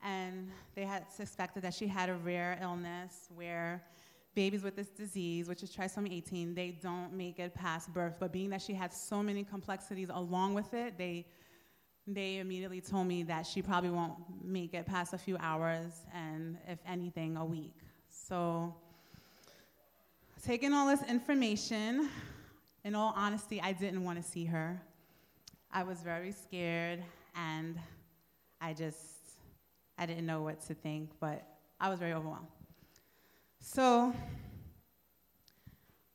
and 0.00 0.48
they 0.76 0.84
had 0.84 1.10
suspected 1.10 1.64
that 1.64 1.74
she 1.74 1.88
had 1.88 2.08
a 2.08 2.14
rare 2.14 2.56
illness 2.62 3.28
where 3.34 3.82
babies 4.36 4.62
with 4.62 4.76
this 4.76 4.90
disease, 4.90 5.48
which 5.48 5.64
is 5.64 5.70
trisomy 5.70 6.12
18, 6.12 6.54
they 6.54 6.78
don't 6.80 7.12
make 7.12 7.40
it 7.40 7.52
past 7.52 7.92
birth. 7.92 8.18
But 8.20 8.32
being 8.32 8.50
that 8.50 8.62
she 8.62 8.74
had 8.74 8.92
so 8.92 9.24
many 9.24 9.42
complexities 9.42 10.08
along 10.08 10.54
with 10.54 10.72
it, 10.72 10.96
they 10.98 11.26
they 12.06 12.38
immediately 12.38 12.80
told 12.80 13.06
me 13.06 13.22
that 13.22 13.46
she 13.46 13.62
probably 13.62 13.90
won't 13.90 14.14
make 14.42 14.74
it 14.74 14.86
past 14.86 15.14
a 15.14 15.18
few 15.18 15.36
hours 15.40 15.92
and 16.14 16.58
if 16.68 16.78
anything 16.86 17.36
a 17.36 17.44
week 17.44 17.74
so 18.10 18.74
taking 20.44 20.72
all 20.72 20.86
this 20.86 21.02
information 21.08 22.10
in 22.84 22.94
all 22.94 23.14
honesty 23.16 23.60
i 23.62 23.72
didn't 23.72 24.04
want 24.04 24.22
to 24.22 24.30
see 24.30 24.44
her 24.44 24.80
i 25.72 25.82
was 25.82 26.00
very 26.02 26.30
scared 26.30 27.02
and 27.34 27.78
i 28.60 28.74
just 28.74 29.14
I 29.96 30.06
didn't 30.06 30.26
know 30.26 30.42
what 30.42 30.60
to 30.66 30.74
think, 30.74 31.10
but 31.20 31.46
I 31.80 31.88
was 31.88 31.98
very 31.98 32.12
overwhelmed. 32.12 32.48
So 33.60 34.14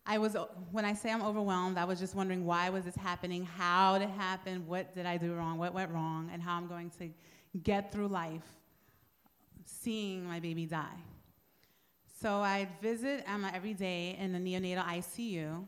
I 0.09 0.17
was, 0.17 0.35
when 0.71 0.85
I 0.85 0.93
say 0.93 1.11
I'm 1.11 1.21
overwhelmed, 1.21 1.77
I 1.77 1.85
was 1.85 1.99
just 1.99 2.15
wondering 2.15 2.43
why 2.43 2.71
was 2.71 2.83
this 2.83 2.95
happening, 2.95 3.45
how 3.45 3.99
did 3.99 4.09
it 4.09 4.15
happen, 4.15 4.65
what 4.65 4.91
did 4.95 5.05
I 5.05 5.17
do 5.17 5.35
wrong, 5.35 5.59
what 5.59 5.71
went 5.71 5.91
wrong, 5.91 6.31
and 6.33 6.41
how 6.41 6.57
I'm 6.57 6.67
going 6.67 6.89
to 6.97 7.11
get 7.61 7.91
through 7.91 8.07
life 8.07 8.41
seeing 9.65 10.25
my 10.25 10.39
baby 10.39 10.65
die. 10.65 10.97
So 12.19 12.37
I'd 12.37 12.69
visit 12.81 13.23
Emma 13.27 13.51
every 13.53 13.75
day 13.75 14.17
in 14.19 14.33
the 14.33 14.39
neonatal 14.39 14.83
ICU. 14.83 15.63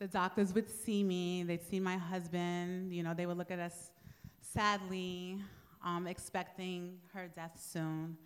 The 0.00 0.08
doctors 0.08 0.52
would 0.54 0.68
see 0.68 1.04
me, 1.04 1.44
they'd 1.44 1.62
see 1.62 1.78
my 1.78 1.98
husband, 1.98 2.92
you 2.92 3.04
know, 3.04 3.14
they 3.14 3.26
would 3.26 3.38
look 3.38 3.52
at 3.52 3.60
us 3.60 3.92
sadly, 4.40 5.38
um, 5.84 6.08
expecting 6.08 6.98
her 7.14 7.28
death 7.32 7.56
soon. 7.64 8.16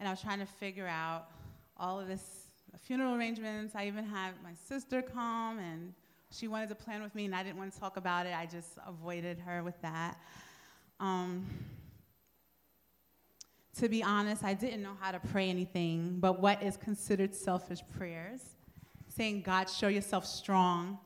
And 0.00 0.08
I 0.08 0.10
was 0.10 0.20
trying 0.20 0.40
to 0.40 0.46
figure 0.46 0.88
out 0.88 1.28
all 1.76 2.00
of 2.00 2.08
this 2.08 2.49
funeral 2.78 3.14
arrangements. 3.14 3.74
I 3.74 3.86
even 3.86 4.04
had 4.04 4.32
my 4.42 4.52
sister 4.68 5.02
come, 5.02 5.58
and 5.58 5.92
she 6.30 6.48
wanted 6.48 6.68
to 6.68 6.74
plan 6.74 7.02
with 7.02 7.14
me, 7.14 7.24
and 7.24 7.34
I 7.34 7.42
didn't 7.42 7.58
want 7.58 7.72
to 7.72 7.80
talk 7.80 7.96
about 7.96 8.26
it. 8.26 8.34
I 8.36 8.46
just 8.46 8.78
avoided 8.86 9.38
her 9.40 9.62
with 9.62 9.80
that. 9.82 10.18
Um, 10.98 11.46
to 13.78 13.88
be 13.88 14.02
honest, 14.02 14.44
I 14.44 14.54
didn't 14.54 14.82
know 14.82 14.96
how 15.00 15.12
to 15.12 15.20
pray 15.20 15.48
anything 15.48 16.18
but 16.20 16.40
what 16.40 16.62
is 16.62 16.76
considered 16.76 17.34
selfish 17.34 17.80
prayers. 17.96 18.40
Saying, 19.08 19.42
God, 19.42 19.68
show 19.68 19.88
yourself 19.88 20.24
strong, 20.24 20.98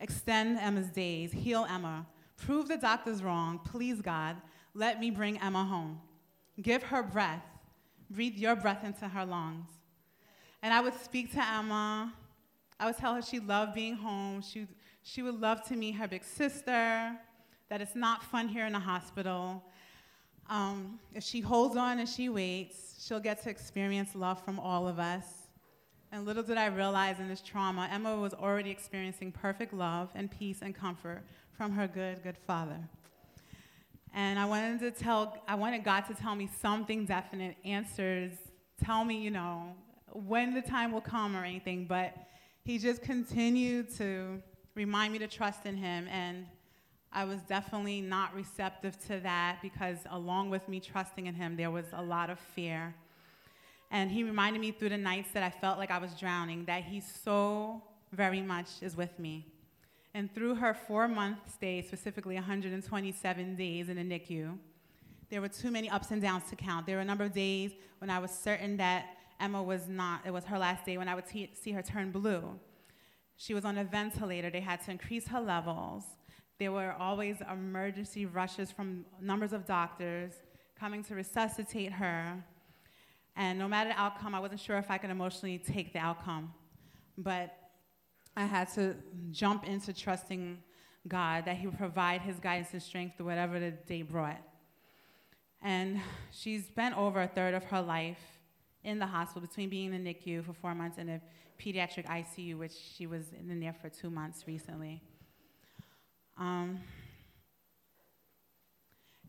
extend 0.00 0.58
Emma's 0.58 0.88
days, 0.88 1.32
heal 1.32 1.66
Emma, 1.68 2.06
prove 2.36 2.68
the 2.68 2.76
doctors 2.76 3.22
wrong, 3.22 3.60
please, 3.64 4.00
God, 4.00 4.36
let 4.74 5.00
me 5.00 5.10
bring 5.10 5.38
Emma 5.38 5.64
home. 5.64 6.00
Give 6.60 6.82
her 6.84 7.02
breath. 7.02 7.44
Breathe 8.10 8.36
your 8.36 8.56
breath 8.56 8.84
into 8.84 9.08
her 9.08 9.24
lungs. 9.24 9.68
And 10.62 10.72
I 10.72 10.80
would 10.80 10.94
speak 11.02 11.32
to 11.32 11.44
Emma. 11.44 12.12
I 12.78 12.86
would 12.86 12.96
tell 12.96 13.14
her 13.14 13.22
she 13.22 13.40
loved 13.40 13.74
being 13.74 13.94
home. 13.94 14.42
She, 14.42 14.66
she 15.02 15.22
would 15.22 15.40
love 15.40 15.62
to 15.68 15.76
meet 15.76 15.92
her 15.92 16.06
big 16.06 16.24
sister, 16.24 17.12
that 17.68 17.80
it's 17.80 17.96
not 17.96 18.22
fun 18.22 18.48
here 18.48 18.66
in 18.66 18.72
the 18.72 18.78
hospital. 18.78 19.62
Um, 20.48 20.98
if 21.14 21.24
she 21.24 21.40
holds 21.40 21.76
on 21.76 21.98
and 21.98 22.08
she 22.08 22.28
waits, 22.28 23.04
she'll 23.06 23.20
get 23.20 23.42
to 23.44 23.50
experience 23.50 24.14
love 24.14 24.42
from 24.44 24.60
all 24.60 24.86
of 24.86 24.98
us. 24.98 25.24
And 26.12 26.26
little 26.26 26.42
did 26.42 26.58
I 26.58 26.66
realize 26.66 27.18
in 27.20 27.28
this 27.28 27.40
trauma, 27.40 27.88
Emma 27.90 28.16
was 28.16 28.34
already 28.34 28.70
experiencing 28.70 29.32
perfect 29.32 29.72
love 29.72 30.10
and 30.14 30.30
peace 30.30 30.58
and 30.60 30.74
comfort 30.74 31.22
from 31.56 31.72
her 31.72 31.88
good, 31.88 32.22
good 32.22 32.36
father. 32.36 32.78
And 34.14 34.38
I 34.38 34.44
wanted 34.44 34.80
to 34.80 34.90
tell, 34.90 35.38
I 35.48 35.54
wanted 35.54 35.84
God 35.84 36.02
to 36.02 36.14
tell 36.14 36.34
me 36.34 36.50
something 36.60 37.06
definite, 37.06 37.56
answers, 37.64 38.32
tell 38.84 39.04
me, 39.04 39.22
you 39.22 39.30
know, 39.30 39.74
when 40.12 40.54
the 40.54 40.62
time 40.62 40.92
will 40.92 41.00
come 41.00 41.36
or 41.36 41.44
anything. 41.44 41.86
But 41.86 42.14
He 42.64 42.78
just 42.78 43.02
continued 43.02 43.94
to 43.96 44.42
remind 44.74 45.12
me 45.12 45.18
to 45.20 45.26
trust 45.26 45.66
in 45.66 45.76
Him. 45.76 46.06
And 46.10 46.46
I 47.12 47.24
was 47.24 47.40
definitely 47.42 48.00
not 48.00 48.34
receptive 48.34 48.98
to 49.06 49.20
that 49.20 49.58
because 49.62 49.98
along 50.10 50.50
with 50.50 50.68
me 50.68 50.80
trusting 50.80 51.26
in 51.26 51.34
Him, 51.34 51.56
there 51.56 51.70
was 51.70 51.86
a 51.92 52.02
lot 52.02 52.30
of 52.30 52.38
fear. 52.38 52.94
And 53.90 54.10
He 54.10 54.24
reminded 54.24 54.60
me 54.60 54.70
through 54.70 54.90
the 54.90 54.98
nights 54.98 55.30
that 55.32 55.42
I 55.42 55.50
felt 55.50 55.78
like 55.78 55.90
I 55.90 55.98
was 55.98 56.14
drowning 56.14 56.64
that 56.66 56.84
he 56.84 57.00
so 57.00 57.82
very 58.12 58.40
much 58.40 58.68
is 58.80 58.96
with 58.96 59.18
me. 59.18 59.46
And 60.14 60.32
through 60.34 60.56
her 60.56 60.74
four 60.74 61.08
month 61.08 61.38
stay, 61.52 61.82
specifically 61.82 62.34
127 62.34 63.56
days 63.56 63.88
in 63.88 63.96
the 63.96 64.02
NICU, 64.02 64.58
there 65.30 65.40
were 65.40 65.48
too 65.48 65.70
many 65.70 65.88
ups 65.88 66.10
and 66.10 66.20
downs 66.20 66.44
to 66.50 66.56
count. 66.56 66.86
There 66.86 66.96
were 66.96 67.02
a 67.02 67.06
number 67.06 67.24
of 67.24 67.32
days 67.32 67.72
when 67.98 68.10
I 68.10 68.18
was 68.18 68.30
certain 68.30 68.76
that 68.76 69.06
Emma 69.42 69.60
was 69.60 69.88
not, 69.88 70.20
it 70.24 70.30
was 70.30 70.44
her 70.44 70.58
last 70.58 70.86
day, 70.86 70.96
when 70.96 71.08
I 71.08 71.16
would 71.16 71.26
t- 71.26 71.50
see 71.60 71.72
her 71.72 71.82
turn 71.82 72.12
blue. 72.12 72.58
She 73.36 73.54
was 73.54 73.64
on 73.64 73.76
a 73.76 73.84
ventilator. 73.84 74.50
They 74.50 74.60
had 74.60 74.80
to 74.84 74.92
increase 74.92 75.26
her 75.26 75.40
levels. 75.40 76.04
There 76.60 76.70
were 76.70 76.94
always 76.96 77.38
emergency 77.52 78.24
rushes 78.24 78.70
from 78.70 79.04
numbers 79.20 79.52
of 79.52 79.66
doctors 79.66 80.32
coming 80.78 81.02
to 81.04 81.16
resuscitate 81.16 81.92
her. 81.92 82.42
And 83.34 83.58
no 83.58 83.66
matter 83.66 83.90
the 83.90 84.00
outcome, 84.00 84.32
I 84.32 84.38
wasn't 84.38 84.60
sure 84.60 84.78
if 84.78 84.90
I 84.92 84.96
could 84.96 85.10
emotionally 85.10 85.58
take 85.58 85.92
the 85.92 85.98
outcome. 85.98 86.54
But 87.18 87.58
I 88.36 88.44
had 88.44 88.72
to 88.74 88.94
jump 89.32 89.66
into 89.66 89.92
trusting 89.92 90.58
God 91.08 91.46
that 91.46 91.56
He 91.56 91.66
would 91.66 91.78
provide 91.78 92.20
His 92.20 92.38
guidance 92.38 92.68
and 92.74 92.82
strength 92.82 93.16
through 93.16 93.26
whatever 93.26 93.58
the 93.58 93.72
day 93.72 94.02
brought. 94.02 94.40
And 95.60 96.00
she's 96.30 96.64
spent 96.66 96.96
over 96.96 97.22
a 97.22 97.26
third 97.28 97.54
of 97.54 97.64
her 97.64 97.82
life 97.82 98.20
in 98.84 98.98
the 98.98 99.06
hospital 99.06 99.46
between 99.46 99.68
being 99.68 99.92
in 99.92 100.04
the 100.04 100.14
NICU 100.14 100.44
for 100.44 100.52
four 100.52 100.74
months 100.74 100.98
and 100.98 101.08
the 101.08 101.20
pediatric 101.58 102.06
ICU, 102.06 102.58
which 102.58 102.72
she 102.72 103.06
was 103.06 103.26
in 103.32 103.60
there 103.60 103.72
for 103.72 103.88
two 103.88 104.10
months 104.10 104.44
recently. 104.46 105.00
Um, 106.36 106.80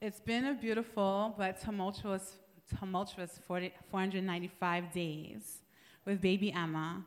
it's 0.02 0.20
been 0.20 0.46
a 0.46 0.54
beautiful 0.54 1.36
but 1.38 1.62
tumultuous, 1.62 2.34
tumultuous 2.80 3.40
40, 3.48 3.72
495 3.90 4.92
days 4.92 5.60
with 6.06 6.20
baby 6.20 6.52
Emma. 6.52 7.04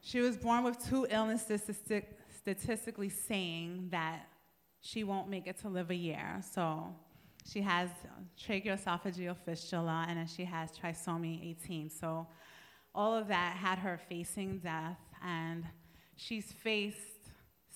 She 0.00 0.20
was 0.20 0.36
born 0.36 0.64
with 0.64 0.84
two 0.88 1.06
illnesses 1.10 1.62
statistically 2.36 3.08
saying 3.08 3.88
that 3.90 4.26
she 4.80 5.04
won't 5.04 5.28
make 5.28 5.46
it 5.46 5.58
to 5.60 5.68
live 5.68 5.90
a 5.90 5.94
year. 5.94 6.40
So 6.52 6.94
she 7.50 7.60
has 7.60 7.90
tracheoesophageal 8.42 9.36
fistula, 9.44 10.06
and 10.08 10.28
she 10.28 10.44
has 10.44 10.70
trisomy 10.72 11.50
18. 11.50 11.90
So 11.90 12.26
all 12.94 13.14
of 13.14 13.28
that 13.28 13.56
had 13.56 13.78
her 13.78 14.00
facing 14.08 14.58
death, 14.58 14.98
and 15.22 15.64
she's 16.16 16.52
faced 16.52 16.98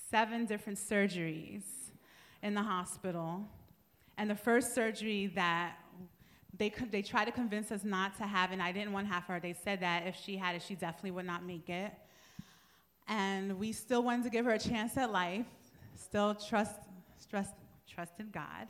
seven 0.09 0.45
different 0.45 0.79
surgeries 0.79 1.63
in 2.41 2.53
the 2.55 2.63
hospital. 2.63 3.45
And 4.17 4.29
the 4.29 4.35
first 4.35 4.73
surgery 4.73 5.27
that 5.35 5.75
they, 6.57 6.73
they 6.91 7.01
tried 7.01 7.25
to 7.25 7.31
convince 7.31 7.71
us 7.71 7.83
not 7.83 8.17
to 8.17 8.23
have, 8.23 8.51
and 8.51 8.61
I 8.61 8.71
didn't 8.71 8.91
want 8.91 9.07
to 9.07 9.13
have 9.13 9.23
her. 9.25 9.39
They 9.39 9.53
said 9.53 9.79
that 9.81 10.07
if 10.07 10.15
she 10.15 10.35
had 10.35 10.55
it, 10.55 10.63
she 10.63 10.75
definitely 10.75 11.11
would 11.11 11.25
not 11.25 11.45
make 11.45 11.69
it. 11.69 11.91
And 13.07 13.57
we 13.57 13.71
still 13.71 14.03
wanted 14.03 14.23
to 14.23 14.29
give 14.29 14.45
her 14.45 14.51
a 14.51 14.59
chance 14.59 14.97
at 14.97 15.11
life, 15.11 15.45
still 15.95 16.35
trust, 16.35 16.75
trust, 17.29 17.53
trusted 17.87 18.31
God. 18.31 18.67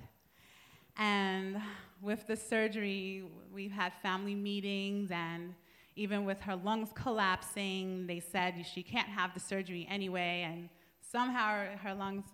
And 1.00 1.62
with 2.02 2.28
the 2.28 2.36
surgery, 2.36 3.24
we've 3.54 3.72
had 3.72 3.94
family 4.02 4.36
meetings, 4.36 5.12
and 5.12 5.56
even 5.96 6.26
with 6.26 6.42
her 6.42 6.58
lungs 6.58 6.90
collapsing, 6.94 8.06
they 8.06 8.20
said 8.20 8.66
she 8.72 8.84
can't 8.84 9.08
have 9.08 9.34
the 9.34 9.40
surgery 9.40 9.88
anyway. 9.90 10.46
And 10.46 10.68
somehow 11.10 11.66
her, 11.78 11.94
lungs 11.94 12.26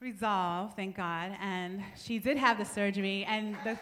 resolved, 0.00 0.76
thank 0.76 0.96
God. 0.96 1.36
And 1.42 1.82
she 1.94 2.18
did 2.18 2.38
have 2.38 2.56
the 2.56 2.64
surgery, 2.64 3.26
and 3.26 3.54
the, 3.64 3.78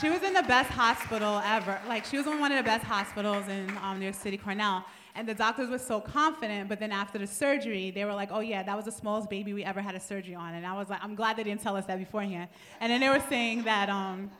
she 0.00 0.08
was 0.08 0.22
in 0.22 0.32
the 0.32 0.42
best 0.42 0.70
hospital 0.70 1.42
ever. 1.44 1.78
Like, 1.86 2.06
she 2.06 2.16
was 2.16 2.26
in 2.26 2.40
one 2.40 2.50
of 2.50 2.56
the 2.56 2.64
best 2.64 2.84
hospitals 2.84 3.46
in 3.48 3.70
um, 3.82 3.98
New 3.98 4.06
York 4.06 4.16
City, 4.16 4.38
Cornell. 4.38 4.86
And 5.16 5.28
the 5.28 5.34
doctors 5.34 5.70
were 5.70 5.78
so 5.78 6.00
confident, 6.00 6.68
but 6.68 6.80
then 6.80 6.90
after 6.90 7.18
the 7.18 7.26
surgery, 7.26 7.92
they 7.92 8.04
were 8.04 8.14
like, 8.14 8.30
oh 8.32 8.40
yeah, 8.40 8.64
that 8.64 8.74
was 8.74 8.84
the 8.86 8.92
smallest 8.92 9.30
baby 9.30 9.52
we 9.52 9.62
ever 9.62 9.80
had 9.80 9.94
a 9.94 10.00
surgery 10.00 10.34
on. 10.34 10.54
And 10.54 10.66
I 10.66 10.74
was 10.74 10.90
like, 10.90 10.98
I'm 11.04 11.14
glad 11.14 11.36
they 11.36 11.44
didn't 11.44 11.62
tell 11.62 11.76
us 11.76 11.86
that 11.86 11.98
beforehand. 11.98 12.48
And 12.80 12.90
then 12.90 13.00
they 13.00 13.08
were 13.08 13.22
saying 13.28 13.62
that, 13.62 13.88
um, 13.88 14.30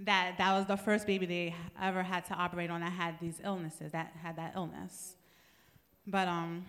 that 0.00 0.36
that 0.38 0.52
was 0.54 0.66
the 0.66 0.78
first 0.78 1.06
baby 1.06 1.26
they 1.26 1.54
ever 1.80 2.02
had 2.02 2.24
to 2.26 2.34
operate 2.34 2.70
on 2.70 2.80
that 2.80 2.92
had 2.92 3.20
these 3.20 3.38
illnesses, 3.44 3.92
that 3.92 4.12
had 4.22 4.36
that 4.36 4.54
illness. 4.56 5.16
But 6.06 6.26
um, 6.26 6.64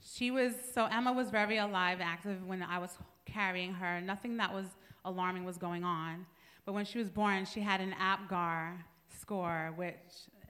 she 0.00 0.30
was, 0.30 0.54
so 0.72 0.86
Emma 0.86 1.12
was 1.12 1.28
very 1.30 1.58
alive, 1.58 1.98
active 2.00 2.46
when 2.46 2.62
I 2.62 2.78
was 2.78 2.96
carrying 3.24 3.74
her. 3.74 4.00
Nothing 4.00 4.36
that 4.36 4.54
was 4.54 4.66
alarming 5.04 5.44
was 5.44 5.58
going 5.58 5.82
on. 5.82 6.24
But 6.64 6.72
when 6.72 6.84
she 6.84 6.98
was 6.98 7.10
born, 7.10 7.44
she 7.44 7.60
had 7.60 7.80
an 7.80 7.94
APGAR 8.00 8.78
score, 9.20 9.72
which 9.76 9.94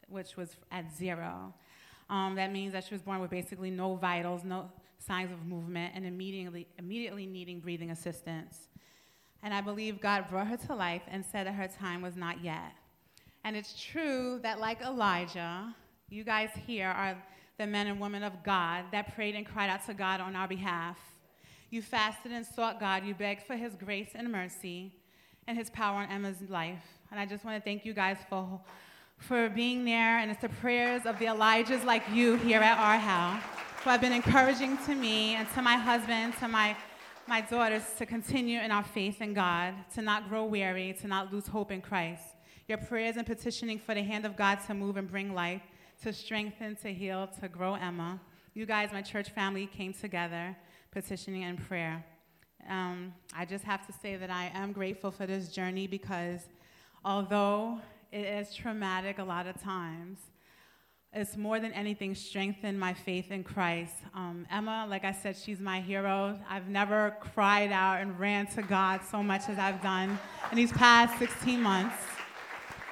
which 0.08 0.36
was 0.36 0.56
at 0.70 0.94
zero. 0.96 1.54
Um, 2.08 2.36
that 2.36 2.52
means 2.52 2.72
that 2.72 2.84
she 2.84 2.94
was 2.94 3.02
born 3.02 3.20
with 3.20 3.30
basically 3.30 3.70
no 3.70 3.96
vitals, 3.96 4.44
no 4.44 4.70
signs 4.98 5.32
of 5.32 5.44
movement, 5.46 5.92
and 5.94 6.06
immediately, 6.06 6.66
immediately 6.78 7.26
needing 7.26 7.60
breathing 7.60 7.90
assistance. 7.90 8.68
And 9.42 9.52
I 9.52 9.60
believe 9.60 10.00
God 10.00 10.28
brought 10.28 10.46
her 10.48 10.56
to 10.56 10.74
life 10.74 11.02
and 11.08 11.24
said 11.24 11.46
that 11.46 11.54
her 11.54 11.68
time 11.68 12.02
was 12.02 12.16
not 12.16 12.42
yet. 12.42 12.72
And 13.44 13.56
it's 13.56 13.80
true 13.80 14.40
that, 14.42 14.58
like 14.60 14.80
Elijah, 14.80 15.74
you 16.08 16.24
guys 16.24 16.50
here 16.66 16.88
are 16.88 17.16
the 17.58 17.66
men 17.66 17.86
and 17.86 18.00
women 18.00 18.22
of 18.22 18.42
God 18.42 18.84
that 18.92 19.14
prayed 19.14 19.34
and 19.34 19.46
cried 19.46 19.70
out 19.70 19.84
to 19.86 19.94
God 19.94 20.20
on 20.20 20.36
our 20.36 20.48
behalf. 20.48 20.98
You 21.70 21.82
fasted 21.82 22.32
and 22.32 22.44
sought 22.44 22.80
God. 22.80 23.04
You 23.04 23.14
begged 23.14 23.42
for 23.46 23.56
His 23.56 23.74
grace 23.74 24.10
and 24.14 24.30
mercy 24.30 24.94
and 25.46 25.56
His 25.56 25.70
power 25.70 25.98
on 25.98 26.10
Emma's 26.10 26.42
life. 26.48 26.84
And 27.10 27.20
I 27.20 27.26
just 27.26 27.44
want 27.44 27.56
to 27.56 27.62
thank 27.62 27.84
you 27.84 27.92
guys 27.92 28.18
for 28.28 28.60
for 29.18 29.48
being 29.48 29.84
there, 29.84 30.18
and 30.18 30.30
it's 30.30 30.40
the 30.40 30.48
prayers 30.48 31.06
of 31.06 31.18
the 31.18 31.26
Elijahs 31.26 31.84
like 31.84 32.02
you 32.12 32.36
here 32.36 32.60
at 32.60 32.78
our 32.78 32.98
house 32.98 33.42
who 33.82 33.90
have 33.90 34.00
been 34.00 34.12
encouraging 34.12 34.76
to 34.78 34.94
me 34.94 35.34
and 35.34 35.48
to 35.54 35.62
my 35.62 35.76
husband, 35.76 36.34
to 36.40 36.48
my, 36.48 36.76
my 37.26 37.40
daughters 37.40 37.82
to 37.98 38.06
continue 38.06 38.60
in 38.60 38.70
our 38.70 38.84
faith 38.84 39.20
in 39.20 39.32
God, 39.32 39.74
to 39.94 40.02
not 40.02 40.28
grow 40.28 40.44
weary, 40.44 40.96
to 41.00 41.08
not 41.08 41.32
lose 41.32 41.46
hope 41.46 41.70
in 41.70 41.80
Christ. 41.80 42.22
Your 42.68 42.78
prayers 42.78 43.16
and 43.16 43.26
petitioning 43.26 43.78
for 43.78 43.94
the 43.94 44.02
hand 44.02 44.26
of 44.26 44.36
God 44.36 44.58
to 44.66 44.74
move 44.74 44.96
and 44.96 45.08
bring 45.08 45.34
life, 45.34 45.62
to 46.02 46.12
strengthen, 46.12 46.76
to 46.76 46.92
heal, 46.92 47.28
to 47.40 47.48
grow 47.48 47.74
Emma. 47.74 48.20
You 48.54 48.66
guys, 48.66 48.90
my 48.92 49.02
church 49.02 49.30
family, 49.30 49.66
came 49.66 49.92
together 49.92 50.56
petitioning 50.90 51.44
and 51.44 51.64
prayer. 51.68 52.04
Um, 52.68 53.14
I 53.34 53.44
just 53.44 53.64
have 53.64 53.86
to 53.86 53.92
say 53.92 54.16
that 54.16 54.30
I 54.30 54.50
am 54.54 54.72
grateful 54.72 55.10
for 55.10 55.26
this 55.26 55.50
journey 55.50 55.86
because 55.86 56.40
although 57.04 57.80
it 58.12 58.26
is 58.26 58.54
traumatic 58.54 59.18
a 59.18 59.24
lot 59.24 59.46
of 59.46 59.60
times. 59.60 60.18
It's 61.12 61.36
more 61.36 61.60
than 61.60 61.72
anything 61.72 62.14
strengthened 62.14 62.78
my 62.78 62.92
faith 62.92 63.30
in 63.30 63.42
Christ. 63.42 63.94
Um, 64.14 64.46
Emma, 64.50 64.86
like 64.88 65.04
I 65.04 65.12
said, 65.12 65.36
she's 65.36 65.60
my 65.60 65.80
hero. 65.80 66.38
I've 66.48 66.68
never 66.68 67.16
cried 67.20 67.72
out 67.72 68.02
and 68.02 68.18
ran 68.18 68.46
to 68.48 68.62
God 68.62 69.00
so 69.10 69.22
much 69.22 69.48
as 69.48 69.58
I've 69.58 69.82
done 69.82 70.18
in 70.50 70.56
these 70.56 70.72
past 70.72 71.18
16 71.18 71.60
months. 71.62 71.96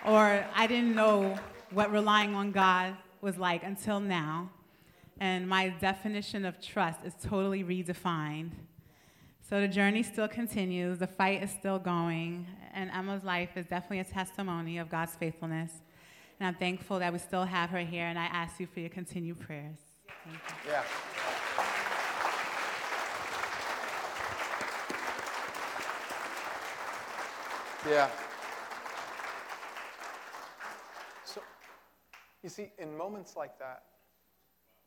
Or 0.06 0.44
I 0.54 0.66
didn't 0.66 0.94
know 0.94 1.38
what 1.70 1.92
relying 1.92 2.34
on 2.34 2.50
God 2.50 2.96
was 3.20 3.36
like 3.36 3.62
until 3.62 4.00
now. 4.00 4.50
And 5.20 5.48
my 5.48 5.68
definition 5.68 6.44
of 6.44 6.60
trust 6.60 7.00
is 7.04 7.14
totally 7.22 7.62
redefined. 7.62 8.52
So 9.46 9.60
the 9.60 9.68
journey 9.68 10.02
still 10.02 10.26
continues, 10.26 10.98
the 10.98 11.06
fight 11.06 11.42
is 11.42 11.50
still 11.50 11.78
going, 11.78 12.46
and 12.72 12.90
Emma's 12.90 13.24
life 13.24 13.50
is 13.56 13.66
definitely 13.66 13.98
a 13.98 14.04
testimony 14.04 14.78
of 14.78 14.88
God's 14.88 15.14
faithfulness. 15.16 15.70
And 16.40 16.46
I'm 16.46 16.54
thankful 16.54 16.98
that 17.00 17.12
we 17.12 17.18
still 17.18 17.44
have 17.44 17.68
her 17.68 17.80
here, 17.80 18.06
and 18.06 18.18
I 18.18 18.24
ask 18.24 18.58
you 18.58 18.66
for 18.66 18.80
your 18.80 18.88
continued 18.88 19.38
prayers. 19.38 19.76
Yeah. 20.66 20.82
Yeah. 27.86 28.08
So, 31.26 31.42
you 32.42 32.48
see, 32.48 32.72
in 32.78 32.96
moments 32.96 33.36
like 33.36 33.58
that, 33.58 33.82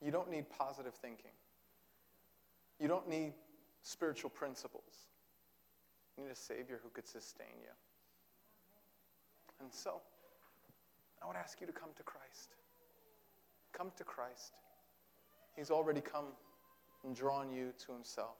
you 0.03 0.09
don't 0.09 0.31
need 0.31 0.49
positive 0.49 0.95
thinking. 0.95 1.29
You 2.79 2.87
don't 2.87 3.07
need 3.07 3.33
spiritual 3.83 4.29
principles. 4.29 5.07
You 6.17 6.23
need 6.23 6.31
a 6.31 6.35
Savior 6.35 6.79
who 6.83 6.89
could 6.89 7.07
sustain 7.07 7.55
you. 7.61 7.73
And 9.61 9.71
so, 9.73 10.01
I 11.21 11.27
would 11.27 11.35
ask 11.35 11.59
you 11.61 11.67
to 11.67 11.73
come 11.73 11.89
to 11.97 12.03
Christ. 12.03 12.55
Come 13.73 13.91
to 13.97 14.03
Christ. 14.03 14.53
He's 15.55 15.71
already 15.71 16.01
come 16.01 16.25
and 17.03 17.15
drawn 17.15 17.49
you 17.49 17.73
to 17.85 17.93
Himself. 17.93 18.37